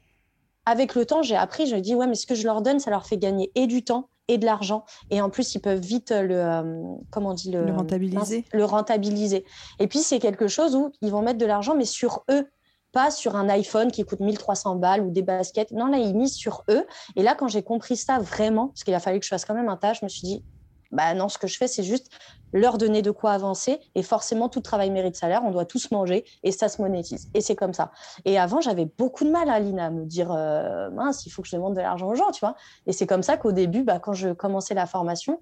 avec 0.64 0.94
le 0.94 1.04
temps, 1.04 1.22
j'ai 1.22 1.36
appris, 1.36 1.66
je 1.66 1.74
me 1.74 1.80
dis, 1.80 1.94
ouais, 1.94 2.06
mais 2.06 2.14
ce 2.14 2.26
que 2.26 2.34
je 2.34 2.44
leur 2.44 2.62
donne, 2.62 2.78
ça 2.78 2.90
leur 2.90 3.06
fait 3.06 3.18
gagner 3.18 3.50
et 3.54 3.66
du 3.66 3.82
temps 3.82 4.08
et 4.28 4.38
de 4.38 4.44
l'argent. 4.44 4.84
Et 5.10 5.20
en 5.20 5.30
plus, 5.30 5.54
ils 5.54 5.60
peuvent 5.60 5.80
vite 5.80 6.10
le, 6.10 6.36
euh, 6.36 6.82
comment 7.10 7.30
on 7.30 7.34
dit, 7.34 7.50
le, 7.50 7.72
rentabiliser. 7.72 8.44
Le 8.52 8.64
rentabiliser. 8.64 9.44
Et 9.78 9.86
puis, 9.86 10.00
c'est 10.00 10.18
quelque 10.18 10.48
chose 10.48 10.76
où 10.76 10.92
ils 11.00 11.10
vont 11.10 11.22
mettre 11.22 11.38
de 11.38 11.46
l'argent, 11.46 11.74
mais 11.74 11.84
sur 11.84 12.24
eux, 12.30 12.46
pas 12.92 13.10
sur 13.10 13.36
un 13.36 13.48
iPhone 13.48 13.90
qui 13.90 14.04
coûte 14.04 14.20
1300 14.20 14.76
balles 14.76 15.02
ou 15.02 15.10
des 15.10 15.22
baskets. 15.22 15.72
Non, 15.72 15.86
là, 15.86 15.98
ils 15.98 16.14
misent 16.14 16.34
sur 16.34 16.64
eux. 16.70 16.86
Et 17.16 17.22
là, 17.22 17.34
quand 17.34 17.48
j'ai 17.48 17.62
compris 17.62 17.96
ça 17.96 18.18
vraiment, 18.18 18.68
parce 18.68 18.84
qu'il 18.84 18.94
a 18.94 19.00
fallu 19.00 19.18
que 19.18 19.24
je 19.24 19.30
fasse 19.30 19.44
quand 19.44 19.54
même 19.54 19.68
un 19.68 19.76
tas, 19.76 19.92
je 19.92 20.04
me 20.04 20.08
suis 20.08 20.22
dit, 20.22 20.44
bah 20.90 21.14
non, 21.14 21.28
ce 21.28 21.38
que 21.38 21.46
je 21.46 21.56
fais, 21.56 21.68
c'est 21.68 21.82
juste 21.82 22.10
leur 22.52 22.78
donner 22.78 23.02
de 23.02 23.10
quoi 23.10 23.32
avancer. 23.32 23.78
Et 23.94 24.02
forcément, 24.02 24.48
tout 24.48 24.60
travail 24.60 24.90
mérite 24.90 25.16
salaire. 25.16 25.42
On 25.44 25.50
doit 25.50 25.66
tous 25.66 25.90
manger 25.90 26.24
et 26.42 26.52
ça 26.52 26.68
se 26.68 26.80
monétise. 26.80 27.28
Et 27.34 27.40
c'est 27.40 27.56
comme 27.56 27.74
ça. 27.74 27.90
Et 28.24 28.38
avant, 28.38 28.60
j'avais 28.60 28.86
beaucoup 28.86 29.24
de 29.24 29.30
mal, 29.30 29.50
Aline, 29.50 29.80
à 29.80 29.90
me 29.90 30.04
dire 30.04 30.32
euh, 30.32 30.90
mince, 30.90 31.26
il 31.26 31.30
faut 31.30 31.42
que 31.42 31.48
je 31.48 31.56
demande 31.56 31.74
de 31.74 31.80
l'argent 31.80 32.08
aux 32.08 32.14
gens, 32.14 32.30
tu 32.30 32.40
vois. 32.40 32.54
Et 32.86 32.92
c'est 32.92 33.06
comme 33.06 33.22
ça 33.22 33.36
qu'au 33.36 33.52
début, 33.52 33.82
bah, 33.82 33.98
quand 33.98 34.14
je 34.14 34.30
commençais 34.30 34.74
la 34.74 34.86
formation, 34.86 35.40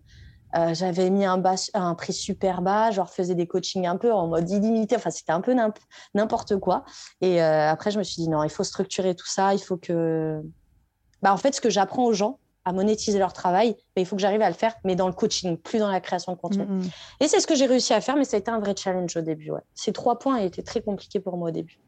euh, 0.57 0.75
j'avais 0.75 1.11
mis 1.11 1.25
un, 1.25 1.43
un 1.75 1.95
prix 1.95 2.13
super 2.13 2.63
bas, 2.63 2.91
genre 2.91 3.11
faisais 3.11 3.35
des 3.35 3.47
coachings 3.47 3.87
un 3.87 3.97
peu 3.97 4.13
en 4.13 4.27
mode 4.27 4.49
illimité. 4.49 4.97
Enfin, 4.97 5.11
c'était 5.11 5.33
un 5.33 5.41
peu 5.41 5.55
n'importe 6.15 6.57
quoi. 6.59 6.85
Et 7.21 7.43
euh, 7.43 7.71
après, 7.71 7.91
je 7.91 7.99
me 7.99 8.05
suis 8.05 8.23
dit 8.23 8.29
non, 8.29 8.43
il 8.43 8.51
faut 8.51 8.65
structurer 8.65 9.15
tout 9.15 9.27
ça. 9.27 9.55
Il 9.55 9.61
faut 9.61 9.77
que. 9.77 10.41
Bah, 11.23 11.33
en 11.33 11.37
fait, 11.37 11.55
ce 11.55 11.61
que 11.61 11.71
j'apprends 11.71 12.05
aux 12.05 12.13
gens, 12.13 12.39
à 12.67 12.73
monétiser 12.73 13.19
leur 13.19 13.33
travail, 13.33 13.77
mais 13.95 14.03
il 14.03 14.07
faut 14.07 14.17
que 14.17 14.23
j'arrive 14.23 14.43
à 14.43 14.51
le 14.51 14.55
faire, 14.55 14.75
mais 14.85 14.97
dans 14.97 15.07
le 15.07 15.13
coaching, 15.15 15.57
plus 15.57 15.79
dans 15.79 15.91
la 15.91 16.01
création 16.01 16.33
de 16.33 16.37
contenu. 16.37 16.65
Mm, 16.65 16.81
mm. 16.81 16.91
Et 17.21 17.29
c'est 17.29 17.39
ce 17.39 17.47
que 17.47 17.55
j'ai 17.55 17.67
réussi 17.67 17.95
à 17.95 18.01
faire, 18.01 18.17
mais 18.17 18.25
ça 18.25 18.37
a 18.37 18.41
été 18.41 18.51
un 18.51 18.59
vrai 18.59 18.75
challenge 18.77 19.17
au 19.17 19.21
début. 19.21 19.53
Ces 19.75 19.93
trois 19.93 20.19
points 20.19 20.39
étaient 20.39 20.65
très 20.65 20.83
compliqués 20.83 21.21
pour 21.21 21.37
moi 21.37 21.51
au 21.51 21.53
début. 21.53 21.79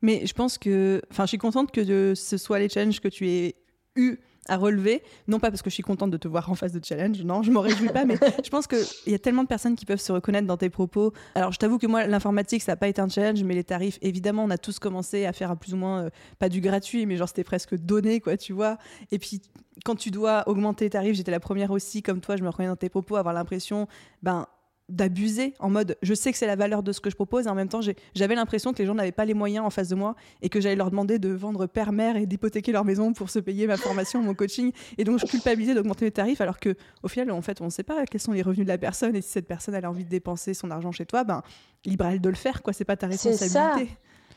Mais 0.00 0.24
je 0.26 0.32
pense 0.32 0.56
que, 0.56 1.02
enfin, 1.10 1.24
je 1.24 1.28
suis 1.28 1.38
contente 1.38 1.70
que 1.70 2.14
ce 2.14 2.36
soit 2.38 2.58
les 2.58 2.70
challenges 2.70 3.00
que 3.00 3.08
tu 3.08 3.28
aies 3.28 3.56
eu 3.96 4.18
à 4.48 4.56
relever. 4.56 5.02
Non 5.28 5.38
pas 5.38 5.50
parce 5.50 5.62
que 5.62 5.70
je 5.70 5.74
suis 5.74 5.82
contente 5.82 6.10
de 6.10 6.16
te 6.16 6.28
voir 6.28 6.50
en 6.50 6.54
face 6.54 6.72
de 6.72 6.84
challenge, 6.84 7.22
non, 7.22 7.42
je 7.42 7.50
m'en 7.50 7.60
réjouis 7.60 7.88
pas, 7.88 8.04
mais 8.04 8.16
je 8.44 8.50
pense 8.50 8.66
qu'il 8.66 8.78
y 9.06 9.14
a 9.14 9.18
tellement 9.18 9.42
de 9.42 9.48
personnes 9.48 9.76
qui 9.76 9.86
peuvent 9.86 10.00
se 10.00 10.12
reconnaître 10.12 10.46
dans 10.46 10.56
tes 10.56 10.70
propos. 10.70 11.12
Alors, 11.34 11.52
je 11.52 11.58
t'avoue 11.58 11.78
que 11.78 11.86
moi, 11.86 12.06
l'informatique, 12.06 12.62
ça 12.62 12.72
n'a 12.72 12.76
pas 12.76 12.88
été 12.88 13.00
un 13.00 13.08
challenge, 13.08 13.42
mais 13.44 13.54
les 13.54 13.64
tarifs, 13.64 13.98
évidemment, 14.02 14.44
on 14.44 14.50
a 14.50 14.58
tous 14.58 14.78
commencé 14.78 15.24
à 15.26 15.32
faire 15.32 15.50
à 15.50 15.56
plus 15.56 15.74
ou 15.74 15.76
moins, 15.76 16.04
euh, 16.04 16.10
pas 16.38 16.48
du 16.48 16.60
gratuit, 16.60 17.06
mais 17.06 17.16
genre 17.16 17.28
c'était 17.28 17.44
presque 17.44 17.76
donné, 17.76 18.20
quoi, 18.20 18.36
tu 18.36 18.52
vois. 18.52 18.78
Et 19.10 19.18
puis, 19.18 19.40
quand 19.84 19.96
tu 19.96 20.10
dois 20.10 20.44
augmenter 20.46 20.86
tes 20.86 20.90
tarifs, 20.90 21.16
j'étais 21.16 21.30
la 21.30 21.40
première 21.40 21.70
aussi, 21.70 22.02
comme 22.02 22.20
toi, 22.20 22.36
je 22.36 22.42
me 22.42 22.48
reconnais 22.48 22.68
dans 22.68 22.76
tes 22.76 22.88
propos, 22.88 23.16
avoir 23.16 23.34
l'impression, 23.34 23.88
ben, 24.22 24.46
d'abuser 24.88 25.54
en 25.60 25.70
mode 25.70 25.96
je 26.02 26.12
sais 26.12 26.30
que 26.30 26.36
c'est 26.36 26.46
la 26.46 26.56
valeur 26.56 26.82
de 26.82 26.92
ce 26.92 27.00
que 27.00 27.08
je 27.08 27.14
propose 27.14 27.46
et 27.46 27.50
en 27.50 27.54
même 27.54 27.68
temps 27.68 27.80
j'avais 28.14 28.34
l'impression 28.34 28.72
que 28.72 28.78
les 28.78 28.86
gens 28.86 28.94
n'avaient 28.94 29.12
pas 29.12 29.24
les 29.24 29.32
moyens 29.32 29.64
en 29.64 29.70
face 29.70 29.88
de 29.88 29.94
moi 29.94 30.14
et 30.42 30.50
que 30.50 30.60
j'allais 30.60 30.76
leur 30.76 30.90
demander 30.90 31.18
de 31.18 31.30
vendre 31.30 31.66
père 31.66 31.92
mère 31.92 32.16
et 32.16 32.26
d'hypothéquer 32.26 32.72
leur 32.72 32.84
maison 32.84 33.14
pour 33.14 33.30
se 33.30 33.38
payer 33.38 33.66
ma 33.66 33.78
formation 33.78 34.22
mon 34.22 34.34
coaching. 34.34 34.72
Et 34.98 35.04
donc 35.04 35.20
je 35.20 35.26
culpabilisais 35.26 35.74
d'augmenter 35.74 36.04
mes 36.04 36.10
tarifs 36.10 36.40
alors 36.40 36.60
que 36.60 36.76
au 37.02 37.08
final 37.08 37.30
en 37.30 37.40
fait 37.40 37.60
on 37.62 37.66
ne 37.66 37.70
sait 37.70 37.82
pas 37.82 38.04
quels 38.04 38.20
sont 38.20 38.32
les 38.32 38.42
revenus 38.42 38.66
de 38.66 38.72
la 38.72 38.78
personne 38.78 39.16
et 39.16 39.22
si 39.22 39.30
cette 39.30 39.46
personne 39.46 39.74
a 39.74 39.88
envie 39.88 40.04
de 40.04 40.10
dépenser 40.10 40.52
son 40.52 40.70
argent 40.70 40.92
chez 40.92 41.06
toi 41.06 41.24
ben 41.24 41.42
libre 41.86 42.04
à 42.04 42.12
elle 42.12 42.20
de 42.20 42.28
le 42.28 42.34
faire 42.34 42.62
quoi. 42.62 42.72
C'est 42.72 42.84
pas 42.84 42.96
ta 42.96 43.06
responsabilité 43.06 43.90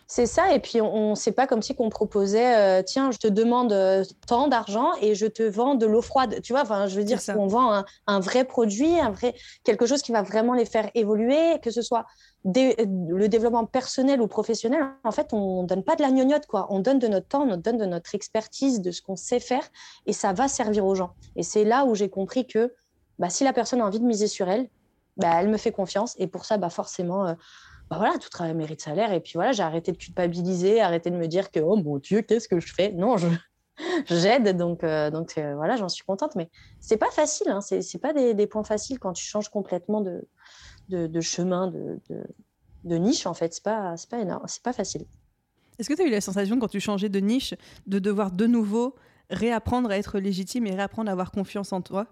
c'est 0.09 0.25
ça, 0.25 0.53
et 0.53 0.59
puis 0.59 0.79
on, 0.79 1.15
sait 1.15 1.33
pas 1.33 1.47
comme 1.47 1.61
si 1.61 1.75
qu'on 1.75 1.89
proposait, 1.89 2.55
euh, 2.55 2.81
tiens, 2.81 3.11
je 3.11 3.17
te 3.17 3.27
demande 3.27 3.73
euh, 3.73 4.05
tant 4.25 4.47
d'argent 4.47 4.91
et 5.01 5.15
je 5.15 5.25
te 5.25 5.43
vends 5.43 5.75
de 5.75 5.85
l'eau 5.85 6.01
froide. 6.01 6.39
Tu 6.41 6.53
vois, 6.53 6.61
enfin, 6.61 6.87
je 6.87 6.95
veux 6.95 7.03
dire, 7.03 7.19
qu'on 7.21 7.47
vend 7.47 7.83
un, 8.07 8.19
vrai 8.21 8.45
produit, 8.45 8.97
un 9.01 9.11
vrai 9.11 9.35
quelque 9.65 9.85
chose 9.85 10.01
qui 10.01 10.13
va 10.13 10.21
vraiment 10.21 10.53
les 10.53 10.63
faire 10.63 10.89
évoluer, 10.95 11.59
que 11.61 11.71
ce 11.71 11.81
soit 11.81 12.05
le 12.45 13.27
développement 13.27 13.65
personnel 13.65 14.21
ou 14.21 14.27
professionnel. 14.27 14.81
En 15.03 15.11
fait, 15.11 15.33
on 15.33 15.63
donne 15.63 15.83
pas 15.83 15.97
de 15.97 16.01
la 16.01 16.11
gnognotte, 16.11 16.45
quoi. 16.45 16.67
On 16.69 16.79
donne 16.79 16.99
de 16.99 17.07
notre 17.09 17.27
temps, 17.27 17.41
on 17.41 17.57
donne 17.57 17.77
de 17.77 17.85
notre 17.85 18.15
expertise, 18.15 18.79
de 18.79 18.91
ce 18.91 19.01
qu'on 19.01 19.17
sait 19.17 19.41
faire, 19.41 19.67
et 20.05 20.13
ça 20.13 20.31
va 20.31 20.47
servir 20.47 20.85
aux 20.85 20.95
gens. 20.95 21.11
Et 21.35 21.43
c'est 21.43 21.65
là 21.65 21.83
où 21.83 21.95
j'ai 21.95 22.07
compris 22.07 22.47
que, 22.47 22.73
bah, 23.19 23.29
si 23.29 23.43
la 23.43 23.51
personne 23.51 23.81
a 23.81 23.85
envie 23.85 23.99
de 23.99 24.05
miser 24.05 24.27
sur 24.27 24.47
elle, 24.47 24.69
bah, 25.17 25.31
elle 25.41 25.49
me 25.49 25.57
fait 25.57 25.73
confiance, 25.73 26.15
et 26.17 26.27
pour 26.27 26.45
ça, 26.45 26.57
bah, 26.57 26.69
forcément. 26.69 27.27
Euh, 27.27 27.33
bah 27.89 27.97
voilà, 27.97 28.17
tout 28.17 28.29
travail 28.29 28.53
mérite 28.53 28.81
salaire. 28.81 29.13
Et 29.13 29.19
puis 29.19 29.33
voilà, 29.35 29.53
j'ai 29.53 29.63
arrêté 29.63 29.91
de 29.91 29.97
culpabiliser, 29.97 30.81
arrêté 30.81 31.09
de 31.09 31.15
me 31.15 31.27
dire 31.27 31.51
que, 31.51 31.59
oh 31.59 31.75
mon 31.77 31.97
Dieu, 31.97 32.21
qu'est-ce 32.21 32.47
que 32.47 32.59
je 32.59 32.73
fais? 32.73 32.91
Non, 32.91 33.17
je, 33.17 33.27
j'aide. 34.07 34.57
Donc, 34.57 34.83
euh, 34.83 35.09
donc 35.09 35.37
euh, 35.37 35.55
voilà, 35.55 35.77
j'en 35.77 35.89
suis 35.89 36.03
contente. 36.03 36.35
Mais 36.35 36.49
c'est 36.79 36.97
pas 36.97 37.11
facile. 37.11 37.49
Hein, 37.49 37.61
c'est, 37.61 38.01
pas 38.01 38.13
des, 38.13 38.47
points 38.47 38.63
faciles 38.63 38.99
quand 38.99 39.13
tu 39.13 39.23
changes 39.25 39.49
complètement 39.49 40.01
de, 40.01 40.27
de, 40.89 41.21
chemin, 41.21 41.67
de, 41.67 41.99
de, 42.83 42.95
niche, 42.95 43.25
en 43.25 43.33
fait. 43.33 43.53
C'est 43.53 43.63
pas, 43.63 43.95
pas 44.09 44.19
énorme, 44.19 44.43
c'est 44.47 44.63
pas 44.63 44.73
facile. 44.73 45.05
Est-ce 45.79 45.89
que 45.89 45.93
tu 45.93 46.01
as 46.01 46.05
eu 46.05 46.11
la 46.11 46.21
sensation, 46.21 46.59
quand 46.59 46.67
tu 46.67 46.79
changeais 46.79 47.09
de 47.09 47.19
niche, 47.19 47.53
de 47.85 47.99
devoir 47.99 48.31
de 48.31 48.47
nouveau 48.47 48.95
réapprendre 49.29 49.91
à 49.91 49.97
être 49.97 50.19
légitime 50.19 50.65
et 50.67 50.71
réapprendre 50.75 51.09
à 51.09 51.11
avoir 51.11 51.31
confiance 51.31 51.71
en 51.71 51.81
toi? 51.81 52.07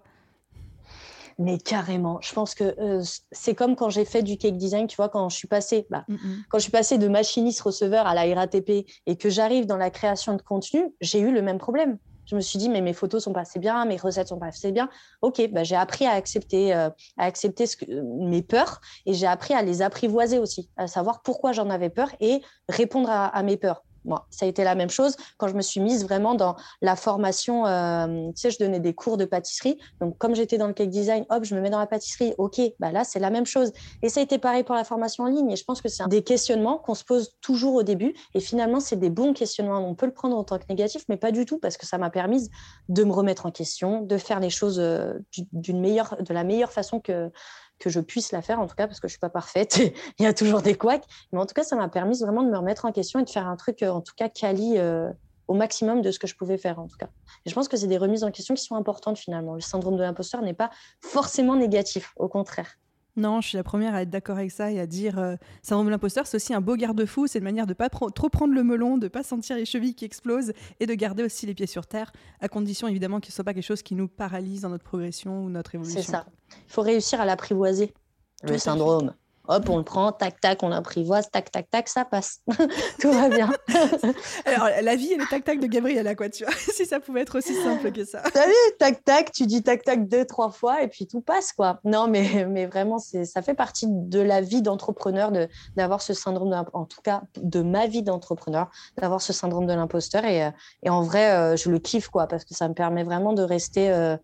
Mais 1.38 1.58
carrément. 1.58 2.18
Je 2.22 2.32
pense 2.32 2.54
que 2.54 2.64
euh, 2.80 3.02
c'est 3.32 3.54
comme 3.54 3.76
quand 3.76 3.90
j'ai 3.90 4.04
fait 4.04 4.22
du 4.22 4.38
cake 4.38 4.56
design, 4.56 4.86
tu 4.86 4.96
vois, 4.96 5.08
quand 5.08 5.28
je 5.28 5.36
suis 5.36 5.48
passée, 5.48 5.86
bah, 5.90 6.04
mm, 6.08 6.14
mm. 6.14 6.44
quand 6.48 6.58
je 6.58 6.62
suis 6.62 6.72
passée 6.72 6.98
de 6.98 7.08
machiniste 7.08 7.60
receveur 7.60 8.06
à 8.06 8.14
la 8.14 8.34
RATP 8.34 8.86
et 9.06 9.16
que 9.16 9.28
j'arrive 9.28 9.66
dans 9.66 9.76
la 9.76 9.90
création 9.90 10.34
de 10.34 10.42
contenu, 10.42 10.94
j'ai 11.00 11.20
eu 11.20 11.32
le 11.32 11.42
même 11.42 11.58
problème. 11.58 11.98
Je 12.26 12.34
me 12.34 12.40
suis 12.40 12.58
dit, 12.58 12.68
mais 12.68 12.80
mes 12.80 12.92
photos 12.92 13.22
sont 13.22 13.32
pas 13.32 13.40
assez 13.40 13.58
bien, 13.58 13.84
mes 13.84 13.96
recettes 13.96 14.28
sont 14.28 14.38
pas 14.38 14.46
assez 14.46 14.72
bien. 14.72 14.88
Ok, 15.22 15.48
bah, 15.52 15.62
j'ai 15.62 15.76
appris 15.76 16.06
à 16.06 16.12
accepter, 16.12 16.74
euh, 16.74 16.90
à 17.16 17.24
accepter 17.24 17.66
ce 17.66 17.76
que, 17.76 17.84
mes 18.28 18.42
peurs 18.42 18.80
et 19.06 19.14
j'ai 19.14 19.26
appris 19.26 19.54
à 19.54 19.62
les 19.62 19.80
apprivoiser 19.80 20.38
aussi, 20.38 20.68
à 20.76 20.88
savoir 20.88 21.22
pourquoi 21.22 21.52
j'en 21.52 21.70
avais 21.70 21.90
peur 21.90 22.10
et 22.20 22.42
répondre 22.68 23.08
à, 23.10 23.42
mes 23.42 23.56
peurs 23.56 23.84
moi. 24.06 24.26
Ça 24.30 24.46
a 24.46 24.48
été 24.48 24.64
la 24.64 24.74
même 24.74 24.90
chose 24.90 25.16
quand 25.38 25.48
je 25.48 25.54
me 25.54 25.62
suis 25.62 25.80
mise 25.80 26.04
vraiment 26.04 26.34
dans 26.34 26.56
la 26.80 26.96
formation. 26.96 27.66
Euh, 27.66 28.28
tu 28.28 28.40
sais, 28.40 28.50
je 28.50 28.58
donnais 28.58 28.80
des 28.80 28.94
cours 28.94 29.16
de 29.16 29.24
pâtisserie. 29.24 29.78
Donc, 30.00 30.16
comme 30.18 30.34
j'étais 30.34 30.58
dans 30.58 30.66
le 30.66 30.72
cake 30.72 30.90
design, 30.90 31.24
hop, 31.30 31.44
je 31.44 31.54
me 31.54 31.60
mets 31.60 31.70
dans 31.70 31.78
la 31.78 31.86
pâtisserie. 31.86 32.34
OK, 32.38 32.60
bah 32.78 32.92
là, 32.92 33.04
c'est 33.04 33.18
la 33.18 33.30
même 33.30 33.46
chose. 33.46 33.72
Et 34.02 34.08
ça 34.08 34.20
a 34.20 34.22
été 34.22 34.38
pareil 34.38 34.62
pour 34.62 34.74
la 34.74 34.84
formation 34.84 35.24
en 35.24 35.28
ligne. 35.28 35.50
Et 35.50 35.56
je 35.56 35.64
pense 35.64 35.82
que 35.82 35.88
c'est 35.88 36.06
des 36.08 36.22
questionnements 36.22 36.78
qu'on 36.78 36.94
se 36.94 37.04
pose 37.04 37.36
toujours 37.40 37.74
au 37.74 37.82
début. 37.82 38.14
Et 38.34 38.40
finalement, 38.40 38.80
c'est 38.80 38.96
des 38.96 39.10
bons 39.10 39.32
questionnements. 39.32 39.78
On 39.78 39.94
peut 39.94 40.06
le 40.06 40.12
prendre 40.12 40.36
en 40.36 40.44
tant 40.44 40.58
que 40.58 40.64
négatif, 40.68 41.04
mais 41.08 41.16
pas 41.16 41.32
du 41.32 41.44
tout, 41.44 41.58
parce 41.58 41.76
que 41.76 41.86
ça 41.86 41.98
m'a 41.98 42.10
permis 42.10 42.48
de 42.88 43.04
me 43.04 43.12
remettre 43.12 43.46
en 43.46 43.50
question, 43.50 44.02
de 44.02 44.16
faire 44.16 44.40
les 44.40 44.50
choses 44.50 44.78
euh, 44.78 45.14
d'une 45.52 45.80
meilleure, 45.80 46.16
de 46.20 46.34
la 46.34 46.44
meilleure 46.44 46.72
façon 46.72 47.00
que 47.00 47.30
que 47.78 47.90
je 47.90 48.00
puisse 48.00 48.32
la 48.32 48.42
faire, 48.42 48.60
en 48.60 48.66
tout 48.66 48.74
cas, 48.74 48.86
parce 48.86 49.00
que 49.00 49.08
je 49.08 49.12
suis 49.12 49.20
pas 49.20 49.28
parfaite. 49.28 49.78
Il 50.18 50.22
y 50.22 50.26
a 50.26 50.34
toujours 50.34 50.62
des 50.62 50.74
couacs. 50.74 51.04
Mais 51.32 51.38
en 51.38 51.46
tout 51.46 51.54
cas, 51.54 51.62
ça 51.62 51.76
m'a 51.76 51.88
permis 51.88 52.18
vraiment 52.18 52.42
de 52.42 52.50
me 52.50 52.56
remettre 52.56 52.84
en 52.84 52.92
question 52.92 53.20
et 53.20 53.24
de 53.24 53.30
faire 53.30 53.46
un 53.46 53.56
truc, 53.56 53.82
euh, 53.82 53.90
en 53.90 54.00
tout 54.00 54.14
cas, 54.16 54.28
quali 54.28 54.78
euh, 54.78 55.10
au 55.48 55.54
maximum 55.54 56.02
de 56.02 56.10
ce 56.10 56.18
que 56.18 56.26
je 56.26 56.34
pouvais 56.34 56.58
faire, 56.58 56.78
en 56.78 56.86
tout 56.86 56.96
cas. 56.96 57.08
Et 57.44 57.50
je 57.50 57.54
pense 57.54 57.68
que 57.68 57.76
c'est 57.76 57.86
des 57.86 57.98
remises 57.98 58.24
en 58.24 58.30
question 58.30 58.54
qui 58.54 58.64
sont 58.64 58.76
importantes, 58.76 59.18
finalement. 59.18 59.54
Le 59.54 59.60
syndrome 59.60 59.96
de 59.96 60.02
l'imposteur 60.02 60.42
n'est 60.42 60.54
pas 60.54 60.70
forcément 61.02 61.56
négatif, 61.56 62.12
au 62.16 62.28
contraire. 62.28 62.78
Non, 63.16 63.40
je 63.40 63.48
suis 63.48 63.56
la 63.56 63.64
première 63.64 63.94
à 63.94 64.02
être 64.02 64.10
d'accord 64.10 64.36
avec 64.36 64.50
ça 64.50 64.70
et 64.70 64.78
à 64.78 64.86
dire 64.86 65.18
euh, 65.18 65.36
syndrome 65.62 65.86
de 65.86 65.90
l'imposteur, 65.90 66.26
c'est 66.26 66.36
aussi 66.36 66.52
un 66.52 66.60
beau 66.60 66.76
garde-fou, 66.76 67.26
c'est 67.26 67.38
une 67.38 67.44
manière 67.44 67.66
de 67.66 67.72
pas 67.72 67.88
trop 67.88 68.10
prendre 68.10 68.52
le 68.52 68.62
melon, 68.62 68.98
de 68.98 69.08
pas 69.08 69.22
sentir 69.22 69.56
les 69.56 69.64
chevilles 69.64 69.94
qui 69.94 70.04
explosent 70.04 70.52
et 70.80 70.86
de 70.86 70.94
garder 70.94 71.22
aussi 71.22 71.46
les 71.46 71.54
pieds 71.54 71.66
sur 71.66 71.86
terre, 71.86 72.12
à 72.40 72.48
condition 72.48 72.88
évidemment 72.88 73.20
qu'il 73.20 73.30
ne 73.30 73.34
soit 73.34 73.44
pas 73.44 73.54
quelque 73.54 73.64
chose 73.64 73.82
qui 73.82 73.94
nous 73.94 74.06
paralyse 74.06 74.60
dans 74.62 74.68
notre 74.68 74.84
progression 74.84 75.44
ou 75.44 75.48
notre 75.48 75.74
évolution. 75.74 76.02
C'est 76.02 76.10
ça. 76.10 76.26
Il 76.68 76.72
faut 76.72 76.82
réussir 76.82 77.20
à 77.20 77.24
l'apprivoiser, 77.24 77.94
le 78.42 78.58
syndrome. 78.58 79.14
Hop, 79.48 79.68
on 79.68 79.78
le 79.78 79.84
prend, 79.84 80.12
tac, 80.12 80.40
tac, 80.40 80.62
on 80.62 80.68
l'apprivoise, 80.68 81.30
tac, 81.30 81.50
tac, 81.50 81.70
tac, 81.70 81.88
ça 81.88 82.04
passe. 82.04 82.40
tout 83.00 83.12
va 83.12 83.28
bien. 83.28 83.52
Alors, 84.44 84.68
la 84.82 84.96
vie 84.96 85.12
et 85.12 85.16
le 85.16 85.24
tac, 85.28 85.44
tac 85.44 85.60
de 85.60 85.66
Gabriel, 85.66 86.14
quoi, 86.16 86.28
tu 86.28 86.44
vois, 86.44 86.54
si 86.74 86.86
ça 86.86 87.00
pouvait 87.00 87.22
être 87.22 87.38
aussi 87.38 87.54
simple 87.54 87.92
que 87.92 88.04
ça. 88.04 88.22
T'as 88.32 88.46
vu, 88.46 88.52
tac, 88.78 89.04
tac, 89.04 89.32
tu 89.32 89.46
dis 89.46 89.62
tac, 89.62 89.84
tac 89.84 90.08
deux, 90.08 90.24
trois 90.24 90.50
fois 90.50 90.82
et 90.82 90.88
puis 90.88 91.06
tout 91.06 91.20
passe, 91.20 91.52
quoi. 91.52 91.80
Non, 91.84 92.08
mais, 92.08 92.46
mais 92.48 92.66
vraiment, 92.66 92.98
ça 92.98 93.42
fait 93.42 93.54
partie 93.54 93.86
de 93.88 94.20
la 94.20 94.40
vie 94.40 94.62
d'entrepreneur 94.62 95.30
d'avoir 95.76 96.02
ce 96.02 96.14
syndrome, 96.14 96.64
en 96.72 96.84
tout 96.84 97.00
cas, 97.02 97.22
de 97.36 97.62
ma 97.62 97.86
vie 97.86 98.02
d'entrepreneur, 98.02 98.70
d'avoir 98.96 99.20
ce 99.20 99.32
syndrome 99.32 99.66
de 99.66 99.74
l'imposteur. 99.74 100.24
Et, 100.24 100.44
euh, 100.44 100.50
et, 100.82 100.90
en 100.90 101.02
vrai, 101.02 101.32
euh, 101.32 101.56
je 101.56 101.70
le 101.70 101.78
kiffe, 101.78 102.08
quoi, 102.08 102.26
parce 102.26 102.44
que 102.44 102.54
ça 102.54 102.68
me 102.68 102.74
permet 102.74 103.04
vraiment 103.04 103.32
de 103.32 103.42
rester. 103.42 103.90
Euh, 103.90 104.16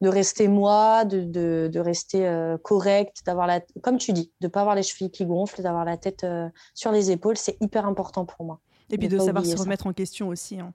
de 0.00 0.08
rester 0.08 0.48
moi, 0.48 1.04
de, 1.04 1.22
de, 1.22 1.68
de 1.72 1.80
rester 1.80 2.26
euh, 2.26 2.56
correct, 2.58 3.22
d'avoir 3.26 3.46
la, 3.46 3.60
comme 3.82 3.98
tu 3.98 4.12
dis, 4.12 4.32
de 4.40 4.48
pas 4.48 4.60
avoir 4.60 4.76
les 4.76 4.82
chevilles 4.82 5.10
qui 5.10 5.26
gonflent, 5.26 5.62
d'avoir 5.62 5.84
la 5.84 5.96
tête 5.96 6.24
euh, 6.24 6.48
sur 6.74 6.92
les 6.92 7.10
épaules, 7.10 7.36
c'est 7.36 7.56
hyper 7.60 7.86
important 7.86 8.24
pour 8.24 8.44
moi. 8.44 8.60
Et 8.90 8.98
puis 8.98 9.08
de, 9.08 9.18
savoir 9.18 9.44
se 9.44 9.56
remettre 9.56 9.86
en 9.86 9.92
question 9.92 10.28
aussi. 10.28 10.60
Hein. 10.60 10.72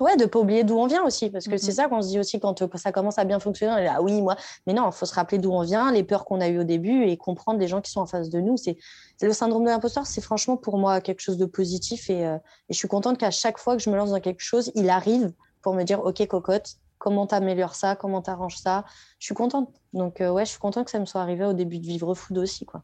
Ouais, 0.00 0.16
de 0.16 0.24
pas 0.24 0.38
oublier 0.38 0.64
d'où 0.64 0.76
on 0.76 0.86
vient 0.86 1.04
aussi, 1.04 1.30
parce 1.30 1.46
que 1.46 1.56
c'est 1.56 1.72
ça 1.72 1.88
qu'on 1.88 2.02
se 2.02 2.08
dit 2.08 2.18
aussi 2.18 2.40
quand, 2.40 2.76
ça 2.76 2.90
commence 2.90 3.18
à 3.18 3.24
bien 3.24 3.38
fonctionner. 3.38 3.72
On 3.72 3.76
est 3.76 3.84
là, 3.84 3.94
ah 3.98 4.02
oui, 4.02 4.20
moi, 4.22 4.36
mais 4.66 4.72
non, 4.72 4.88
il 4.88 4.92
faut 4.92 5.06
se 5.06 5.14
rappeler 5.14 5.38
d'où 5.38 5.52
on 5.52 5.62
vient, 5.62 5.92
les 5.92 6.02
peurs 6.02 6.24
qu'on 6.24 6.40
a 6.40 6.48
eues 6.48 6.60
au 6.60 6.64
début 6.64 7.04
et 7.04 7.16
comprendre 7.16 7.60
les 7.60 7.68
gens 7.68 7.80
qui 7.80 7.90
sont 7.90 8.00
en 8.00 8.06
face 8.06 8.28
de 8.28 8.40
nous. 8.40 8.56
C'est 8.56 8.76
le 9.22 9.32
syndrome 9.32 9.64
de 9.64 9.68
l'imposteur, 9.68 10.06
c'est 10.06 10.20
franchement 10.20 10.56
pour 10.56 10.78
moi 10.78 11.00
quelque 11.00 11.20
chose 11.20 11.36
de 11.36 11.46
positif 11.46 12.10
et, 12.10 12.26
euh, 12.26 12.36
et 12.68 12.72
je 12.72 12.78
suis 12.78 12.88
contente 12.88 13.18
qu'à 13.18 13.30
chaque 13.30 13.58
fois 13.58 13.76
que 13.76 13.82
je 13.82 13.90
me 13.90 13.96
lance 13.96 14.10
dans 14.10 14.20
quelque 14.20 14.40
chose, 14.40 14.72
il 14.74 14.90
arrive 14.90 15.32
pour 15.62 15.74
me 15.74 15.84
dire, 15.84 16.04
ok, 16.04 16.26
cocotte, 16.26 16.76
comment 17.04 17.26
tu 17.26 17.34
améliores 17.34 17.74
ça, 17.74 17.96
comment 17.96 18.22
tu 18.22 18.30
arranges 18.30 18.56
ça. 18.56 18.86
Je 19.18 19.26
suis 19.26 19.34
contente. 19.34 19.68
Donc, 19.92 20.22
euh, 20.22 20.30
ouais, 20.30 20.46
je 20.46 20.52
suis 20.52 20.58
contente 20.58 20.86
que 20.86 20.90
ça 20.90 20.98
me 20.98 21.04
soit 21.04 21.20
arrivé 21.20 21.44
au 21.44 21.52
début 21.52 21.78
de 21.78 21.84
Vivre 21.84 22.14
Food 22.14 22.38
aussi. 22.38 22.64
Quoi. 22.64 22.82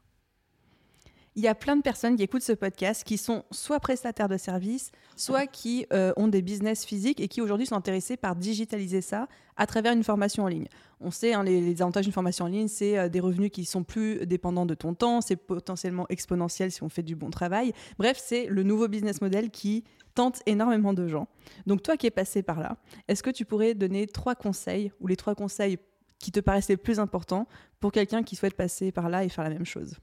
Il 1.37 1.42
y 1.42 1.48
a 1.48 1.54
plein 1.54 1.74
de 1.74 1.80
personnes 1.80 2.16
qui 2.16 2.22
écoutent 2.22 2.42
ce 2.42 2.52
podcast 2.52 3.02
qui 3.02 3.16
sont 3.16 3.44
soit 3.50 3.80
prestataires 3.80 4.28
de 4.28 4.37
services, 4.37 4.92
soit 5.16 5.46
qui 5.46 5.87
euh, 5.94 6.12
ont 6.18 6.28
des 6.28 6.42
business 6.42 6.85
physiques 6.85 7.18
et 7.18 7.28
qui 7.28 7.40
aujourd'hui 7.40 7.66
sont 7.66 7.76
intéressés 7.76 8.18
par 8.18 8.37
digitaliser 8.37 9.00
ça 9.00 9.26
à 9.56 9.66
travers 9.66 9.94
une 9.94 10.04
formation 10.04 10.44
en 10.44 10.48
ligne. 10.48 10.68
On 11.00 11.11
sait, 11.11 11.33
hein, 11.33 11.42
les, 11.42 11.80
avantages 11.80 12.04
d'une 12.04 12.12
formation 12.12 12.44
en 12.44 12.48
ligne, 12.48 12.68
c'est 12.68 12.98
euh, 12.98 13.09
des 13.09 13.20
revenus 13.20 13.50
qui 13.50 13.64
sont 13.64 13.85
plus 13.85 14.26
dépendants 14.26 14.66
de 14.66 14.74
ton 14.74 14.92
temps, 14.92 15.22
c'est 15.22 15.37
potentiellement 15.37 16.04
exponentiel 16.11 16.70
si 16.70 16.83
on 16.83 16.90
fait 16.90 17.02
du 17.02 17.16
bon 17.16 17.30
travail. 17.30 17.72
Bref, 17.98 18.20
c'est 18.22 18.44
le 18.44 18.64
nouveau 18.64 18.87
business 18.87 19.22
model 19.22 19.48
qui 19.48 19.85
énormément 20.46 20.92
de 20.92 21.06
gens. 21.06 21.28
Donc 21.66 21.83
toi 21.83 21.96
qui 21.96 22.06
es 22.06 22.11
passé 22.11 22.42
par 22.42 22.61
là, 22.61 22.76
est-ce 23.09 23.22
que 23.22 23.30
tu 23.30 23.44
pourrais 23.44 23.74
donner 23.74 24.06
trois 24.06 24.35
conseils 24.35 24.92
ou 25.00 25.06
les 25.06 25.16
trois 25.16 25.35
conseils 25.35 25.78
qui 26.18 26.30
te 26.30 26.40
paraissent 26.40 26.68
les 26.68 26.76
plus 26.76 26.98
importants 27.00 27.46
pour 27.80 27.92
quelqu'un 27.92 28.22
qui 28.22 28.37
souhaite 28.37 28.56
passer 28.56 28.92
par 28.92 29.09
là 29.09 29.24
et 29.24 29.28
faire 29.28 29.44
la 29.44 29.50
même 29.50 29.64
chose? 29.64 29.96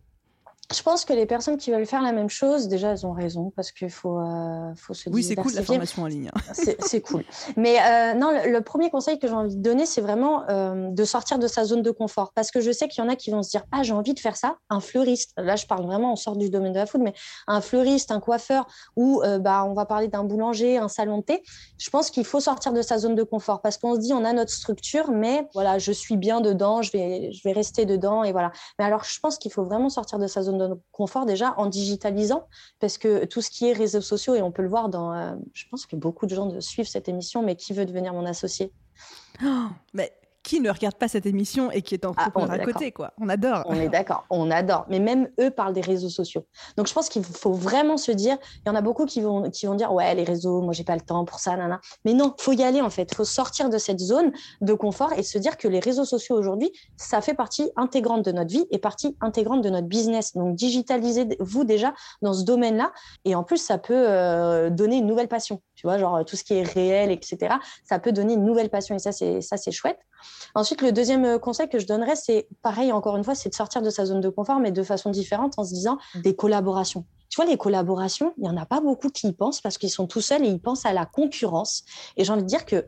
Je 0.76 0.82
pense 0.82 1.06
que 1.06 1.14
les 1.14 1.26
personnes 1.26 1.56
qui 1.56 1.72
veulent 1.72 1.86
faire 1.86 2.02
la 2.02 2.12
même 2.12 2.30
chose, 2.30 2.68
déjà, 2.68 2.92
elles 2.92 3.06
ont 3.06 3.14
raison 3.14 3.54
parce 3.56 3.72
qu'il 3.72 3.90
faut, 3.90 4.20
euh, 4.20 4.74
faut 4.76 4.94
se 4.94 5.10
Oui, 5.10 5.24
c'est 5.24 5.38
cool 5.38 5.54
la 5.54 5.64
formation 5.64 6.04
en 6.04 6.08
ligne. 6.08 6.30
c'est 6.80 7.02
cool. 7.02 7.24
Mais 7.56 7.78
euh, 7.80 8.14
non, 8.16 8.32
le, 8.46 8.60
premier 8.60 8.90
conseil 8.90 9.18
que 9.18 9.28
j'ai 9.28 9.34
envie 9.34 9.56
de 9.56 9.62
donner, 9.62 9.86
c'est 9.86 10.02
vraiment 10.02 10.44
euh, 10.50 10.90
de 10.90 11.06
sortir 11.06 11.40
de 11.40 11.48
sa 11.48 11.64
zone 11.64 11.84
de 11.84 11.92
confort. 11.92 12.34
Parce 12.34 12.52
que 12.52 12.60
je 12.60 12.70
sais 12.72 12.90
qu'il 12.90 13.02
y 13.02 13.08
en 13.08 13.10
a 13.10 13.16
qui 13.16 13.32
vont 13.32 13.44
se 13.44 13.50
dire 13.50 13.64
Ah, 13.72 13.84
j'ai 13.84 13.94
envie 13.94 14.14
de 14.14 14.20
faire 14.20 14.36
ça. 14.36 14.58
Un 14.70 14.82
fleuriste, 14.82 15.32
là, 15.38 15.56
je 15.56 15.66
parle 15.66 15.86
vraiment, 15.86 16.12
on 16.12 16.16
sort 16.18 16.36
du 16.36 16.50
domaine 16.50 16.74
de 16.74 16.80
la 16.80 16.86
food, 16.86 17.00
mais 17.02 17.14
un 17.48 17.62
fleuriste, 17.62 18.12
un 18.12 18.20
coiffeur, 18.20 18.68
ou 18.98 19.22
bah, 19.40 19.64
on 19.66 19.74
va 19.74 19.86
parler 19.86 20.10
d'un 20.10 20.26
boulanger, 20.26 20.78
un 20.78 20.90
salon 20.90 21.20
de 21.20 21.24
thé. 21.24 21.44
Je 21.78 21.90
pense 21.90 22.10
qu'il 22.10 22.26
faut 22.26 22.42
sortir 22.42 22.74
de 22.74 22.82
sa 22.82 22.98
zone 22.98 23.16
de 23.16 23.24
confort 23.24 23.62
parce 23.62 23.78
qu'on 23.78 23.96
se 23.96 24.02
dit 24.02 24.14
On 24.14 24.26
a 24.26 24.34
notre 24.34 24.52
structure, 24.52 25.12
mais 25.12 25.48
voilà, 25.54 25.78
je 25.78 25.94
suis 25.94 26.18
bien 26.18 26.42
dedans, 26.42 26.82
je 26.82 26.92
vais, 26.92 27.32
je 27.32 27.42
vais 27.46 27.54
rester 27.54 27.86
dedans. 27.86 28.26
Et 28.26 28.34
voilà. 28.34 28.52
Mais 28.80 28.84
alors, 28.84 29.06
je 29.06 29.18
pense 29.22 29.38
qu'il 29.38 29.54
faut 29.54 29.64
vraiment 29.64 29.88
sortir 29.88 30.20
de 30.20 30.28
sa 30.28 30.42
zone 30.42 30.57
de 30.58 30.80
confort 30.92 31.26
déjà 31.26 31.54
en 31.58 31.68
digitalisant, 31.68 32.48
parce 32.80 32.98
que 32.98 33.26
tout 33.26 33.42
ce 33.42 33.50
qui 33.50 33.68
est 33.68 33.74
réseaux 33.74 34.02
sociaux, 34.02 34.36
et 34.36 34.42
on 34.42 34.52
peut 34.52 34.62
le 34.62 34.70
voir 34.70 34.90
dans, 34.90 35.14
euh, 35.14 35.36
je 35.54 35.66
pense 35.70 35.86
que 35.86 35.96
beaucoup 35.96 36.26
de 36.26 36.36
gens 36.36 36.60
suivent 36.60 36.88
cette 36.88 37.08
émission, 37.10 37.44
mais 37.44 37.56
qui 37.56 37.74
veut 37.74 37.86
devenir 37.86 38.14
mon 38.14 38.26
associé? 38.26 38.72
Oh, 39.44 39.68
mais 39.94 40.12
qui 40.48 40.62
ne 40.62 40.72
regarde 40.72 40.96
pas 40.96 41.10
cette 41.10 41.26
émission 41.26 41.72
et 41.72 41.82
qui 41.82 41.94
est 41.94 42.06
en 42.06 42.14
ah, 42.16 42.30
à 42.34 42.60
côté, 42.60 42.94
quoi. 42.94 43.12
On 43.20 43.28
adore. 43.28 43.64
On 43.66 43.76
est 43.76 43.90
d'accord, 43.90 44.26
on 44.30 44.50
adore. 44.50 44.86
Mais 44.90 45.00
même 45.00 45.28
eux 45.42 45.52
parlent 45.52 45.74
des 45.74 45.82
réseaux 45.82 46.08
sociaux. 46.08 46.46
Donc 46.78 46.88
je 46.88 46.94
pense 46.94 47.10
qu'il 47.10 47.22
faut 47.26 47.52
vraiment 47.52 47.98
se 47.98 48.14
dire, 48.14 48.38
il 48.66 48.70
y 48.70 48.72
en 48.72 48.76
a 48.76 48.82
beaucoup 48.82 49.06
qui 49.06 49.20
vont, 49.20 49.50
qui 49.50 49.66
vont 49.66 49.76
dire, 49.76 49.94
ouais, 49.94 50.16
les 50.16 50.24
réseaux, 50.24 50.62
moi 50.62 50.72
j'ai 50.72 50.86
pas 50.86 50.96
le 50.96 51.02
temps 51.02 51.26
pour 51.26 51.42
ça, 51.42 51.58
nana. 51.58 51.82
Mais 52.06 52.14
non, 52.14 52.34
faut 52.40 52.54
y 52.54 52.64
aller 52.64 52.80
en 52.80 52.90
fait. 52.90 53.14
Faut 53.14 53.26
sortir 53.26 53.70
de 53.70 53.78
cette 53.78 54.00
zone 54.00 54.32
de 54.62 54.74
confort 54.74 55.12
et 55.18 55.24
se 55.24 55.38
dire 55.38 55.58
que 55.58 55.68
les 55.68 55.82
réseaux 55.82 56.06
sociaux 56.06 56.38
aujourd'hui, 56.38 56.72
ça 56.96 57.20
fait 57.20 57.34
partie 57.34 57.70
intégrante 57.76 58.24
de 58.24 58.32
notre 58.32 58.52
vie 58.52 58.66
et 58.72 58.78
partie 58.78 59.18
intégrante 59.20 59.62
de 59.62 59.70
notre 59.70 59.88
business. 59.88 60.34
Donc 60.34 60.56
digitalisez-vous 60.56 61.66
déjà 61.66 61.94
dans 62.22 62.32
ce 62.32 62.46
domaine-là. 62.46 62.94
Et 63.26 63.36
en 63.36 63.44
plus, 63.44 63.58
ça 63.58 63.78
peut 63.78 63.94
euh, 63.94 64.70
donner 64.70 64.96
une 64.96 65.08
nouvelle 65.08 65.28
passion. 65.28 65.62
Tu 65.78 65.86
vois, 65.86 66.00
genre 66.00 66.26
tout 66.26 66.36
ce 66.36 66.44
qui 66.44 66.56
est 66.56 66.64
réel, 66.64 67.12
etc. 67.12 67.56
Ça 67.84 68.00
peut 68.00 68.12
donner 68.12 68.34
une 68.34 68.44
nouvelle 68.44 68.70
passion 68.70 68.96
et 68.96 69.00
ça, 69.00 69.12
c'est 69.12 69.42
ça, 69.42 69.58
c'est 69.58 69.72
chouette. 69.72 70.00
Ensuite, 70.56 70.82
le 70.82 70.92
deuxième 70.92 71.24
euh, 71.24 71.38
conseil 71.38 71.70
que 71.70 71.78
je 71.78 71.86
donnerais, 71.86 72.16
c'est 72.16 72.48
pareil, 72.64 72.92
encore 72.92 73.16
une 73.16 73.24
fois, 73.24 73.36
c'est 73.36 73.50
de 73.50 73.54
sortir 73.54 73.84
de 73.84 73.92
sa 73.92 74.06
zone 74.06 74.20
de 74.20 74.30
confort, 74.30 74.60
mais 74.60 74.72
de 74.72 74.82
façon 74.82 75.12
différente 75.12 75.54
en 75.58 75.64
se 75.64 75.74
disant 75.74 76.00
des 76.16 76.36
collaborations. 76.36 77.06
Tu 77.30 77.36
vois, 77.36 77.46
les 77.46 77.58
collaborations, 77.58 78.34
il 78.38 78.44
n'y 78.44 78.50
en 78.50 78.58
a 78.58 78.66
pas 78.66 78.82
beaucoup 78.82 79.10
qui 79.10 79.28
y 79.28 79.34
pensent 79.34 79.62
parce 79.62 79.78
qu'ils 79.78 79.92
sont 79.92 80.08
tout 80.08 80.22
seuls 80.22 80.44
et 80.44 80.50
ils 80.50 80.62
pensent 80.62 80.86
à 80.88 80.94
la 80.94 81.06
concurrence. 81.06 81.84
Et 82.16 82.24
j'ai 82.24 82.34
envie 82.34 82.42
de 82.42 82.48
dire 82.48 82.66
que, 82.66 82.88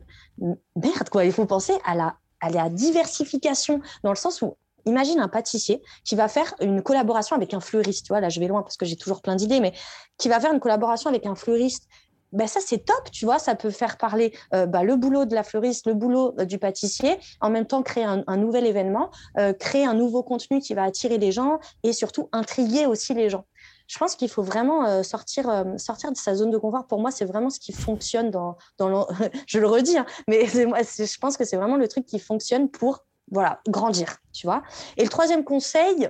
merde, 0.76 1.10
quoi, 1.12 1.26
il 1.26 1.32
faut 1.32 1.46
penser 1.46 1.74
à 1.86 1.94
la, 1.94 2.16
à 2.42 2.50
la 2.50 2.70
diversification 2.70 3.82
dans 4.04 4.10
le 4.10 4.16
sens 4.16 4.42
où 4.42 4.56
Imagine 4.86 5.20
un 5.20 5.28
pâtissier 5.28 5.82
qui 6.04 6.16
va 6.16 6.28
faire 6.28 6.54
une 6.62 6.82
collaboration 6.82 7.36
avec 7.36 7.54
un 7.54 7.60
fleuriste. 7.60 8.06
Tu 8.06 8.14
vois, 8.14 8.22
là, 8.22 8.30
je 8.30 8.40
vais 8.40 8.48
loin 8.48 8.62
parce 8.64 8.78
que 8.78 8.86
j'ai 8.86 8.96
toujours 8.96 9.22
plein 9.22 9.36
d'idées, 9.36 9.60
mais 9.60 9.74
qui 10.18 10.30
va 10.30 10.40
faire 10.40 10.54
une 10.54 10.60
collaboration 10.60 11.10
avec 11.10 11.26
un 11.26 11.36
fleuriste 11.36 11.88
ben 12.32 12.48
ça 12.48 12.60
c'est 12.64 12.86
top, 12.86 13.12
tu 13.12 13.26
vois, 13.26 13.40
ça 13.40 13.56
peut 13.56 13.72
faire 13.72 13.98
parler 13.98 14.34
euh, 14.54 14.66
bah, 14.66 14.84
le 14.84 14.96
boulot 14.96 15.26
de 15.26 15.36
la 15.36 15.44
fleuriste, 15.44 15.88
le 15.88 15.94
boulot 15.94 16.36
euh, 16.40 16.46
du 16.46 16.60
pâtissier, 16.60 17.18
en 17.42 17.50
même 17.50 17.66
temps 17.66 17.82
créer 17.82 18.04
un, 18.04 18.38
nouvel 18.38 18.66
événement, 18.66 19.10
euh, 19.38 19.54
créer 19.54 19.86
un 19.86 19.94
nouveau 19.94 20.24
contenu 20.24 20.60
qui 20.60 20.74
va 20.74 20.84
attirer 20.84 21.18
les 21.18 21.32
gens 21.32 21.60
et 21.84 21.94
surtout 21.94 22.30
intriguer 22.32 22.86
aussi 22.86 23.14
les 23.14 23.30
gens. 23.30 23.46
Je 23.88 23.98
pense 23.98 24.16
qu'il 24.16 24.30
faut 24.30 24.44
vraiment 24.44 25.02
sortir, 25.02 25.66
sortir 25.78 26.12
de 26.12 26.18
sa 26.18 26.36
zone 26.36 26.52
de 26.52 26.60
confort. 26.60 26.86
Pour 26.86 27.02
moi, 27.02 27.10
c'est 27.10 27.26
vraiment 27.26 27.50
ce 27.50 27.60
qui 27.60 27.72
fonctionne 27.72 28.30
dans, 28.30 28.56
dans 28.78 29.08
je 29.48 29.58
le 29.58 29.66
redis, 29.66 29.98
hein, 29.98 30.06
mais 30.28 30.46
je 30.46 31.18
pense 31.20 31.38
que 31.38 31.44
c'est 31.44 31.58
vraiment 31.58 31.76
le 31.76 31.88
truc 31.88 32.06
qui 32.06 32.20
fonctionne 32.20 32.70
pour 32.70 33.04
voilà, 33.32 33.62
grandir, 33.68 34.18
tu 34.34 34.48
vois. 34.48 34.64
Et 34.98 35.04
le 35.04 35.10
troisième 35.10 35.44
conseil, 35.44 36.10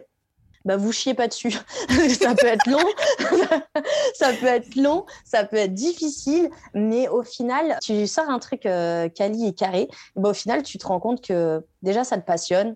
bah, 0.70 0.78
vous 0.78 0.92
chiez 0.92 1.16
pas 1.16 1.28
dessus. 1.28 1.50
ça 2.22 2.36
peut 2.36 2.46
être 2.46 2.68
long, 2.68 2.86
ça 4.14 4.34
peut 4.34 4.46
être 4.46 4.76
long, 4.76 5.04
ça 5.26 5.44
peut 5.44 5.56
être 5.56 5.74
difficile, 5.74 6.52
mais 6.76 7.08
au 7.08 7.24
final, 7.24 7.80
tu 7.82 8.06
sors 8.06 8.30
un 8.30 8.38
truc 8.38 8.68
euh, 8.68 9.10
quali 9.10 9.48
et 9.48 9.54
carré, 9.54 9.88
bah, 10.16 10.30
au 10.30 10.34
final, 10.36 10.62
tu 10.62 10.78
te 10.78 10.86
rends 10.86 11.00
compte 11.00 11.26
que 11.26 11.66
déjà, 11.82 12.04
ça 12.04 12.20
te 12.20 12.26
passionne, 12.26 12.76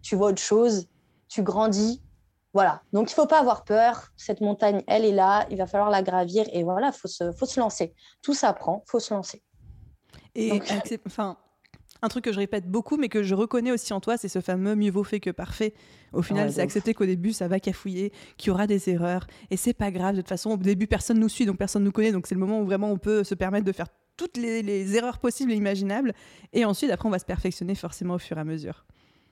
tu 0.00 0.14
vois 0.14 0.28
autre 0.28 0.40
chose, 0.40 0.86
tu 1.28 1.42
grandis. 1.42 2.00
Voilà, 2.52 2.82
donc 2.92 3.10
il 3.10 3.14
faut 3.14 3.26
pas 3.26 3.40
avoir 3.40 3.64
peur. 3.64 4.12
Cette 4.16 4.40
montagne, 4.40 4.84
elle 4.86 5.04
est 5.04 5.10
là, 5.10 5.44
il 5.50 5.58
va 5.58 5.66
falloir 5.66 5.90
la 5.90 6.02
gravir 6.02 6.46
et 6.52 6.62
voilà, 6.62 6.92
faut 6.92 7.08
se, 7.08 7.32
faut 7.32 7.46
se 7.46 7.58
lancer. 7.58 7.96
Tout 8.22 8.34
s'apprend, 8.34 8.84
faut 8.86 9.00
se 9.00 9.12
lancer. 9.12 9.42
Et 10.36 10.62
enfin, 11.04 11.36
un 12.04 12.08
truc 12.08 12.24
que 12.24 12.32
je 12.32 12.38
répète 12.38 12.70
beaucoup, 12.70 12.96
mais 12.96 13.08
que 13.08 13.22
je 13.22 13.34
reconnais 13.34 13.72
aussi 13.72 13.92
en 13.92 14.00
toi, 14.00 14.16
c'est 14.16 14.28
ce 14.28 14.40
fameux 14.40 14.74
mieux 14.74 14.90
vaut 14.90 15.04
fait 15.04 15.20
que 15.20 15.30
parfait. 15.30 15.74
Au 16.12 16.22
final, 16.22 16.52
c'est 16.52 16.60
accepter 16.60 16.94
qu'au 16.94 17.06
début, 17.06 17.32
ça 17.32 17.48
va 17.48 17.58
cafouiller, 17.58 18.12
qu'il 18.36 18.48
y 18.48 18.50
aura 18.50 18.66
des 18.66 18.90
erreurs, 18.90 19.26
et 19.50 19.56
c'est 19.56 19.72
pas 19.72 19.90
grave. 19.90 20.14
De 20.14 20.20
toute 20.20 20.28
façon, 20.28 20.50
au 20.50 20.56
début, 20.56 20.86
personne 20.86 21.18
nous 21.18 21.28
suit, 21.28 21.46
donc 21.46 21.56
personne 21.56 21.82
nous 21.82 21.92
connaît, 21.92 22.12
donc 22.12 22.26
c'est 22.26 22.34
le 22.34 22.40
moment 22.40 22.60
où 22.60 22.64
vraiment 22.64 22.90
on 22.90 22.98
peut 22.98 23.24
se 23.24 23.34
permettre 23.34 23.64
de 23.64 23.72
faire 23.72 23.88
toutes 24.16 24.36
les, 24.36 24.62
les 24.62 24.96
erreurs 24.96 25.18
possibles 25.18 25.52
et 25.52 25.56
imaginables. 25.56 26.12
Et 26.52 26.64
ensuite, 26.64 26.90
après, 26.90 27.08
on 27.08 27.10
va 27.10 27.18
se 27.18 27.24
perfectionner 27.24 27.74
forcément 27.74 28.14
au 28.14 28.18
fur 28.18 28.36
et 28.36 28.40
à 28.40 28.44
mesure. 28.44 28.84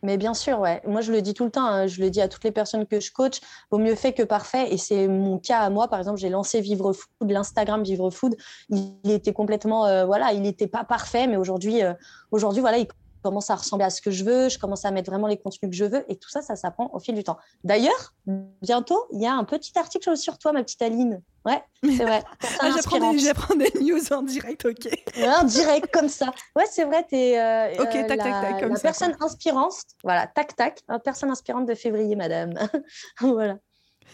Mais 0.05 0.17
bien 0.17 0.35
sûr, 0.35 0.59
ouais. 0.59 0.83
Moi, 0.85 1.01
je 1.01 1.13
le 1.13 1.23
dis 1.23 1.33
tout 1.33 1.45
le 1.45 1.51
temps. 1.51 1.65
Hein. 1.65 1.87
Je 1.87 2.01
le 2.01 2.11
dis 2.11 2.21
à 2.21 2.29
toutes 2.29 2.43
les 2.43 2.51
personnes 2.51 2.87
que 2.87 2.99
je 2.99 3.13
coach. 3.13 3.41
Vaut 3.71 3.79
mieux 3.79 3.95
fait 3.95 4.13
que 4.13 4.25
parfait. 4.25 4.73
Et 4.73 4.77
c'est 4.77 5.07
mon 5.07 5.39
cas 5.39 5.61
à 5.61 5.71
moi. 5.71 5.87
Par 5.89 6.01
exemple, 6.01 6.19
j'ai 6.19 6.29
lancé 6.29 6.61
Vivre 6.61 6.93
Food, 6.93 7.31
l'Instagram 7.31 7.85
Vivre 7.85 8.11
Food. 8.11 8.37
Il 8.69 9.11
était 9.11 9.33
complètement, 9.33 9.87
euh, 9.87 10.05
voilà, 10.05 10.33
il 10.33 10.43
n'était 10.43 10.67
pas 10.67 10.83
parfait, 10.83 11.29
mais 11.29 11.37
aujourd'hui, 11.37 11.85
euh, 11.85 11.95
aujourd'hui, 12.33 12.61
voilà, 12.61 12.79
il 12.79 12.87
commence 13.23 13.51
à 13.51 13.57
ressembler 13.57 13.85
à 13.85 13.91
ce 13.91 14.01
que 14.01 14.11
je 14.11 14.25
veux, 14.25 14.49
je 14.49 14.59
commence 14.59 14.85
à 14.85 14.91
mettre 14.91 15.11
vraiment 15.11 15.27
les 15.27 15.39
contenus 15.39 15.71
que 15.71 15.77
je 15.77 15.85
veux, 15.85 16.05
et 16.11 16.17
tout 16.17 16.29
ça, 16.29 16.43
ça 16.43 16.57
s'apprend 16.57 16.91
au 16.93 16.99
fil 16.99 17.15
du 17.15 17.25
temps. 17.25 17.39
D'ailleurs, 17.65 18.15
bientôt, 18.27 19.07
il 19.13 19.21
y 19.21 19.27
a 19.27 19.33
un 19.33 19.45
petit 19.45 19.79
article 19.79 20.17
sur 20.17 20.39
toi, 20.39 20.53
ma 20.53 20.63
petite 20.63 20.83
Aline. 20.83 21.23
Ouais, 21.45 21.63
c'est 21.83 22.05
vrai. 22.05 22.23
Ah, 22.61 22.71
j'apprends, 22.75 23.57
des, 23.57 23.73
news 23.81 24.13
en 24.13 24.23
direct, 24.23 24.65
ok. 24.65 24.89
en 25.19 25.45
direct, 25.45 25.93
comme 25.93 26.09
ça. 26.09 26.33
Ouais, 26.55 26.65
c'est 26.71 26.85
vrai, 26.85 27.05
tu 27.09 27.17
es 27.17 27.39
euh, 27.39 27.83
ok, 27.83 27.91
tac, 28.07 28.09
la, 28.09 28.17
tac, 28.17 28.43
tac, 28.43 28.61
comme 28.61 28.73
la 28.73 28.79
personne 28.79 29.17
inspirante. 29.21 29.83
Voilà, 30.05 30.27
tac, 30.29 30.55
tac, 30.55 30.81
personne 31.03 31.31
inspirante 31.31 31.67
de 31.67 31.75
février, 31.75 32.15
madame. 32.15 32.55
voilà. 33.21 33.57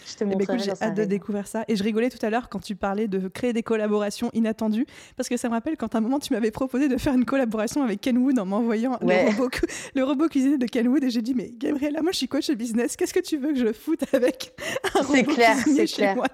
Je 0.07 0.25
eh 0.25 0.25
ben, 0.25 0.59
j'ai 0.59 0.71
hâte 0.71 0.95
de 0.95 1.05
découvrir 1.05 1.47
ça. 1.47 1.65
Et 1.69 1.77
je 1.77 1.83
rigolais 1.83 2.11
tout 2.11 2.25
à 2.25 2.31
l'heure 2.31 2.49
quand 2.49 2.61
tu 2.61 2.75
parlais 2.75 3.09
de 3.09 3.29
créer 3.29 3.53
des 3.53 3.63
collaborations 3.63 4.31
inattendues, 4.33 4.87
parce 5.17 5.29
que 5.29 5.37
ça 5.37 5.49
me 5.49 5.55
rappelle 5.55 5.77
quand 5.77 5.95
à 5.95 5.99
un 5.99 6.01
moment 6.01 6.19
tu 6.19 6.33
m'avais 6.33 6.51
proposé 6.51 6.89
de 6.89 6.97
faire 6.97 7.15
une 7.15 7.25
collaboration 7.25 7.83
avec 7.83 8.01
Kenwood 8.01 8.39
en 8.39 8.47
m'envoyant 8.47 8.99
le, 9.01 9.31
robot, 9.31 9.51
le 9.95 10.05
robot 10.05 10.29
cuisinier 10.29 10.59
de 10.59 10.67
Kenwood, 10.67 11.05
et 11.05 11.11
j'ai 11.11 11.23
dit 11.23 11.35
mais 11.35 11.53
Gabriella, 11.57 12.03
moi 12.03 12.13
je 12.13 12.19
suis 12.19 12.29
coach 12.29 12.51
business, 12.51 12.97
qu'est-ce 12.97 13.15
que 13.15 13.21
tu 13.21 13.37
veux 13.37 13.53
que 13.53 13.59
je 13.59 13.73
foute 13.73 14.03
avec 14.13 14.55
un 14.95 15.03
robot 15.03 15.33
clair, 15.33 15.57
cuisinier 15.57 15.87
chez 15.87 15.97
clair. 15.97 16.17
moi 16.17 16.27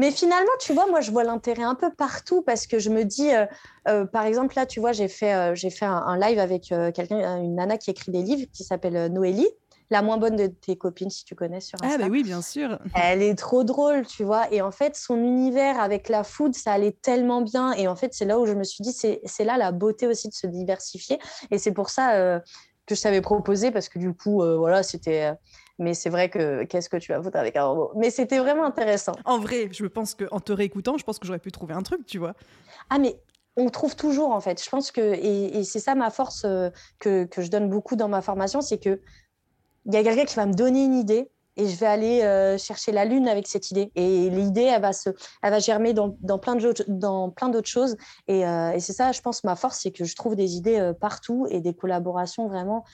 mais 0.00 0.12
finalement, 0.12 0.50
tu 0.58 0.72
vois, 0.72 0.86
moi, 0.86 1.02
je 1.02 1.10
vois 1.10 1.24
l'intérêt 1.24 1.62
un 1.62 1.74
peu 1.74 1.90
partout 1.92 2.40
parce 2.40 2.66
que 2.66 2.78
je 2.78 2.88
me 2.88 3.04
dis, 3.04 3.34
euh, 3.34 3.44
euh, 3.86 4.06
par 4.06 4.24
exemple, 4.24 4.54
là, 4.56 4.64
tu 4.64 4.80
vois, 4.80 4.92
j'ai 4.92 5.08
fait, 5.08 5.34
euh, 5.34 5.54
j'ai 5.54 5.68
fait 5.68 5.84
un, 5.84 6.16
live 6.16 6.38
avec 6.38 6.72
quelqu'un, 6.94 7.36
une 7.42 7.56
nana 7.56 7.76
qui 7.76 7.90
écrit 7.90 8.10
des 8.10 8.22
livres 8.22 8.46
qui 8.50 8.64
s'appelle 8.64 9.12
Noélie 9.12 9.46
la 9.90 10.02
moins 10.02 10.18
bonne 10.18 10.36
de 10.36 10.46
tes 10.46 10.76
copines, 10.76 11.10
si 11.10 11.24
tu 11.24 11.34
connais 11.34 11.60
sur 11.60 11.82
Insta. 11.82 11.96
Ah, 11.96 11.98
bah 11.98 12.08
oui, 12.10 12.22
bien 12.22 12.42
sûr. 12.42 12.78
Elle 12.94 13.22
est 13.22 13.34
trop 13.34 13.64
drôle, 13.64 14.06
tu 14.06 14.22
vois. 14.22 14.50
Et 14.52 14.62
en 14.62 14.70
fait, 14.70 14.96
son 14.96 15.16
univers 15.16 15.80
avec 15.80 16.08
la 16.08 16.22
food, 16.22 16.54
ça 16.54 16.72
allait 16.72 16.92
tellement 16.92 17.42
bien. 17.42 17.72
Et 17.72 17.88
en 17.88 17.96
fait, 17.96 18.14
c'est 18.14 18.24
là 18.24 18.38
où 18.38 18.46
je 18.46 18.52
me 18.52 18.62
suis 18.62 18.82
dit, 18.82 18.92
c'est 18.92 19.44
là 19.44 19.58
la 19.58 19.72
beauté 19.72 20.06
aussi 20.06 20.28
de 20.28 20.34
se 20.34 20.46
diversifier. 20.46 21.18
Et 21.50 21.58
c'est 21.58 21.72
pour 21.72 21.90
ça 21.90 22.14
euh, 22.14 22.38
que 22.86 22.94
je 22.94 23.02
t'avais 23.02 23.20
proposé, 23.20 23.72
parce 23.72 23.88
que 23.88 23.98
du 23.98 24.14
coup, 24.14 24.42
euh, 24.42 24.56
voilà, 24.56 24.82
c'était. 24.84 25.24
Euh, 25.24 25.34
mais 25.80 25.94
c'est 25.94 26.10
vrai 26.10 26.28
que 26.28 26.64
qu'est-ce 26.64 26.90
que 26.90 26.98
tu 26.98 27.10
vas 27.10 27.22
foutre 27.22 27.38
avec 27.38 27.56
un 27.56 27.64
robot? 27.64 27.92
Mais 27.96 28.10
c'était 28.10 28.38
vraiment 28.38 28.64
intéressant. 28.64 29.12
En 29.24 29.38
vrai, 29.38 29.70
je 29.72 29.86
pense 29.86 30.14
qu'en 30.14 30.38
te 30.38 30.52
réécoutant, 30.52 30.98
je 30.98 31.04
pense 31.04 31.18
que 31.18 31.26
j'aurais 31.26 31.38
pu 31.38 31.50
trouver 31.50 31.72
un 31.72 31.82
truc, 31.82 32.04
tu 32.06 32.18
vois. 32.18 32.34
Ah, 32.90 32.98
mais 32.98 33.18
on 33.56 33.70
trouve 33.70 33.96
toujours 33.96 34.30
en 34.30 34.40
fait. 34.40 34.62
Je 34.62 34.68
pense 34.68 34.92
que, 34.92 35.00
et, 35.00 35.64
c'est 35.64 35.78
ça 35.78 35.94
ma 35.94 36.10
force 36.10 36.42
que, 36.98 37.24
que, 37.24 37.40
je 37.40 37.50
donne 37.50 37.70
beaucoup 37.70 37.96
dans 37.96 38.08
ma 38.08 38.20
formation, 38.20 38.60
c'est 38.60 38.78
que 38.78 39.00
il 39.90 39.94
y 39.94 39.98
a 39.98 40.02
quelqu'un 40.02 40.24
qui 40.24 40.36
va 40.36 40.46
me 40.46 40.54
donner 40.54 40.84
une 40.84 40.94
idée 40.94 41.30
et 41.56 41.68
je 41.68 41.76
vais 41.76 41.86
aller 41.86 42.22
euh, 42.22 42.56
chercher 42.58 42.92
la 42.92 43.04
lune 43.04 43.28
avec 43.28 43.46
cette 43.46 43.70
idée. 43.70 43.90
Et 43.94 44.30
l'idée, 44.30 44.62
elle 44.62 44.80
va, 44.80 44.92
se, 44.92 45.10
elle 45.42 45.50
va 45.50 45.58
germer 45.58 45.92
dans, 45.92 46.16
dans 46.20 46.38
plein 46.38 46.56
d'autres 46.56 47.68
choses. 47.68 47.96
Et, 48.28 48.46
euh, 48.46 48.70
et 48.70 48.80
c'est 48.80 48.92
ça, 48.92 49.12
je 49.12 49.20
pense, 49.20 49.44
ma 49.44 49.56
force, 49.56 49.80
c'est 49.82 49.90
que 49.90 50.04
je 50.04 50.14
trouve 50.14 50.36
des 50.36 50.54
idées 50.54 50.78
euh, 50.78 50.92
partout 50.92 51.46
et 51.50 51.60
des 51.60 51.74
collaborations 51.74 52.48
vraiment 52.48 52.84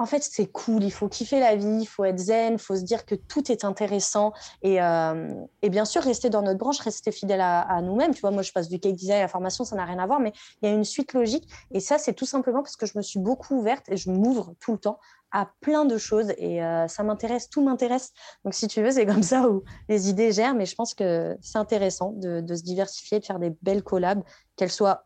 en 0.00 0.06
fait, 0.06 0.22
c'est 0.22 0.46
cool. 0.46 0.82
Il 0.82 0.90
faut 0.90 1.08
kiffer 1.08 1.40
la 1.40 1.56
vie, 1.56 1.80
il 1.82 1.86
faut 1.86 2.04
être 2.04 2.18
zen, 2.18 2.54
il 2.54 2.58
faut 2.58 2.74
se 2.74 2.84
dire 2.84 3.04
que 3.04 3.14
tout 3.14 3.52
est 3.52 3.66
intéressant. 3.66 4.32
Et, 4.62 4.80
euh, 4.80 5.28
et, 5.60 5.68
bien 5.68 5.84
sûr, 5.84 6.02
rester 6.02 6.30
dans 6.30 6.40
notre 6.40 6.58
branche, 6.58 6.78
rester 6.80 7.12
fidèle 7.12 7.42
à, 7.42 7.82
nous-mêmes. 7.82 8.14
Tu 8.14 8.22
vois, 8.22 8.30
moi, 8.30 8.40
je 8.40 8.50
passe 8.50 8.70
du 8.70 8.80
cake 8.80 8.94
design 8.94 9.18
à 9.18 9.22
la 9.22 9.28
formation, 9.28 9.62
ça 9.62 9.76
n'a 9.76 9.84
rien 9.84 9.98
à 9.98 10.06
voir, 10.06 10.18
mais 10.18 10.32
il 10.62 10.70
y 10.70 10.72
a 10.72 10.74
une 10.74 10.84
suite 10.84 11.12
logique. 11.12 11.46
Et 11.70 11.80
ça, 11.80 11.98
c'est 11.98 12.14
tout 12.14 12.24
simplement 12.24 12.62
parce 12.62 12.76
que 12.76 12.86
je 12.86 12.96
me 12.96 13.02
suis 13.02 13.18
beaucoup 13.18 13.58
ouverte 13.58 13.90
et 13.90 13.98
je 13.98 14.10
m'ouvre 14.10 14.54
tout 14.58 14.72
le 14.72 14.78
temps 14.78 14.98
à 15.32 15.50
plein 15.60 15.84
de 15.84 15.98
choses. 15.98 16.32
Et 16.38 16.64
euh, 16.64 16.88
ça 16.88 17.02
m'intéresse, 17.02 17.50
tout 17.50 17.62
m'intéresse. 17.62 18.14
Donc, 18.46 18.54
si 18.54 18.68
tu 18.68 18.82
veux, 18.82 18.92
c'est 18.92 19.04
comme 19.04 19.22
ça 19.22 19.50
où 19.50 19.64
les 19.90 20.08
idées 20.08 20.32
gèrent. 20.32 20.54
Mais 20.54 20.64
je 20.64 20.76
pense 20.76 20.94
que 20.94 21.36
c'est 21.42 21.58
intéressant 21.58 22.14
de, 22.16 22.54
se 22.54 22.62
diversifier, 22.62 23.20
de 23.20 23.26
faire 23.26 23.38
des 23.38 23.50
belles 23.60 23.82
collabs, 23.82 24.22
qu'elles 24.56 24.72
soient 24.72 25.04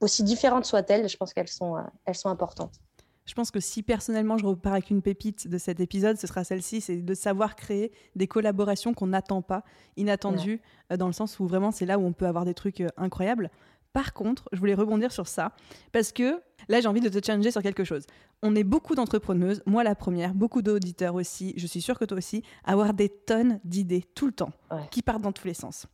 aussi 0.00 0.22
différentes 0.22 0.64
soient-elles. 0.64 1.06
Je 1.06 1.18
pense 1.18 1.34
qu'elles 1.34 1.48
sont, 1.48 1.76
euh, 1.76 1.82
elles 2.06 2.16
sont 2.16 2.30
importantes. 2.30 2.72
Je 3.26 3.34
pense 3.34 3.50
que 3.50 3.60
si 3.60 3.82
personnellement 3.82 4.36
je 4.36 4.44
repars 4.44 4.72
avec 4.72 4.90
une 4.90 5.02
pépite 5.02 5.48
de 5.48 5.58
cet 5.58 5.80
épisode, 5.80 6.16
ce 6.16 6.26
sera 6.26 6.44
celle-ci, 6.44 6.80
c'est 6.80 6.96
de 6.96 7.14
savoir 7.14 7.54
créer 7.54 7.92
des 8.16 8.26
collaborations 8.26 8.94
qu'on 8.94 9.08
n'attend 9.08 9.42
pas, 9.42 9.64
inattendues, 9.96 10.60
euh, 10.90 10.96
dans 10.96 11.06
le 11.06 11.12
sens 11.12 11.38
où 11.38 11.46
vraiment 11.46 11.70
c'est 11.70 11.86
là 11.86 11.98
où 11.98 12.04
on 12.04 12.12
peut 12.12 12.26
avoir 12.26 12.44
des 12.44 12.54
trucs 12.54 12.80
euh, 12.80 12.88
incroyables. 12.96 13.50
Par 13.92 14.14
contre, 14.14 14.48
je 14.52 14.58
voulais 14.58 14.74
rebondir 14.74 15.12
sur 15.12 15.28
ça, 15.28 15.54
parce 15.92 16.12
que 16.12 16.40
là 16.68 16.80
j'ai 16.80 16.88
envie 16.88 17.00
de 17.00 17.08
te 17.08 17.24
challenger 17.24 17.50
sur 17.50 17.62
quelque 17.62 17.84
chose. 17.84 18.06
On 18.42 18.56
est 18.56 18.64
beaucoup 18.64 18.94
d'entrepreneuses, 18.94 19.62
moi 19.66 19.84
la 19.84 19.94
première, 19.94 20.34
beaucoup 20.34 20.62
d'auditeurs 20.62 21.14
aussi, 21.14 21.52
je 21.56 21.66
suis 21.66 21.82
sûre 21.82 21.98
que 21.98 22.06
toi 22.06 22.18
aussi, 22.18 22.42
avoir 22.64 22.94
des 22.94 23.10
tonnes 23.10 23.60
d'idées 23.64 24.04
tout 24.14 24.26
le 24.26 24.32
temps, 24.32 24.52
qui 24.90 25.02
partent 25.02 25.22
dans 25.22 25.32
tous 25.32 25.46
les 25.46 25.54
sens. 25.54 25.86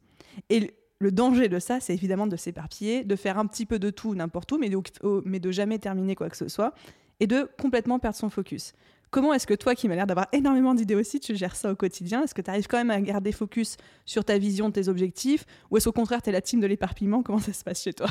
Et 0.48 0.72
le 1.00 1.12
danger 1.12 1.48
de 1.48 1.58
ça, 1.58 1.80
c'est 1.80 1.92
évidemment 1.92 2.26
de 2.26 2.36
s'éparpiller, 2.36 3.04
de 3.04 3.16
faire 3.16 3.38
un 3.38 3.46
petit 3.46 3.66
peu 3.66 3.78
de 3.78 3.90
tout 3.90 4.14
n'importe 4.14 4.50
où, 4.52 4.58
mais 4.58 4.68
de, 4.68 4.78
mais 5.24 5.40
de 5.40 5.50
jamais 5.50 5.78
terminer 5.78 6.14
quoi 6.14 6.30
que 6.30 6.36
ce 6.36 6.48
soit 6.48 6.74
et 7.20 7.26
de 7.26 7.48
complètement 7.60 7.98
perdre 7.98 8.16
son 8.16 8.30
focus. 8.30 8.72
Comment 9.10 9.32
est-ce 9.32 9.46
que 9.46 9.54
toi, 9.54 9.74
qui 9.74 9.88
m'as 9.88 9.94
l'air 9.94 10.06
d'avoir 10.06 10.28
énormément 10.32 10.74
d'idées 10.74 10.94
aussi, 10.94 11.18
tu 11.18 11.34
gères 11.34 11.56
ça 11.56 11.72
au 11.72 11.74
quotidien 11.74 12.22
Est-ce 12.22 12.34
que 12.34 12.42
tu 12.42 12.50
arrives 12.50 12.66
quand 12.66 12.76
même 12.76 12.90
à 12.90 13.00
garder 13.00 13.32
focus 13.32 13.78
sur 14.04 14.22
ta 14.22 14.36
vision, 14.36 14.70
tes 14.70 14.88
objectifs 14.88 15.46
Ou 15.70 15.78
est-ce 15.78 15.88
au 15.88 15.92
contraire, 15.92 16.20
tu 16.20 16.28
es 16.28 16.32
la 16.32 16.42
team 16.42 16.60
de 16.60 16.66
l'éparpillement? 16.66 17.22
Comment 17.22 17.38
ça 17.38 17.54
se 17.54 17.64
passe 17.64 17.82
chez 17.82 17.94
toi? 17.94 18.08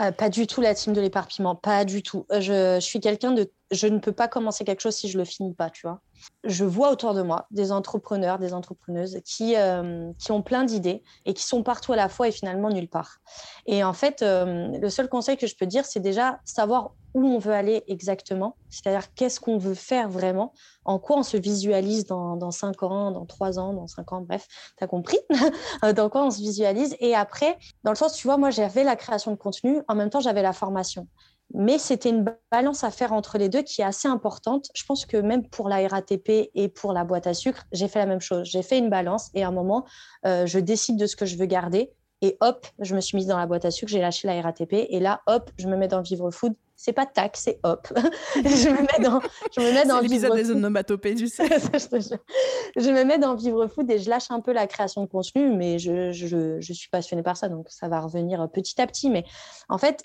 Euh, 0.00 0.10
Pas 0.10 0.30
du 0.30 0.46
tout 0.46 0.62
la 0.62 0.74
team 0.74 0.94
de 0.94 1.02
l'éparpillement, 1.02 1.54
pas 1.54 1.84
du 1.84 2.02
tout. 2.02 2.24
Euh, 2.32 2.40
je, 2.40 2.80
suis 2.80 2.98
quelqu'un 2.98 3.32
de... 3.32 3.50
Je 3.70 3.86
ne 3.86 3.98
peux 3.98 4.12
pas 4.12 4.26
commencer 4.26 4.64
quelque 4.64 4.80
chose 4.80 4.94
si 4.94 5.08
je 5.10 5.18
le 5.18 5.24
finis 5.24 5.52
pas, 5.52 5.68
tu 5.68 5.82
vois. 5.82 6.00
Je 6.44 6.64
vois 6.64 6.90
autour 6.90 7.14
de 7.14 7.22
moi 7.22 7.46
des 7.50 7.72
entrepreneurs, 7.72 8.38
des 8.38 8.54
entrepreneuses 8.54 9.18
qui, 9.24 9.56
euh, 9.56 10.12
qui 10.18 10.32
ont 10.32 10.42
plein 10.42 10.64
d'idées 10.64 11.02
et 11.24 11.34
qui 11.34 11.42
sont 11.42 11.62
partout 11.62 11.92
à 11.92 11.96
la 11.96 12.08
fois 12.08 12.28
et 12.28 12.32
finalement 12.32 12.70
nulle 12.70 12.88
part. 12.88 13.18
Et 13.66 13.84
en 13.84 13.92
fait, 13.92 14.22
le 14.22 14.88
seul 14.88 15.08
conseil 15.08 15.36
que 15.36 15.46
je 15.46 15.56
peux 15.56 15.66
dire, 15.66 15.84
c'est 15.84 16.00
déjà 16.00 16.40
savoir 16.44 16.92
où 17.14 17.26
on 17.26 17.38
veut 17.38 17.52
aller 17.52 17.82
exactement, 17.88 18.56
c'est-à-dire 18.70 19.12
qu'est-ce 19.14 19.38
qu'on 19.38 19.58
veut 19.58 19.74
faire 19.74 20.08
vraiment, 20.08 20.52
en 20.84 20.98
quoi 20.98 21.18
on 21.18 21.22
se 21.22 21.36
visualise 21.36 22.06
dans, 22.06 22.36
dans 22.36 22.50
5 22.50 22.82
ans, 22.82 23.10
dans 23.10 23.26
3 23.26 23.58
ans, 23.58 23.74
dans 23.74 23.86
5 23.86 24.12
ans, 24.12 24.20
bref, 24.22 24.46
tu 24.78 24.84
as 24.84 24.86
compris, 24.86 25.18
dans 25.96 26.08
quoi 26.08 26.24
on 26.24 26.30
se 26.30 26.38
visualise. 26.38 26.96
Et 27.00 27.14
après, 27.14 27.58
dans 27.84 27.90
le 27.90 27.96
sens, 27.96 28.14
tu 28.14 28.26
vois, 28.26 28.38
moi 28.38 28.50
j'avais 28.50 28.84
la 28.84 28.96
création 28.96 29.30
de 29.30 29.36
contenu, 29.36 29.82
en 29.88 29.94
même 29.94 30.10
temps 30.10 30.20
j'avais 30.20 30.42
la 30.42 30.52
formation. 30.52 31.06
Mais 31.54 31.78
c'était 31.78 32.10
une 32.10 32.24
balance 32.50 32.84
à 32.84 32.90
faire 32.90 33.12
entre 33.12 33.38
les 33.38 33.48
deux 33.48 33.62
qui 33.62 33.82
est 33.82 33.84
assez 33.84 34.08
importante. 34.08 34.68
Je 34.74 34.84
pense 34.84 35.06
que 35.06 35.16
même 35.16 35.46
pour 35.48 35.68
la 35.68 35.86
RATP 35.86 36.50
et 36.54 36.68
pour 36.68 36.92
la 36.92 37.04
boîte 37.04 37.26
à 37.26 37.34
sucre, 37.34 37.64
j'ai 37.72 37.88
fait 37.88 37.98
la 37.98 38.06
même 38.06 38.20
chose. 38.20 38.48
J'ai 38.48 38.62
fait 38.62 38.78
une 38.78 38.90
balance 38.90 39.30
et 39.34 39.44
à 39.44 39.48
un 39.48 39.52
moment, 39.52 39.84
euh, 40.26 40.46
je 40.46 40.58
décide 40.58 40.98
de 40.98 41.06
ce 41.06 41.16
que 41.16 41.26
je 41.26 41.36
veux 41.36 41.46
garder. 41.46 41.92
Et 42.22 42.36
hop, 42.40 42.66
je 42.78 42.94
me 42.94 43.00
suis 43.00 43.16
mise 43.16 43.26
dans 43.26 43.36
la 43.36 43.46
boîte 43.46 43.64
à 43.64 43.70
sucre, 43.70 43.90
j'ai 43.90 44.00
lâché 44.00 44.28
la 44.28 44.40
RATP. 44.40 44.72
Et 44.72 45.00
là, 45.00 45.22
hop, 45.26 45.50
je 45.58 45.66
me 45.66 45.76
mets 45.76 45.88
dans 45.88 46.02
Vivre 46.02 46.30
Food 46.30 46.54
c'est 46.82 46.92
pas 46.92 47.06
tac, 47.06 47.36
c'est 47.36 47.60
hop. 47.62 47.86
je 48.34 48.68
me 48.68 48.80
mets 48.80 49.04
dans, 49.04 49.20
je 49.56 49.60
me 49.60 49.72
mets 49.72 49.84
dans 49.84 50.00
l'épisode 50.00 50.34
des 50.34 50.50
onomatopées, 50.50 51.14
tu 51.14 51.28
sais. 51.28 51.46
je 51.46 52.90
me 52.90 53.04
mets 53.04 53.18
dans 53.18 53.36
Vivre 53.36 53.68
Food 53.68 53.88
et 53.88 53.98
je 53.98 54.10
lâche 54.10 54.30
un 54.30 54.40
peu 54.40 54.52
la 54.52 54.66
création 54.66 55.02
de 55.02 55.06
contenu, 55.06 55.54
mais 55.54 55.78
je, 55.78 56.10
je, 56.10 56.58
je, 56.58 56.72
suis 56.72 56.88
passionnée 56.88 57.22
par 57.22 57.36
ça, 57.36 57.48
donc 57.48 57.66
ça 57.68 57.86
va 57.86 58.00
revenir 58.00 58.48
petit 58.52 58.80
à 58.80 58.88
petit. 58.88 59.10
Mais 59.10 59.24
en 59.68 59.78
fait, 59.78 60.02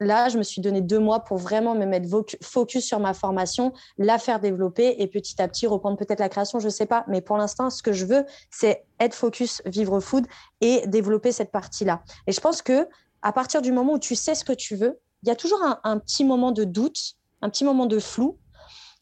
là, 0.00 0.28
je 0.28 0.38
me 0.38 0.42
suis 0.42 0.60
donné 0.60 0.80
deux 0.80 0.98
mois 0.98 1.20
pour 1.20 1.38
vraiment 1.38 1.74
me 1.74 1.84
mettre 1.84 2.08
focus 2.42 2.84
sur 2.84 3.00
ma 3.00 3.14
formation, 3.14 3.72
la 3.96 4.18
faire 4.18 4.40
développer 4.40 4.96
et 4.98 5.06
petit 5.06 5.40
à 5.40 5.48
petit 5.48 5.66
reprendre 5.66 5.96
peut-être 5.96 6.20
la 6.20 6.28
création, 6.28 6.58
je 6.58 6.66
ne 6.66 6.72
sais 6.72 6.86
pas. 6.86 7.04
Mais 7.08 7.20
pour 7.20 7.36
l'instant, 7.36 7.70
ce 7.70 7.82
que 7.82 7.92
je 7.92 8.06
veux, 8.06 8.24
c'est 8.50 8.84
être 9.00 9.14
focus, 9.14 9.62
vivre 9.66 10.00
food 10.00 10.26
et 10.60 10.86
développer 10.86 11.32
cette 11.32 11.50
partie-là. 11.50 12.02
Et 12.26 12.32
je 12.32 12.40
pense 12.40 12.62
que 12.62 12.86
à 13.22 13.32
partir 13.32 13.62
du 13.62 13.72
moment 13.72 13.94
où 13.94 13.98
tu 13.98 14.14
sais 14.14 14.34
ce 14.34 14.44
que 14.44 14.52
tu 14.52 14.76
veux, 14.76 14.98
il 15.22 15.28
y 15.28 15.32
a 15.32 15.36
toujours 15.36 15.60
un, 15.82 15.98
petit 15.98 16.24
moment 16.24 16.52
de 16.52 16.64
doute, 16.64 17.14
un 17.42 17.50
petit 17.50 17.64
moment 17.64 17.86
de 17.86 17.98
flou. 17.98 18.38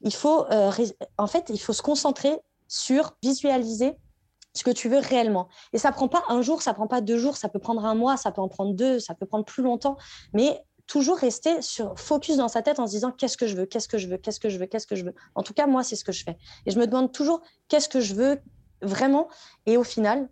Il 0.00 0.14
faut, 0.14 0.46
euh, 0.50 0.70
en 1.18 1.26
fait, 1.26 1.50
il 1.50 1.60
faut 1.60 1.74
se 1.74 1.82
concentrer 1.82 2.38
sur 2.68 3.12
visualiser 3.22 3.96
ce 4.54 4.64
que 4.64 4.70
tu 4.70 4.88
veux 4.88 4.98
réellement. 4.98 5.48
Et 5.72 5.78
ça 5.78 5.92
prend 5.92 6.08
pas 6.08 6.24
un 6.28 6.40
jour, 6.40 6.62
ça 6.62 6.72
prend 6.72 6.86
pas 6.86 7.02
deux 7.02 7.18
jours, 7.18 7.36
ça 7.36 7.48
peut 7.48 7.58
prendre 7.58 7.84
un 7.84 7.94
mois, 7.94 8.16
ça 8.16 8.32
peut 8.32 8.40
en 8.40 8.48
prendre 8.48 8.74
deux, 8.74 8.98
ça 8.98 9.14
peut 9.14 9.26
prendre 9.26 9.44
plus 9.44 9.62
longtemps, 9.62 9.96
mais 10.32 10.64
toujours 10.86 11.16
rester 11.18 11.62
sur 11.62 11.98
focus 11.98 12.36
dans 12.36 12.48
sa 12.48 12.62
tête 12.62 12.78
en 12.78 12.86
se 12.86 12.92
disant 12.92 13.10
qu'est-ce 13.10 13.36
que 13.36 13.46
je 13.46 13.56
veux, 13.56 13.66
qu'est-ce 13.66 13.88
que 13.88 13.98
je 13.98 14.08
veux, 14.08 14.16
qu'est-ce 14.16 14.40
que 14.40 14.48
je 14.48 14.58
veux, 14.58 14.66
qu'est-ce 14.66 14.86
que 14.86 14.96
je 14.96 15.04
veux. 15.04 15.14
En 15.34 15.42
tout 15.42 15.54
cas, 15.54 15.66
moi, 15.66 15.82
c'est 15.82 15.96
ce 15.96 16.04
que 16.04 16.12
je 16.12 16.24
fais. 16.24 16.36
Et 16.64 16.70
je 16.70 16.78
me 16.78 16.86
demande 16.86 17.12
toujours 17.12 17.42
qu'est-ce 17.68 17.88
que 17.88 18.00
je 18.00 18.14
veux 18.14 18.38
vraiment? 18.82 19.28
Et 19.66 19.76
au 19.76 19.84
final, 19.84 20.28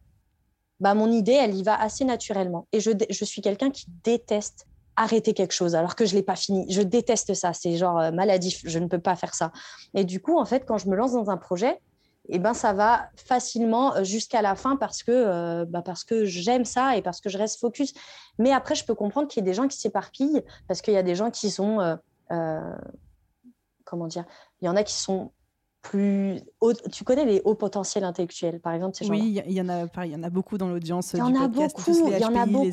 bah, 0.80 0.94
mon 0.94 1.10
idée, 1.10 1.32
elle 1.32 1.54
y 1.54 1.62
va 1.62 1.80
assez 1.80 2.04
naturellement. 2.04 2.68
Et 2.72 2.80
je, 2.80 2.90
je 3.10 3.24
suis 3.24 3.42
quelqu'un 3.42 3.70
qui 3.70 3.86
déteste 4.04 4.66
arrêter 4.96 5.34
quelque 5.34 5.52
chose 5.52 5.74
alors 5.74 5.96
que 5.96 6.06
je 6.06 6.14
l'ai 6.14 6.22
pas 6.22 6.36
fini. 6.36 6.66
Je 6.70 6.82
déteste 6.82 7.34
ça, 7.34 7.52
c'est 7.52 7.76
genre 7.76 7.98
euh, 7.98 8.12
maladif, 8.12 8.60
je 8.64 8.78
ne 8.78 8.86
peux 8.86 9.00
pas 9.00 9.16
faire 9.16 9.34
ça. 9.34 9.50
Et 9.94 10.04
du 10.04 10.20
coup, 10.20 10.38
en 10.38 10.44
fait, 10.44 10.64
quand 10.66 10.78
je 10.78 10.88
me 10.88 10.96
lance 10.96 11.12
dans 11.12 11.30
un 11.30 11.36
projet, 11.36 11.80
eh 12.28 12.38
ben, 12.38 12.54
ça 12.54 12.72
va 12.72 13.08
facilement 13.16 13.94
euh, 13.96 14.04
jusqu'à 14.04 14.42
la 14.42 14.54
fin 14.54 14.76
parce 14.76 15.02
que, 15.02 15.12
euh, 15.12 15.64
bah, 15.66 15.82
parce 15.82 16.04
que 16.04 16.24
j'aime 16.24 16.64
ça 16.64 16.96
et 16.96 17.02
parce 17.02 17.20
que 17.20 17.28
je 17.28 17.36
reste 17.36 17.60
focus. 17.60 17.92
Mais 18.38 18.52
après, 18.52 18.74
je 18.74 18.84
peux 18.84 18.94
comprendre 18.94 19.28
qu'il 19.28 19.42
y 19.42 19.44
a 19.46 19.50
des 19.50 19.54
gens 19.54 19.68
qui 19.68 19.78
s'éparpillent 19.78 20.42
parce 20.66 20.80
qu'il 20.80 20.94
y 20.94 20.98
a 20.98 21.02
des 21.02 21.14
gens 21.14 21.30
qui 21.30 21.50
sont, 21.50 21.98
comment 23.84 24.06
dire, 24.06 24.24
il 24.60 24.66
y 24.66 24.68
en 24.68 24.76
a 24.76 24.82
qui 24.82 24.94
sont 24.94 25.32
plus 25.82 26.40
tu 26.90 27.04
connais 27.04 27.26
les 27.26 27.42
hauts 27.44 27.54
potentiels 27.54 28.04
intellectuels 28.04 28.58
par 28.58 28.72
exemple 28.72 28.96
ces 28.96 29.06
oui 29.06 29.42
il 29.46 29.52
y, 29.52 29.60
en 29.60 29.68
a 29.68 29.84
il 30.06 30.12
y 30.12 30.16
en 30.16 30.22
a 30.22 30.30
beaucoup 30.30 30.56
dans 30.56 30.66
l'audience 30.66 31.12
il 31.12 31.18
y 31.18 31.22
en 31.22 31.34
a 31.34 31.46
beaucoup 31.46 32.08
il 32.10 32.18
y 32.18 32.24
en 32.24 32.34
a 32.34 32.46
beaucoup 32.46 32.70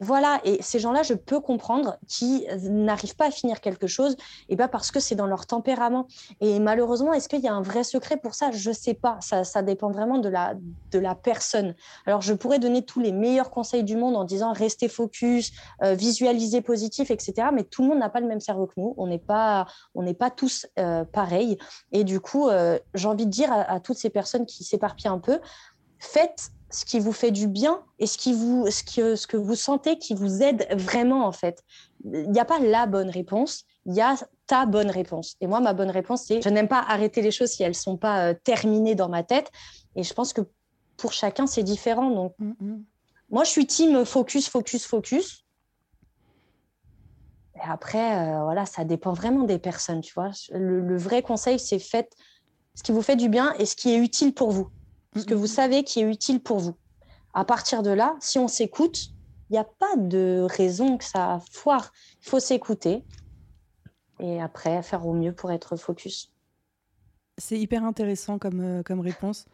voilà, 0.00 0.40
et 0.44 0.60
ces 0.60 0.80
gens-là, 0.80 1.02
je 1.02 1.14
peux 1.14 1.40
comprendre 1.40 1.98
qui 2.08 2.46
n'arrivent 2.62 3.14
pas 3.14 3.26
à 3.26 3.30
finir 3.30 3.60
quelque 3.60 3.86
chose, 3.86 4.16
et 4.48 4.56
pas 4.56 4.68
parce 4.68 4.90
que 4.90 4.98
c'est 5.00 5.14
dans 5.14 5.26
leur 5.26 5.46
tempérament. 5.46 6.08
Et 6.40 6.58
malheureusement, 6.58 7.12
est-ce 7.12 7.28
qu'il 7.28 7.40
y 7.40 7.48
a 7.48 7.54
un 7.54 7.62
vrai 7.62 7.84
secret 7.84 8.16
pour 8.16 8.34
ça? 8.34 8.50
Je 8.50 8.70
ne 8.70 8.74
sais 8.74 8.94
pas. 8.94 9.18
Ça, 9.20 9.62
dépend 9.62 9.90
vraiment 9.90 10.18
de 10.18 10.28
la, 10.28 11.14
personne. 11.14 11.74
Alors, 12.06 12.22
je 12.22 12.34
pourrais 12.34 12.58
donner 12.58 12.82
tous 12.82 13.00
les 13.00 13.12
meilleurs 13.12 13.50
conseils 13.50 13.84
du 13.84 13.96
monde 13.96 14.16
en 14.16 14.24
disant 14.24 14.52
restez 14.52 14.88
focus, 14.88 15.52
euh, 15.82 15.94
visualisez 15.94 16.60
positif, 16.60 17.10
etc. 17.10 17.48
Mais 17.52 17.62
tout 17.62 17.82
le 17.82 17.88
monde 17.88 17.98
n'a 17.98 18.10
pas 18.10 18.20
le 18.20 18.26
même 18.26 18.40
cerveau 18.40 18.66
que 18.66 18.74
nous. 18.76 18.94
On 18.96 19.06
n'est 19.06 19.18
pas, 19.18 19.66
pas 20.18 20.30
tous 20.30 20.66
euh, 20.78 21.04
pareils. 21.04 21.56
Et 21.92 22.04
du 22.04 22.20
coup, 22.20 22.48
euh, 22.48 22.78
j'ai 22.94 23.08
envie 23.08 23.26
de 23.26 23.30
dire 23.30 23.50
à 23.52 23.78
toutes 23.80 23.96
ces 23.98 24.10
personnes 24.10 24.44
qui 24.44 24.64
s'éparpillent 24.64 25.08
un 25.08 25.18
peu, 25.18 25.38
faites 25.98 26.50
ce 26.74 26.84
qui 26.84 26.98
vous 26.98 27.12
fait 27.12 27.30
du 27.30 27.46
bien 27.46 27.80
et 28.00 28.06
ce, 28.06 28.18
qui 28.18 28.32
vous, 28.32 28.68
ce, 28.68 28.82
que, 28.82 29.14
ce 29.14 29.28
que 29.28 29.36
vous 29.36 29.54
sentez 29.54 29.96
qui 29.96 30.12
vous 30.12 30.42
aide 30.42 30.66
vraiment, 30.72 31.24
en 31.24 31.30
fait. 31.30 31.62
Il 32.04 32.32
n'y 32.32 32.40
a 32.40 32.44
pas 32.44 32.58
la 32.58 32.86
bonne 32.86 33.10
réponse, 33.10 33.64
il 33.86 33.94
y 33.94 34.00
a 34.00 34.16
ta 34.48 34.66
bonne 34.66 34.90
réponse. 34.90 35.36
Et 35.40 35.46
moi, 35.46 35.60
ma 35.60 35.72
bonne 35.72 35.90
réponse, 35.90 36.24
c'est 36.26 36.42
je 36.42 36.48
n'aime 36.48 36.66
pas 36.66 36.80
arrêter 36.80 37.22
les 37.22 37.30
choses 37.30 37.50
si 37.50 37.62
elles 37.62 37.70
ne 37.70 37.74
sont 37.74 37.96
pas 37.96 38.26
euh, 38.30 38.34
terminées 38.42 38.96
dans 38.96 39.08
ma 39.08 39.22
tête. 39.22 39.52
Et 39.94 40.02
je 40.02 40.12
pense 40.12 40.32
que 40.32 40.40
pour 40.96 41.12
chacun, 41.12 41.46
c'est 41.46 41.62
différent. 41.62 42.10
Donc, 42.10 42.34
mm, 42.40 42.52
mm. 42.58 42.84
moi, 43.30 43.44
je 43.44 43.50
suis 43.50 43.66
team 43.66 44.04
focus, 44.04 44.48
focus, 44.48 44.84
focus. 44.84 45.44
Et 47.54 47.70
après, 47.70 48.18
euh, 48.18 48.42
voilà, 48.42 48.66
ça 48.66 48.84
dépend 48.84 49.12
vraiment 49.12 49.44
des 49.44 49.60
personnes, 49.60 50.00
tu 50.00 50.12
vois. 50.12 50.32
Le, 50.50 50.80
le 50.80 50.98
vrai 50.98 51.22
conseil, 51.22 51.60
c'est 51.60 51.78
faites 51.78 52.16
ce 52.74 52.82
qui 52.82 52.90
vous 52.90 53.02
fait 53.02 53.14
du 53.14 53.28
bien 53.28 53.54
et 53.60 53.64
ce 53.64 53.76
qui 53.76 53.94
est 53.94 53.98
utile 53.98 54.34
pour 54.34 54.50
vous 54.50 54.70
ce 55.20 55.24
que 55.24 55.34
vous 55.34 55.46
savez 55.46 55.84
qui 55.84 56.00
est 56.00 56.10
utile 56.10 56.40
pour 56.40 56.58
vous. 56.58 56.74
À 57.32 57.44
partir 57.44 57.82
de 57.82 57.90
là, 57.90 58.16
si 58.20 58.38
on 58.38 58.48
s'écoute, 58.48 59.08
il 59.50 59.54
n'y 59.54 59.58
a 59.58 59.64
pas 59.64 59.96
de 59.96 60.46
raison 60.48 60.98
que 60.98 61.04
ça 61.04 61.40
foire. 61.50 61.92
Il 62.22 62.28
faut 62.28 62.40
s'écouter 62.40 63.04
et 64.20 64.40
après 64.40 64.82
faire 64.82 65.06
au 65.06 65.12
mieux 65.12 65.32
pour 65.32 65.50
être 65.50 65.76
focus. 65.76 66.32
C'est 67.38 67.58
hyper 67.58 67.84
intéressant 67.84 68.38
comme, 68.38 68.60
euh, 68.60 68.82
comme 68.82 69.00
réponse. 69.00 69.46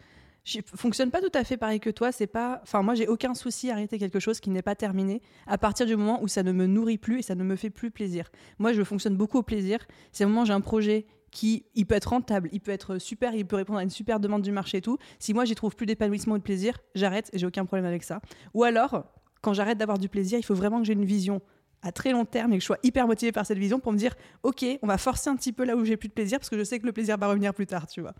Je 0.44 0.60
fonctionne 0.74 1.10
pas 1.10 1.20
tout 1.20 1.32
à 1.34 1.44
fait 1.44 1.56
pareil 1.56 1.80
que 1.80 1.90
toi. 1.90 2.12
C'est 2.12 2.26
pas, 2.26 2.60
enfin 2.62 2.82
moi 2.82 2.94
j'ai 2.94 3.06
aucun 3.06 3.34
souci 3.34 3.70
à 3.70 3.74
arrêter 3.74 3.98
quelque 3.98 4.20
chose 4.20 4.40
qui 4.40 4.50
n'est 4.50 4.62
pas 4.62 4.74
terminé 4.74 5.22
à 5.46 5.58
partir 5.58 5.86
du 5.86 5.96
moment 5.96 6.22
où 6.22 6.28
ça 6.28 6.42
ne 6.42 6.52
me 6.52 6.66
nourrit 6.66 6.98
plus 6.98 7.18
et 7.18 7.22
ça 7.22 7.34
ne 7.34 7.44
me 7.44 7.56
fait 7.56 7.70
plus 7.70 7.90
plaisir. 7.90 8.30
Moi 8.58 8.72
je 8.72 8.82
fonctionne 8.82 9.16
beaucoup 9.16 9.38
au 9.38 9.42
plaisir. 9.42 9.86
C'est 10.12 10.24
le 10.24 10.30
moment 10.30 10.42
où 10.42 10.46
j'ai 10.46 10.52
un 10.52 10.60
projet 10.60 11.06
qui 11.30 11.64
il 11.74 11.86
peut 11.86 11.94
être 11.94 12.10
rentable, 12.10 12.48
il 12.52 12.60
peut 12.60 12.72
être 12.72 12.98
super, 12.98 13.34
il 13.34 13.46
peut 13.46 13.56
répondre 13.56 13.78
à 13.78 13.82
une 13.82 13.90
super 13.90 14.20
demande 14.20 14.42
du 14.42 14.52
marché 14.52 14.78
et 14.78 14.82
tout. 14.82 14.98
Si 15.18 15.34
moi 15.34 15.44
j'y 15.44 15.54
trouve 15.54 15.76
plus 15.76 15.86
d'épanouissement 15.86 16.34
ou 16.34 16.38
de 16.38 16.42
plaisir, 16.42 16.78
j'arrête 16.94 17.30
et 17.32 17.38
j'ai 17.38 17.46
aucun 17.46 17.64
problème 17.64 17.86
avec 17.86 18.02
ça. 18.02 18.20
Ou 18.54 18.64
alors, 18.64 19.04
quand 19.40 19.52
j'arrête 19.52 19.78
d'avoir 19.78 19.98
du 19.98 20.08
plaisir, 20.08 20.38
il 20.38 20.44
faut 20.44 20.54
vraiment 20.54 20.80
que 20.80 20.86
j'ai 20.86 20.92
une 20.92 21.04
vision 21.04 21.40
à 21.82 21.92
très 21.92 22.12
long 22.12 22.24
terme 22.24 22.52
et 22.52 22.56
que 22.56 22.60
je 22.60 22.66
sois 22.66 22.78
hyper 22.82 23.06
motivée 23.06 23.32
par 23.32 23.46
cette 23.46 23.58
vision 23.58 23.80
pour 23.80 23.92
me 23.92 23.96
dire 23.96 24.14
ok 24.42 24.64
on 24.82 24.86
va 24.86 24.98
forcer 24.98 25.30
un 25.30 25.36
petit 25.36 25.52
peu 25.52 25.64
là 25.64 25.76
où 25.76 25.84
j'ai 25.84 25.96
plus 25.96 26.08
de 26.08 26.12
plaisir 26.12 26.38
parce 26.38 26.50
que 26.50 26.58
je 26.58 26.64
sais 26.64 26.78
que 26.78 26.86
le 26.86 26.92
plaisir 26.92 27.16
va 27.16 27.28
revenir 27.28 27.54
plus 27.54 27.66
tard 27.66 27.86
tu 27.86 28.00
vois 28.00 28.12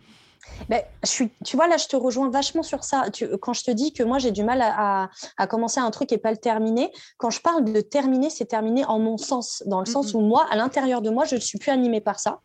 ben, 0.70 0.80
je 1.02 1.08
suis, 1.08 1.30
tu 1.44 1.56
vois 1.56 1.68
là 1.68 1.76
je 1.76 1.86
te 1.86 1.96
rejoins 1.96 2.30
vachement 2.30 2.62
sur 2.62 2.84
ça 2.84 3.04
quand 3.42 3.52
je 3.52 3.62
te 3.62 3.70
dis 3.70 3.92
que 3.92 4.02
moi 4.02 4.18
j'ai 4.18 4.30
du 4.30 4.42
mal 4.42 4.62
à, 4.62 5.10
commencer 5.46 5.80
un 5.80 5.90
truc 5.90 6.12
et 6.12 6.18
pas 6.18 6.30
le 6.30 6.38
terminer 6.38 6.90
quand 7.18 7.30
je 7.30 7.40
parle 7.42 7.64
de 7.70 7.80
terminer 7.82 8.30
c'est 8.30 8.46
terminer 8.46 8.84
en 8.86 8.98
mon 8.98 9.18
sens 9.18 9.62
dans 9.66 9.80
le 9.80 9.86
sens 9.86 10.14
où 10.14 10.20
moi 10.20 10.46
à 10.50 10.56
l'intérieur 10.56 11.02
de 11.02 11.10
moi 11.10 11.24
je 11.26 11.34
ne 11.34 11.40
suis 11.40 11.58
plus 11.58 11.70
animée 11.70 12.00
par 12.00 12.18
ça 12.18 12.40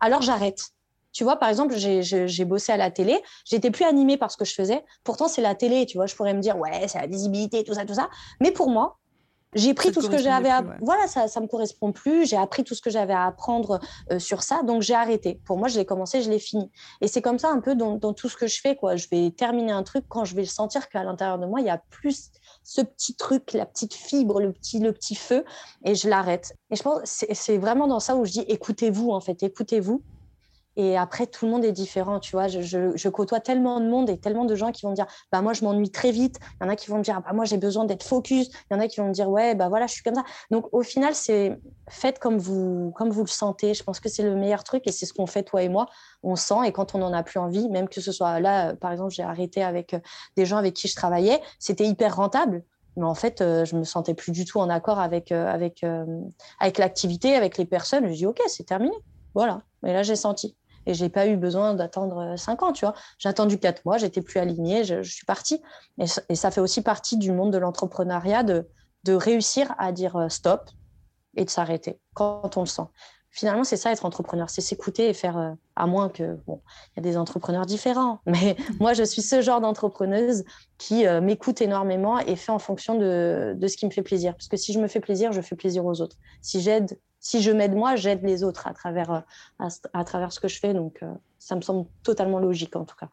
alors 0.00 0.22
j'arrête. 0.22 0.60
Tu 1.12 1.24
vois, 1.24 1.36
par 1.36 1.48
exemple, 1.48 1.74
j'ai 1.76 2.44
bossé 2.44 2.70
à 2.70 2.76
la 2.76 2.92
télé, 2.92 3.20
j'étais 3.44 3.72
plus 3.72 3.84
animée 3.84 4.16
par 4.16 4.30
ce 4.30 4.36
que 4.36 4.44
je 4.44 4.54
faisais. 4.54 4.84
Pourtant, 5.02 5.26
c'est 5.26 5.42
la 5.42 5.56
télé, 5.56 5.84
tu 5.84 5.96
vois, 5.98 6.06
je 6.06 6.14
pourrais 6.14 6.34
me 6.34 6.40
dire, 6.40 6.56
ouais, 6.56 6.86
c'est 6.86 7.00
la 7.00 7.08
visibilité, 7.08 7.64
tout 7.64 7.74
ça, 7.74 7.84
tout 7.84 7.94
ça. 7.94 8.08
Mais 8.40 8.52
pour 8.52 8.70
moi, 8.70 8.99
j'ai 9.54 9.74
pris 9.74 9.90
tout 9.90 10.00
ce 10.00 10.08
que 10.08 10.18
j'avais 10.18 10.50
à... 10.50 10.64
Voilà, 10.80 11.06
ça 11.08 11.24
ne 11.24 11.40
me 11.42 11.48
correspond 11.48 11.92
plus. 11.92 12.28
J'ai 12.28 12.36
appris 12.36 12.62
tout 12.62 12.74
ce 12.74 12.82
que 12.82 12.90
j'avais 12.90 13.12
à 13.12 13.26
apprendre 13.26 13.80
euh, 14.12 14.18
sur 14.18 14.42
ça. 14.42 14.62
Donc, 14.62 14.82
j'ai 14.82 14.94
arrêté. 14.94 15.40
Pour 15.44 15.58
moi, 15.58 15.68
je 15.68 15.78
l'ai 15.78 15.84
commencé, 15.84 16.22
je 16.22 16.30
l'ai 16.30 16.38
fini. 16.38 16.70
Et 17.00 17.08
c'est 17.08 17.22
comme 17.22 17.38
ça 17.38 17.50
un 17.50 17.60
peu 17.60 17.74
dans, 17.74 17.96
dans, 17.96 18.12
tout 18.12 18.28
ce 18.28 18.36
que 18.36 18.46
je 18.46 18.60
fais. 18.60 18.76
Quoi. 18.76 18.96
Je 18.96 19.08
vais 19.10 19.30
terminer 19.32 19.72
un 19.72 19.82
truc 19.82 20.04
quand 20.08 20.24
je 20.24 20.36
vais 20.36 20.44
sentir 20.44 20.88
qu'à 20.88 21.02
l'intérieur 21.02 21.38
de 21.38 21.46
moi, 21.46 21.60
il 21.60 21.66
y 21.66 21.70
a 21.70 21.82
plus 21.90 22.30
ce 22.62 22.80
petit 22.80 23.14
truc, 23.14 23.52
la 23.52 23.66
petite 23.66 23.94
fibre, 23.94 24.40
le 24.40 24.52
petit, 24.52 24.78
le 24.78 24.92
petit 24.92 25.14
feu, 25.14 25.44
et 25.84 25.94
je 25.94 26.08
l'arrête. 26.08 26.54
Et 26.70 26.76
je 26.76 26.82
pense 26.82 27.00
c'est 27.04 27.58
vraiment 27.58 27.86
dans 27.86 28.00
ça 28.00 28.16
où 28.16 28.24
je 28.24 28.32
dis 28.32 28.44
écoutez-vous, 28.48 29.10
en 29.10 29.20
fait, 29.20 29.42
écoutez-vous. 29.42 30.02
Et 30.76 30.96
après, 30.96 31.26
tout 31.26 31.46
le 31.46 31.50
monde 31.50 31.64
est 31.64 31.72
différent, 31.72 32.20
tu 32.20 32.32
vois. 32.32 32.46
Je, 32.48 33.08
côtoie 33.08 33.40
tellement 33.40 33.80
de 33.80 33.88
monde 33.88 34.08
et 34.08 34.18
tellement 34.18 34.44
de 34.44 34.54
gens 34.54 34.70
qui 34.70 34.82
vont 34.82 34.90
me 34.90 34.94
dire, 34.94 35.06
bah 35.32 35.42
moi, 35.42 35.52
je 35.52 35.64
m'ennuie 35.64 35.90
très 35.90 36.12
vite. 36.12 36.38
Il 36.60 36.64
y 36.64 36.66
en 36.66 36.70
a 36.70 36.76
qui 36.76 36.90
vont 36.90 36.98
me 36.98 37.02
dire, 37.02 37.20
bah 37.20 37.32
moi, 37.32 37.44
j'ai 37.44 37.58
besoin 37.58 37.84
d'être 37.84 38.04
focus. 38.04 38.48
Il 38.70 38.74
y 38.74 38.76
en 38.76 38.80
a 38.80 38.86
qui 38.86 39.00
vont 39.00 39.08
me 39.08 39.12
dire, 39.12 39.28
ouais, 39.28 39.54
bah 39.54 39.68
voilà, 39.68 39.86
je 39.86 39.94
suis 39.94 40.02
comme 40.02 40.14
ça. 40.14 40.24
Donc, 40.50 40.68
au 40.72 40.82
final, 40.82 41.14
c'est 41.14 41.58
faites 41.88 42.18
comme 42.18 42.38
vous, 42.38 42.92
comme 42.96 43.10
vous 43.10 43.22
le 43.22 43.28
sentez. 43.28 43.74
Je 43.74 43.82
pense 43.82 44.00
que 44.00 44.08
c'est 44.08 44.22
le 44.22 44.36
meilleur 44.36 44.64
truc 44.64 44.86
et 44.86 44.92
c'est 44.92 45.06
ce 45.06 45.12
qu'on 45.12 45.26
fait, 45.26 45.42
toi 45.42 45.62
et 45.62 45.68
moi. 45.68 45.86
On 46.22 46.36
sent 46.36 46.66
et 46.66 46.72
quand 46.72 46.94
on 46.94 46.98
n'en 46.98 47.12
a 47.12 47.22
plus 47.22 47.40
envie, 47.40 47.68
même 47.68 47.88
que 47.88 48.00
ce 48.00 48.12
soit 48.12 48.38
là, 48.40 48.74
par 48.76 48.92
exemple, 48.92 49.12
j'ai 49.12 49.22
arrêté 49.22 49.62
avec 49.62 49.94
euh, 49.94 49.98
des 50.36 50.46
gens 50.46 50.56
avec 50.56 50.74
qui 50.74 50.88
je 50.88 50.94
travaillais, 50.94 51.40
c'était 51.58 51.86
hyper 51.86 52.16
rentable 52.16 52.62
mais 52.96 53.06
en 53.06 53.14
fait, 53.14 53.40
euh, 53.40 53.64
je 53.64 53.76
me 53.76 53.84
sentais 53.84 54.14
plus 54.14 54.32
du 54.32 54.44
tout 54.44 54.58
en 54.58 54.68
accord 54.68 54.98
avec, 54.98 55.30
euh, 55.30 55.46
avec, 55.46 55.84
avec 56.58 56.76
l'activité, 56.76 57.34
avec 57.34 57.56
les 57.56 57.64
personnes. 57.64 58.08
Je 58.08 58.14
dis, 58.14 58.26
OK, 58.26 58.40
c'est 58.48 58.66
terminé. 58.66 58.94
Voilà. 59.32 59.62
Mais 59.82 59.92
là, 59.92 60.02
j'ai 60.02 60.16
senti. 60.16 60.56
Et 60.86 60.94
j'ai 60.94 61.08
pas 61.08 61.26
eu 61.26 61.36
besoin 61.36 61.74
d'attendre 61.74 62.18
euh, 62.18 62.36
cinq 62.36 62.62
ans, 62.62 62.72
tu 62.72 62.84
vois. 62.84 62.94
J'ai 63.18 63.28
attendu 63.28 63.58
quatre 63.58 63.84
mois, 63.84 63.98
j'étais 63.98 64.22
plus 64.22 64.40
alignée, 64.40 64.84
je, 64.84 65.02
suis 65.02 65.26
partie. 65.26 65.62
Et, 65.98 66.34
ça 66.34 66.50
fait 66.50 66.60
aussi 66.60 66.82
partie 66.82 67.16
du 67.16 67.32
monde 67.32 67.52
de 67.52 67.58
l'entrepreneuriat 67.58 68.42
de, 68.42 68.66
de 69.04 69.12
réussir 69.12 69.74
à 69.78 69.92
dire 69.92 70.16
euh, 70.16 70.28
stop 70.28 70.70
et 71.36 71.44
de 71.44 71.50
s'arrêter 71.50 71.98
quand 72.14 72.56
on 72.56 72.60
le 72.60 72.66
sent. 72.66 72.82
Finalement, 73.32 73.62
c'est 73.62 73.76
ça 73.76 73.92
être 73.92 74.04
entrepreneur, 74.04 74.50
c'est 74.50 74.60
s'écouter 74.60 75.08
et 75.08 75.14
faire, 75.14 75.38
euh, 75.38 75.52
à 75.76 75.86
moins 75.86 76.08
que, 76.08 76.36
bon, 76.48 76.60
il 76.88 76.96
y 76.96 77.00
a 77.00 77.02
des 77.02 77.16
entrepreneurs 77.16 77.64
différents, 77.64 78.18
mais 78.26 78.56
moi, 78.80 78.92
je 78.92 79.04
suis 79.04 79.22
ce 79.22 79.40
genre 79.40 79.60
d'entrepreneuse 79.60 80.44
qui 80.78 81.06
m'écoute 81.20 81.60
énormément 81.60 82.18
et 82.18 82.34
fait 82.34 82.50
en 82.50 82.58
fonction 82.58 82.96
de, 82.96 83.54
de 83.56 83.66
ce 83.68 83.76
qui 83.76 83.86
me 83.86 83.90
fait 83.90 84.02
plaisir. 84.02 84.32
Parce 84.32 84.48
que 84.48 84.56
si 84.56 84.72
je 84.72 84.80
me 84.80 84.88
fais 84.88 84.98
plaisir, 84.98 85.30
je 85.30 85.42
fais 85.42 85.54
plaisir 85.54 85.84
aux 85.84 86.00
autres. 86.00 86.16
Si 86.40 86.60
j'aide 86.60 86.98
si 87.20 87.42
je 87.42 87.50
m'aide 87.50 87.74
moi, 87.74 87.96
j'aide 87.96 88.22
les 88.22 88.42
autres 88.42 88.66
à 88.66 88.74
travers, 88.74 89.24
euh, 89.60 89.68
à, 89.92 90.04
travers 90.04 90.32
ce 90.32 90.40
que 90.40 90.48
je 90.48 90.58
fais. 90.58 90.74
Donc, 90.74 91.02
euh, 91.02 91.12
ça 91.38 91.54
me 91.54 91.60
semble 91.60 91.86
totalement 92.02 92.38
logique 92.38 92.74
en 92.76 92.84
tout 92.84 92.96
cas. 92.96 93.08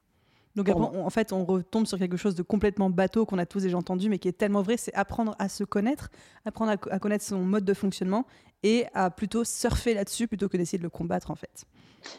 Donc 0.55 0.69
en 0.69 1.09
fait, 1.11 1.33
on 1.33 1.45
retombe 1.45 1.85
sur 1.85 1.99
quelque 1.99 2.17
chose 2.17 2.33
de 2.33 2.41
complètement 2.41 2.89
bateau 2.89 3.27
qu'on 3.27 3.37
a 3.37 3.45
tous 3.45 3.61
déjà 3.61 3.77
entendu, 3.77 4.09
mais 4.09 4.17
qui 4.17 4.27
est 4.27 4.37
tellement 4.37 4.63
vrai, 4.63 4.75
c'est 4.75 4.93
apprendre 4.95 5.35
à 5.37 5.49
se 5.49 5.63
connaître, 5.63 6.09
apprendre 6.45 6.71
à, 6.71 6.97
connaître 6.97 7.23
son 7.23 7.37
mode 7.37 7.63
de 7.63 7.75
fonctionnement 7.75 8.25
et 8.63 8.87
à 8.95 9.11
plutôt 9.11 9.43
surfer 9.43 9.93
là-dessus 9.93 10.27
plutôt 10.27 10.49
que 10.49 10.57
d'essayer 10.57 10.79
de 10.79 10.83
le 10.83 10.89
combattre 10.89 11.29
en 11.29 11.35
fait. 11.35 11.65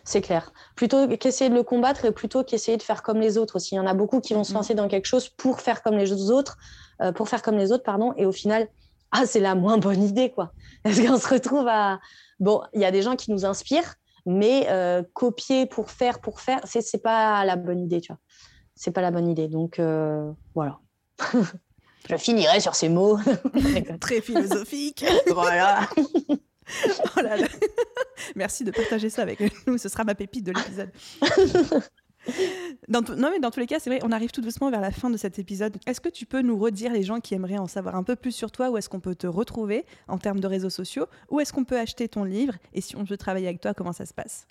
C'est 0.05 0.21
clair. 0.21 0.53
Plutôt 0.77 1.09
qu'essayer 1.17 1.51
de 1.51 1.55
le 1.57 1.65
combattre 1.65 2.05
et 2.05 2.13
plutôt 2.13 2.45
qu'essayer 2.45 2.77
de 2.77 2.83
faire 2.83 3.03
comme 3.03 3.19
les 3.19 3.39
autres 3.39 3.57
aussi. 3.57 3.75
Il 3.75 3.79
y 3.79 3.81
en 3.81 3.89
a 3.89 3.95
beaucoup 3.95 4.21
qui 4.21 4.35
vont 4.35 4.45
se 4.45 4.53
mm-hmm. 4.53 4.55
lancer 4.55 4.75
dans 4.75 4.87
quelque 4.87 5.07
chose 5.07 5.29
pour 5.29 5.61
faire 5.61 5.83
comme 5.83 5.97
les 5.97 6.13
autres, 6.31 6.59
euh, 7.01 7.11
pour 7.11 7.29
faire 7.29 7.43
comme 7.43 7.57
les 7.57 7.73
autres, 7.73 7.83
pardon, 7.83 8.13
et 8.17 8.25
au 8.25 8.33
final, 8.33 8.69
ah, 9.11 9.27
c'est 9.27 9.41
la 9.41 9.57
moins 9.57 9.79
bonne 9.79 10.03
idée, 10.03 10.31
quoi. 10.31 10.53
Parce 10.89 11.01
qu'on 11.01 11.19
se 11.19 11.29
retrouve 11.29 11.69
à. 11.69 12.01
Bon, 12.41 12.63
il 12.73 12.81
y 12.81 12.85
a 12.85 12.91
des 12.91 13.03
gens 13.03 13.15
qui 13.15 13.31
nous 13.31 13.45
inspirent, 13.45 13.97
mais 14.25 14.67
euh, 14.71 15.03
copier 15.13 15.67
pour 15.67 15.91
faire, 15.91 16.21
pour 16.21 16.41
faire, 16.41 16.61
c'est, 16.65 16.81
c'est 16.81 17.03
pas 17.03 17.45
la 17.45 17.57
bonne 17.57 17.81
idée, 17.81 18.01
tu 18.01 18.13
vois. 18.13 18.21
C'est 18.75 18.91
pas 18.91 19.03
la 19.03 19.11
bonne 19.11 19.29
idée. 19.29 19.49
Donc, 19.49 19.79
euh, 19.79 20.31
voilà. 20.55 20.79
Je 22.09 22.17
finirai 22.17 22.61
sur 22.61 22.75
ces 22.75 22.89
mots. 22.89 23.19
Très 24.01 24.23
philosophique. 24.23 25.05
voilà. 25.27 25.87
oh 25.97 27.21
là 27.21 27.37
là. 27.37 27.49
Merci 28.35 28.65
de 28.65 28.71
partager 28.71 29.11
ça 29.11 29.23
avec 29.23 29.41
nous. 29.67 29.77
Ce 29.77 29.91
sera 29.91 30.05
ma 30.05 30.15
pépite 30.15 30.47
de 30.47 30.53
l'épisode. 30.53 30.91
Dans 32.89 33.03
non, 33.03 33.31
mais 33.31 33.39
dans 33.39 33.51
tous 33.51 33.61
les 33.61 33.67
cas, 33.67 33.79
c'est 33.79 33.91
vrai, 33.91 34.01
on 34.03 34.13
arrive 34.13 34.31
tout 34.31 34.41
doucement 34.41 34.71
vers 34.71 34.81
la 34.81 34.91
fin 34.91 35.11
de 35.11 35.17
cet 35.17 35.39
épisode. 35.39 35.77
Est-ce 35.87 36.01
que 36.01 36.09
tu 36.09 36.25
peux 36.25 36.41
nous 36.41 36.59
redire 36.59 36.93
les 36.93 37.03
gens 37.03 37.21
qui 37.21 37.35
aimeraient 37.35 37.59
en 37.59 37.67
savoir 37.67 37.97
un 37.97 38.03
peu 38.03 38.17
plus 38.17 38.33
sur 38.33 38.51
toi? 38.51 38.71
Où 38.71 38.77
est-ce 38.77 38.89
qu'on 38.89 39.01
peut 39.01 39.15
te 39.15 39.27
retrouver 39.27 39.85
en 40.09 40.19
termes 40.19 40.41
de 40.41 40.47
réseaux 40.47 40.71
sociaux? 40.71 41.07
Où 41.31 41.41
est-ce 41.41 41.53
qu'on 41.53 41.65
peut 41.65 41.79
acheter 41.79 42.09
ton 42.09 42.25
livre? 42.25 42.55
Et 42.73 42.81
si 42.81 42.97
on 42.97 43.05
veut 43.05 43.19
travailler 43.19 43.49
avec 43.49 43.61
toi, 43.61 43.75
comment 43.75 43.93
ça 43.93 44.07
se 44.07 44.15
passe? 44.15 44.47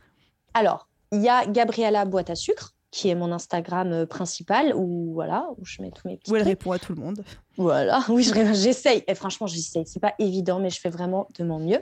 Alors, 0.53 0.87
il 1.11 1.21
y 1.21 1.29
a 1.29 1.45
Gabriella 1.47 2.05
Boîte 2.05 2.29
à 2.29 2.35
sucre 2.35 2.73
qui 2.89 3.09
est 3.09 3.15
mon 3.15 3.31
Instagram 3.31 4.05
principal, 4.05 4.73
où, 4.73 5.11
voilà, 5.13 5.49
où 5.57 5.65
je 5.65 5.81
mets 5.81 5.91
tous 5.91 6.07
mes 6.07 6.17
petits. 6.17 6.31
Où 6.31 6.35
elle 6.35 6.43
répond 6.43 6.71
à 6.71 6.79
tout 6.79 6.95
le 6.95 7.01
monde. 7.01 7.23
Voilà, 7.57 8.03
oui, 8.09 8.23
j'essaye. 8.23 9.03
Et 9.07 9.13
franchement, 9.15 9.45
j'essaye. 9.45 9.85
C'est 9.85 9.99
pas 9.99 10.13
évident, 10.19 10.59
mais 10.59 10.69
je 10.69 10.79
fais 10.79 10.89
vraiment 10.89 11.27
de 11.37 11.43
mon 11.43 11.59
mieux. 11.59 11.81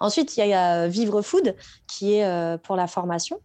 Ensuite, 0.00 0.36
il 0.36 0.46
y 0.46 0.54
a 0.54 0.88
Vivre 0.88 1.20
Food, 1.20 1.54
qui 1.86 2.14
est 2.14 2.58
pour 2.62 2.74
la 2.74 2.86
formation. 2.86 3.40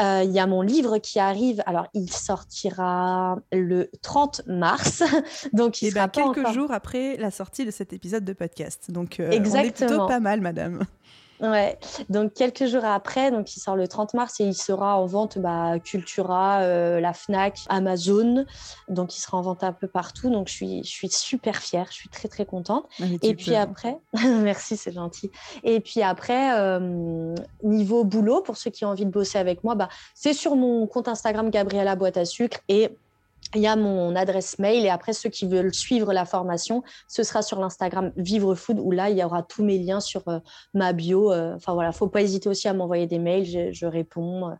Euh, 0.00 0.22
il 0.24 0.30
y 0.30 0.38
a 0.38 0.46
mon 0.46 0.62
livre 0.62 0.98
qui 0.98 1.18
arrive. 1.18 1.62
Alors, 1.66 1.88
il 1.92 2.10
sortira 2.10 3.38
le 3.52 3.90
30 4.02 4.42
mars. 4.46 5.02
Donc, 5.52 5.82
il 5.82 5.86
Et 5.86 5.88
eh 5.88 5.90
sera 5.90 6.06
ben, 6.06 6.32
quelques 6.32 6.52
jours 6.52 6.70
après 6.70 7.16
la 7.16 7.32
sortie 7.32 7.64
de 7.64 7.72
cet 7.72 7.92
épisode 7.92 8.24
de 8.24 8.32
podcast. 8.32 8.90
Donc, 8.92 9.18
euh, 9.18 9.28
on 9.32 9.54
est 9.56 9.72
plutôt 9.72 10.06
pas 10.06 10.20
mal, 10.20 10.40
madame. 10.40 10.84
Ouais, 11.40 11.78
donc 12.08 12.34
quelques 12.34 12.66
jours 12.66 12.84
après, 12.84 13.30
donc 13.30 13.54
il 13.56 13.60
sort 13.60 13.76
le 13.76 13.86
30 13.86 14.14
mars 14.14 14.40
et 14.40 14.44
il 14.44 14.54
sera 14.54 14.98
en 14.98 15.06
vente 15.06 15.38
bah, 15.38 15.78
Cultura, 15.78 16.62
euh, 16.62 17.00
la 17.00 17.12
Fnac, 17.12 17.60
Amazon. 17.68 18.44
Donc 18.88 19.16
il 19.16 19.20
sera 19.20 19.38
en 19.38 19.42
vente 19.42 19.62
un 19.62 19.72
peu 19.72 19.86
partout. 19.86 20.30
Donc 20.30 20.48
je 20.48 20.54
suis, 20.54 20.84
je 20.84 20.90
suis 20.90 21.08
super 21.08 21.56
fière, 21.56 21.86
je 21.90 21.96
suis 21.96 22.08
très 22.08 22.28
très 22.28 22.44
contente. 22.44 22.86
Ah, 23.00 23.04
et 23.22 23.34
puis 23.34 23.54
après, 23.54 23.98
merci, 24.24 24.76
c'est 24.76 24.92
gentil. 24.92 25.30
Et 25.62 25.80
puis 25.80 26.02
après, 26.02 26.58
euh, 26.58 27.34
niveau 27.62 28.04
boulot, 28.04 28.42
pour 28.42 28.56
ceux 28.56 28.70
qui 28.70 28.84
ont 28.84 28.88
envie 28.88 29.06
de 29.06 29.10
bosser 29.10 29.38
avec 29.38 29.62
moi, 29.62 29.74
bah, 29.74 29.88
c'est 30.14 30.34
sur 30.34 30.56
mon 30.56 30.86
compte 30.86 31.08
Instagram 31.08 31.50
Gabriella 31.50 31.94
Boîte 31.94 32.16
à 32.16 32.24
sucre 32.24 32.58
et 32.68 32.90
il 33.54 33.62
y 33.62 33.66
a 33.66 33.76
mon 33.76 34.14
adresse 34.14 34.58
mail 34.58 34.84
et 34.84 34.90
après 34.90 35.12
ceux 35.12 35.30
qui 35.30 35.46
veulent 35.46 35.74
suivre 35.74 36.12
la 36.12 36.24
formation, 36.24 36.82
ce 37.06 37.22
sera 37.22 37.42
sur 37.42 37.58
l'Instagram 37.60 38.12
Vivre 38.16 38.54
Food 38.54 38.78
où 38.78 38.90
là 38.90 39.10
il 39.10 39.18
y 39.18 39.24
aura 39.24 39.42
tous 39.42 39.64
mes 39.64 39.78
liens 39.78 40.00
sur 40.00 40.26
euh, 40.28 40.40
ma 40.74 40.92
bio. 40.92 41.32
Euh, 41.32 41.54
enfin 41.54 41.72
voilà, 41.74 41.92
faut 41.92 42.08
pas 42.08 42.22
hésiter 42.22 42.48
aussi 42.48 42.68
à 42.68 42.74
m'envoyer 42.74 43.06
des 43.06 43.18
mails, 43.18 43.72
je, 43.72 43.86
réponds. 43.86 44.52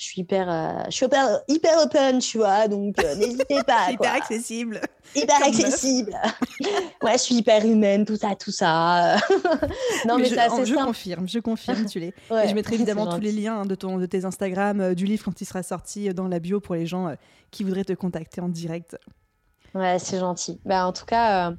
Je 0.00 0.06
suis 0.06 0.22
hyper, 0.22 0.50
euh, 0.50 0.82
je 0.86 0.92
suis 0.92 1.06
hyper, 1.48 1.78
open, 1.84 2.20
tu 2.20 2.38
vois, 2.38 2.66
donc 2.68 2.96
n'hésitez 3.18 3.62
pas. 3.66 3.90
hyper 3.90 4.14
accessible. 4.14 4.80
Hyper 5.14 5.44
accessible. 5.46 6.16
ouais, 7.02 7.12
je 7.12 7.18
suis 7.18 7.34
hyper 7.34 7.66
humaine, 7.66 8.06
tout 8.06 8.16
ça, 8.16 8.34
tout 8.34 8.50
ça. 8.50 9.16
non, 10.08 10.16
mais, 10.16 10.30
c'est 10.30 10.38
assez 10.38 10.64
je 10.64 10.74
confirme, 10.74 11.28
je 11.28 11.38
confirme, 11.38 11.84
tu 11.84 12.00
l'es. 12.00 12.14
je 12.30 12.54
mettrai 12.54 12.76
évidemment 12.76 13.14
tous 13.14 13.20
les 13.20 13.32
liens 13.32 13.60
hein, 13.60 13.66
de, 13.66 13.74
ton, 13.74 13.98
de 13.98 14.06
tes 14.06 14.24
Instagram, 14.24 14.94
du 14.94 15.04
livre 15.04 15.22
quand 15.22 15.38
il 15.38 15.44
sera 15.44 15.62
sorti 15.62 16.14
dans 16.14 16.28
la 16.28 16.38
bio 16.38 16.60
pour 16.60 16.76
les 16.76 16.86
gens 16.86 17.14
qui 17.50 17.62
voudraient 17.62 17.84
te 17.84 17.92
contacter 17.92 18.40
en 18.40 18.48
direct. 18.48 18.96
Ouais, 19.74 19.98
c'est 19.98 20.18
gentil. 20.18 20.60
Ben, 20.64 20.84
en, 20.84 20.92
tout 20.92 21.04
cas, 21.04 21.50
euh, 21.50 21.54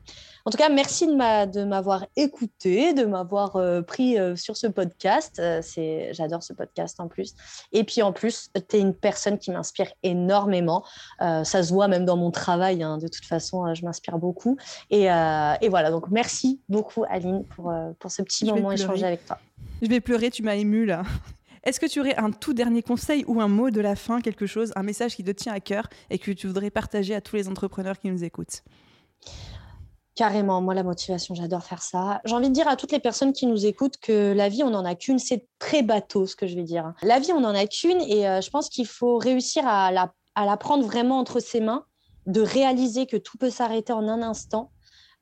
en 0.45 0.51
tout 0.51 0.57
cas, 0.57 0.69
merci 0.69 1.07
de 1.07 1.63
m'avoir 1.63 2.05
écouté, 2.15 2.93
de 2.93 3.05
m'avoir 3.05 3.55
euh, 3.55 3.81
pris 3.81 4.19
euh, 4.19 4.35
sur 4.35 4.57
ce 4.57 4.67
podcast. 4.67 5.41
c'est, 5.61 6.13
j'adore 6.13 6.43
ce 6.43 6.53
podcast 6.53 6.99
en 6.99 7.07
plus. 7.07 7.35
Et 7.71 7.83
puis 7.83 8.01
en 8.01 8.11
plus, 8.11 8.49
tu 8.69 8.75
es 8.75 8.79
une 8.79 8.93
personne 8.93 9.37
qui 9.37 9.51
m'inspire 9.51 9.91
énormément. 10.03 10.83
ça 11.19 11.63
se 11.63 11.73
voit 11.73 11.87
même 11.87 12.05
dans 12.05 12.17
mon 12.17 12.31
travail. 12.31 12.83
Hein. 12.83 12.97
De 12.97 13.07
toute 13.07 13.25
façon, 13.25 13.73
je 13.73 13.85
m'inspire 13.85 14.17
beaucoup. 14.17 14.57
Et, 14.89 15.03
et, 15.05 15.69
voilà, 15.69 15.89
donc 15.89 16.09
merci 16.09 16.59
beaucoup 16.67 17.05
Aline 17.09 17.45
pour, 17.45 17.73
pour 17.99 18.11
ce 18.11 18.21
petit 18.21 18.45
moment 18.45 18.71
échangé 18.71 19.05
avec 19.05 19.25
toi. 19.25 19.37
Je 19.81 19.87
vais 19.87 20.01
pleurer, 20.01 20.29
tu 20.29 20.43
m'as 20.43 20.55
émue 20.55 20.85
là. 20.85 21.03
Est-ce 21.63 21.79
que 21.79 21.85
tu 21.85 21.99
aurais 21.99 22.15
un 22.17 22.31
tout 22.31 22.53
dernier 22.53 22.81
conseil 22.81 23.23
ou 23.27 23.39
un 23.39 23.47
mot 23.47 23.69
de 23.69 23.81
la 23.81 23.95
fin, 23.95 24.19
quelque 24.19 24.47
chose, 24.47 24.71
un 24.75 24.81
message 24.81 25.15
qui 25.15 25.23
te 25.23 25.29
tient 25.29 25.53
à 25.53 25.59
cœur 25.59 25.87
et 26.09 26.17
que 26.17 26.31
tu 26.31 26.47
voudrais 26.47 26.71
partager 26.71 27.13
à 27.13 27.21
tous 27.21 27.35
les 27.35 27.47
entrepreneurs 27.47 27.99
qui 27.99 28.09
nous 28.09 28.23
écoutent? 28.23 28.63
Carrément, 30.15 30.59
moi 30.59 30.73
la 30.73 30.83
motivation, 30.83 31.35
j'adore 31.35 31.63
faire 31.63 31.83
ça. 31.83 32.19
J'ai 32.25 32.33
envie 32.33 32.49
de 32.49 32.53
dire 32.53 32.67
à 32.67 32.75
toutes 32.75 32.91
les 32.91 32.99
personnes 32.99 33.31
qui 33.31 33.45
nous 33.45 33.65
écoutent 33.65 33.97
que 33.97 34.33
la 34.33 34.49
vie, 34.49 34.63
on 34.63 34.71
n'en 34.71 34.85
a 34.85 34.95
qu'une. 34.95 35.19
C'est 35.19 35.47
très 35.59 35.83
bateau 35.83 36.25
ce 36.25 36.35
que 36.35 36.47
je 36.47 36.55
vais 36.55 36.63
dire. 36.63 36.93
La 37.03 37.19
vie, 37.19 37.31
on 37.31 37.41
n'en 37.41 37.55
a 37.55 37.65
qu'une 37.67 38.01
et 38.01 38.27
euh, 38.27 38.41
je 38.41 38.49
pense 38.49 38.67
qu'il 38.67 38.87
faut 38.87 39.17
réussir 39.17 39.65
à 39.65 39.91
la, 39.91 40.57
prendre 40.57 40.83
vraiment 40.83 41.19
entre 41.19 41.39
ses 41.39 41.61
mains, 41.61 41.85
de 42.25 42.41
réaliser 42.41 43.05
que 43.05 43.17
tout 43.17 43.37
peut 43.37 43.49
s'arrêter 43.51 43.93
en 43.93 44.07
un 44.07 44.21
instant, 44.21 44.71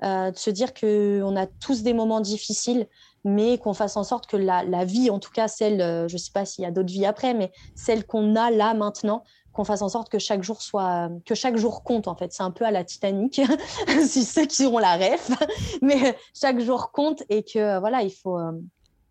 euh, 0.03 0.31
de 0.31 0.37
se 0.37 0.49
dire 0.49 0.73
qu'on 0.73 1.35
a 1.35 1.45
tous 1.45 1.83
des 1.83 1.93
moments 1.93 2.21
difficiles, 2.21 2.87
mais 3.23 3.57
qu'on 3.57 3.73
fasse 3.73 3.97
en 3.97 4.03
sorte 4.03 4.27
que 4.27 4.37
la, 4.37 4.85
vie, 4.85 5.09
en 5.09 5.19
tout 5.19 5.31
cas 5.31 5.47
celle, 5.47 5.81
euh, 5.81 6.07
je 6.07 6.15
ne 6.15 6.17
sais 6.19 6.31
pas 6.31 6.45
s'il 6.45 6.63
y 6.63 6.67
a 6.67 6.71
d'autres 6.71 6.91
vies 6.91 7.05
après, 7.05 7.33
mais 7.33 7.51
celle 7.75 8.05
qu'on 8.05 8.35
a 8.35 8.51
là 8.51 8.73
maintenant, 8.73 9.23
qu'on 9.53 9.63
fasse 9.63 9.81
en 9.81 9.89
sorte 9.89 10.09
que 10.09 10.19
chaque 10.19 10.43
jour 10.43 10.61
soit, 10.61 11.09
que 11.25 11.35
chaque 11.35 11.57
jour 11.57 11.83
compte 11.83 12.07
en 12.07 12.15
fait. 12.15 12.31
C'est 12.31 12.43
un 12.43 12.51
peu 12.51 12.65
à 12.65 12.71
la 12.71 12.83
Titanic, 12.83 13.41
si 14.05 14.23
ceux 14.23 14.45
qui 14.45 14.65
ont 14.65 14.79
la 14.79 14.95
ref, 14.95 15.31
mais 15.81 16.17
chaque 16.33 16.59
jour 16.59 16.91
compte 16.91 17.23
et 17.29 17.43
que 17.43 17.79
voilà, 17.79 18.01
il 18.01 18.11
faut. 18.11 18.37
Euh, 18.37 18.51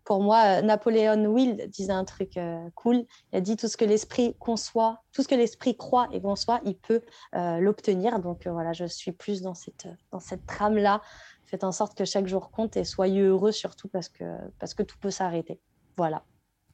pour 0.05 0.23
moi, 0.23 0.63
Napoléon 0.63 1.37
Hill 1.37 1.67
disait 1.67 1.91
un 1.91 2.03
truc 2.03 2.35
euh, 2.35 2.57
cool. 2.73 3.05
Il 3.31 3.37
a 3.37 3.41
dit 3.41 3.55
tout 3.55 3.67
ce 3.67 3.77
que 3.77 3.85
l'esprit 3.85 4.35
conçoit, 4.39 5.03
tout 5.11 5.21
ce 5.21 5.27
que 5.27 5.35
l'esprit 5.35 5.77
croit 5.77 6.07
et 6.11 6.19
conçoit, 6.19 6.61
il 6.65 6.75
peut 6.75 7.01
l'obtenir. 7.33 8.17
Donc 8.17 8.47
voilà, 8.47 8.73
je 8.73 8.85
suis 8.85 9.11
plus 9.11 9.43
dans 9.43 9.53
cette 9.53 9.87
dans 10.11 10.19
cette 10.19 10.47
trame 10.47 10.77
là 10.77 11.03
faites 11.49 11.63
en 11.63 11.71
sorte 11.71 11.97
que 11.97 12.05
chaque 12.05 12.27
jour 12.27 12.51
compte 12.51 12.77
et 12.77 12.83
soyez 12.83 13.21
heureux 13.21 13.51
surtout 13.51 13.87
parce 13.87 14.09
que, 14.09 14.23
parce 14.59 14.73
que 14.73 14.83
tout 14.83 14.97
peut 14.99 15.11
s'arrêter. 15.11 15.59
Voilà. 15.97 16.23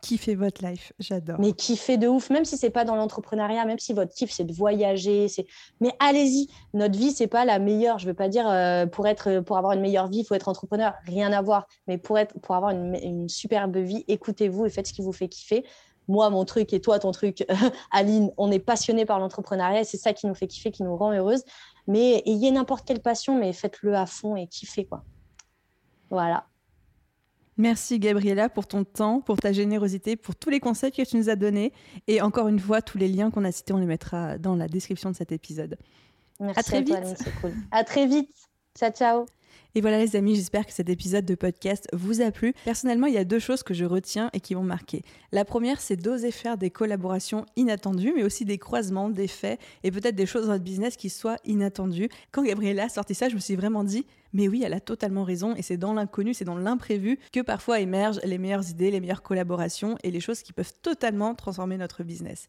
Kiffez 0.01 0.35
votre 0.35 0.63
life, 0.63 0.93
j'adore. 0.99 1.37
Mais 1.39 1.53
kiffez 1.53 1.97
de 1.97 2.07
ouf, 2.07 2.29
même 2.29 2.45
si 2.45 2.57
c'est 2.57 2.69
pas 2.69 2.83
dans 2.83 2.95
l'entrepreneuriat, 2.95 3.65
même 3.65 3.79
si 3.79 3.93
votre 3.93 4.13
kiff 4.13 4.29
c'est 4.29 4.43
de 4.43 4.53
voyager, 4.53 5.27
c'est. 5.29 5.47
Mais 5.79 5.93
allez-y, 5.99 6.47
notre 6.73 6.95
vie 6.95 7.11
c'est 7.11 7.27
pas 7.27 7.45
la 7.45 7.57
meilleure. 7.57 7.97
Je 7.97 8.05
veux 8.05 8.13
pas 8.13 8.27
dire 8.27 8.47
euh, 8.47 8.85
pour 8.85 9.07
être, 9.07 9.39
pour 9.39 9.57
avoir 9.57 9.73
une 9.73 9.81
meilleure 9.81 10.07
vie, 10.07 10.19
il 10.19 10.25
faut 10.25 10.35
être 10.35 10.49
entrepreneur, 10.49 10.93
rien 11.05 11.31
à 11.31 11.41
voir. 11.41 11.65
Mais 11.87 11.97
pour 11.97 12.19
être, 12.19 12.39
pour 12.41 12.55
avoir 12.55 12.71
une, 12.71 12.93
une 13.01 13.29
superbe 13.29 13.77
vie, 13.77 14.03
écoutez-vous 14.07 14.65
et 14.65 14.69
faites 14.69 14.85
ce 14.85 14.93
qui 14.93 15.01
vous 15.01 15.13
fait 15.13 15.29
kiffer 15.29 15.65
moi, 16.07 16.29
mon 16.29 16.45
truc 16.45 16.71
et 16.73 16.81
toi, 16.81 16.99
ton 16.99 17.11
truc, 17.11 17.45
Aline, 17.91 18.31
on 18.37 18.51
est 18.51 18.59
passionné 18.59 19.05
par 19.05 19.19
l'entrepreneuriat 19.19 19.83
c'est 19.83 19.97
ça 19.97 20.13
qui 20.13 20.27
nous 20.27 20.35
fait 20.35 20.47
kiffer, 20.47 20.71
qui 20.71 20.83
nous 20.83 20.95
rend 20.95 21.11
heureuse. 21.11 21.43
Mais 21.87 22.23
ayez 22.25 22.51
n'importe 22.51 22.87
quelle 22.87 23.01
passion, 23.01 23.37
mais 23.39 23.53
faites-le 23.53 23.95
à 23.95 24.05
fond 24.05 24.35
et 24.35 24.47
kiffez, 24.47 24.85
quoi. 24.85 25.03
Voilà. 26.09 26.47
Merci 27.57 27.99
Gabriella 27.99 28.49
pour 28.49 28.67
ton 28.67 28.83
temps, 28.83 29.21
pour 29.21 29.37
ta 29.37 29.53
générosité, 29.53 30.17
pour 30.17 30.35
tous 30.35 30.49
les 30.49 30.59
conseils 30.59 30.91
que 30.91 31.01
tu 31.03 31.15
nous 31.15 31.29
as 31.29 31.37
donnés. 31.37 31.71
Et 32.07 32.21
encore 32.21 32.49
une 32.49 32.59
fois, 32.59 32.81
tous 32.81 32.97
les 32.97 33.07
liens 33.07 33.31
qu'on 33.31 33.45
a 33.45 33.51
cités, 33.51 33.73
on 33.73 33.77
les 33.77 33.85
mettra 33.85 34.37
dans 34.37 34.55
la 34.55 34.67
description 34.67 35.09
de 35.09 35.15
cet 35.15 35.31
épisode. 35.31 35.77
Merci 36.39 36.59
à 36.59 36.63
très 36.63 36.81
vite. 36.81 37.17
c'est 37.17 37.41
cool. 37.41 37.53
À 37.71 37.83
très 37.83 38.07
vite. 38.07 38.29
Ciao, 38.77 38.91
ciao. 38.91 39.25
Et 39.75 39.81
voilà 39.81 39.99
les 39.99 40.15
amis, 40.15 40.35
j'espère 40.35 40.65
que 40.65 40.71
cet 40.71 40.89
épisode 40.89 41.25
de 41.25 41.35
podcast 41.35 41.87
vous 41.91 42.21
a 42.21 42.31
plu. 42.31 42.53
Personnellement, 42.63 43.07
il 43.07 43.13
y 43.13 43.17
a 43.17 43.25
deux 43.25 43.39
choses 43.39 43.61
que 43.61 43.73
je 43.73 43.83
retiens 43.83 44.29
et 44.31 44.39
qui 44.39 44.53
vont 44.53 44.63
marquer. 44.63 45.03
La 45.33 45.43
première, 45.43 45.81
c'est 45.81 45.97
d'oser 45.97 46.31
faire 46.31 46.57
des 46.57 46.69
collaborations 46.69 47.45
inattendues, 47.57 48.13
mais 48.15 48.23
aussi 48.23 48.45
des 48.45 48.57
croisements, 48.57 49.09
des 49.09 49.27
faits 49.27 49.59
et 49.83 49.91
peut-être 49.91 50.15
des 50.15 50.25
choses 50.25 50.45
dans 50.45 50.53
notre 50.53 50.63
business 50.63 50.95
qui 50.95 51.09
soient 51.09 51.37
inattendues. 51.43 52.09
Quand 52.31 52.43
Gabriella 52.43 52.85
a 52.85 52.89
sorti 52.89 53.13
ça, 53.13 53.27
je 53.27 53.35
me 53.35 53.39
suis 53.39 53.55
vraiment 53.55 53.83
dit, 53.83 54.05
mais 54.31 54.47
oui, 54.47 54.63
elle 54.65 54.73
a 54.73 54.79
totalement 54.79 55.23
raison 55.23 55.55
et 55.55 55.61
c'est 55.61 55.77
dans 55.77 55.93
l'inconnu, 55.93 56.33
c'est 56.33 56.45
dans 56.45 56.57
l'imprévu 56.57 57.19
que 57.33 57.41
parfois 57.41 57.79
émergent 57.79 58.19
les 58.23 58.37
meilleures 58.37 58.69
idées, 58.69 58.91
les 58.91 58.99
meilleures 58.99 59.23
collaborations 59.23 59.97
et 60.03 60.11
les 60.11 60.19
choses 60.19 60.41
qui 60.41 60.53
peuvent 60.53 60.73
totalement 60.81 61.35
transformer 61.35 61.77
notre 61.77 62.03
business. 62.03 62.47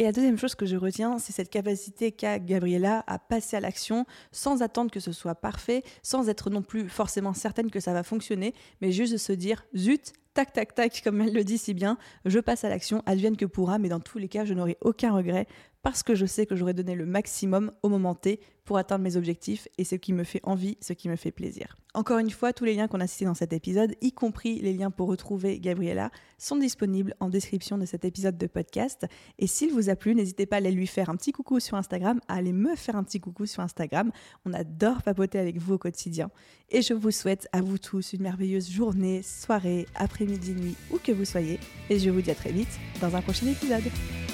Et 0.00 0.02
la 0.02 0.10
deuxième 0.10 0.36
chose 0.36 0.56
que 0.56 0.66
je 0.66 0.76
retiens, 0.76 1.20
c'est 1.20 1.32
cette 1.32 1.50
capacité 1.50 2.10
qu'a 2.10 2.40
Gabriella 2.40 3.04
à 3.06 3.20
passer 3.20 3.56
à 3.56 3.60
l'action 3.60 4.06
sans 4.32 4.60
attendre 4.60 4.90
que 4.90 4.98
ce 4.98 5.12
soit 5.12 5.36
parfait, 5.36 5.84
sans 6.02 6.28
être 6.28 6.50
non 6.50 6.62
plus 6.62 6.88
forcément 6.88 7.32
certaine 7.32 7.70
que 7.70 7.78
ça 7.78 7.92
va 7.92 8.02
fonctionner, 8.02 8.54
mais 8.80 8.90
juste 8.90 9.12
de 9.12 9.18
se 9.18 9.32
dire 9.32 9.64
zut, 9.76 10.12
tac, 10.34 10.52
tac, 10.52 10.74
tac, 10.74 11.00
comme 11.04 11.20
elle 11.20 11.32
le 11.32 11.44
dit 11.44 11.58
si 11.58 11.74
bien, 11.74 11.96
je 12.24 12.40
passe 12.40 12.64
à 12.64 12.70
l'action, 12.70 13.04
advienne 13.06 13.36
que 13.36 13.46
pourra, 13.46 13.78
mais 13.78 13.88
dans 13.88 14.00
tous 14.00 14.18
les 14.18 14.26
cas, 14.26 14.44
je 14.44 14.52
n'aurai 14.52 14.76
aucun 14.80 15.12
regret 15.12 15.46
parce 15.84 16.02
que 16.02 16.14
je 16.14 16.24
sais 16.24 16.46
que 16.46 16.56
j'aurai 16.56 16.72
donné 16.72 16.94
le 16.94 17.04
maximum 17.04 17.70
au 17.82 17.90
moment 17.90 18.14
T 18.14 18.40
pour 18.64 18.78
atteindre 18.78 19.04
mes 19.04 19.18
objectifs 19.18 19.68
et 19.76 19.84
ce 19.84 19.94
qui 19.96 20.14
me 20.14 20.24
fait 20.24 20.40
envie, 20.42 20.78
ce 20.80 20.94
qui 20.94 21.10
me 21.10 21.16
fait 21.16 21.30
plaisir. 21.30 21.76
Encore 21.92 22.18
une 22.18 22.30
fois, 22.30 22.54
tous 22.54 22.64
les 22.64 22.74
liens 22.74 22.88
qu'on 22.88 23.00
a 23.00 23.06
cités 23.06 23.26
dans 23.26 23.34
cet 23.34 23.52
épisode, 23.52 23.94
y 24.00 24.10
compris 24.10 24.58
les 24.60 24.72
liens 24.72 24.90
pour 24.90 25.08
retrouver 25.08 25.60
Gabriella, 25.60 26.10
sont 26.38 26.56
disponibles 26.56 27.14
en 27.20 27.28
description 27.28 27.76
de 27.76 27.84
cet 27.84 28.06
épisode 28.06 28.38
de 28.38 28.46
podcast. 28.46 29.06
Et 29.38 29.46
s'il 29.46 29.72
vous 29.72 29.90
a 29.90 29.94
plu, 29.94 30.14
n'hésitez 30.14 30.46
pas 30.46 30.56
à 30.56 30.58
aller 30.60 30.70
lui 30.70 30.86
faire 30.86 31.10
un 31.10 31.16
petit 31.16 31.32
coucou 31.32 31.60
sur 31.60 31.76
Instagram, 31.76 32.18
à 32.28 32.36
aller 32.36 32.54
me 32.54 32.74
faire 32.76 32.96
un 32.96 33.04
petit 33.04 33.20
coucou 33.20 33.44
sur 33.44 33.62
Instagram. 33.62 34.10
On 34.46 34.54
adore 34.54 35.02
papoter 35.02 35.38
avec 35.38 35.58
vous 35.58 35.74
au 35.74 35.78
quotidien. 35.78 36.30
Et 36.70 36.80
je 36.80 36.94
vous 36.94 37.10
souhaite 37.10 37.46
à 37.52 37.60
vous 37.60 37.76
tous 37.76 38.14
une 38.14 38.22
merveilleuse 38.22 38.70
journée, 38.70 39.22
soirée, 39.22 39.86
après-midi, 39.94 40.54
nuit, 40.54 40.76
où 40.90 40.96
que 40.96 41.12
vous 41.12 41.26
soyez. 41.26 41.60
Et 41.90 41.98
je 41.98 42.08
vous 42.08 42.22
dis 42.22 42.30
à 42.30 42.34
très 42.34 42.52
vite 42.52 42.80
dans 43.02 43.14
un 43.14 43.20
prochain 43.20 43.46
épisode. 43.46 43.84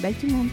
Bye 0.01 0.15
tout 0.15 0.27
le 0.27 0.33
monde 0.33 0.49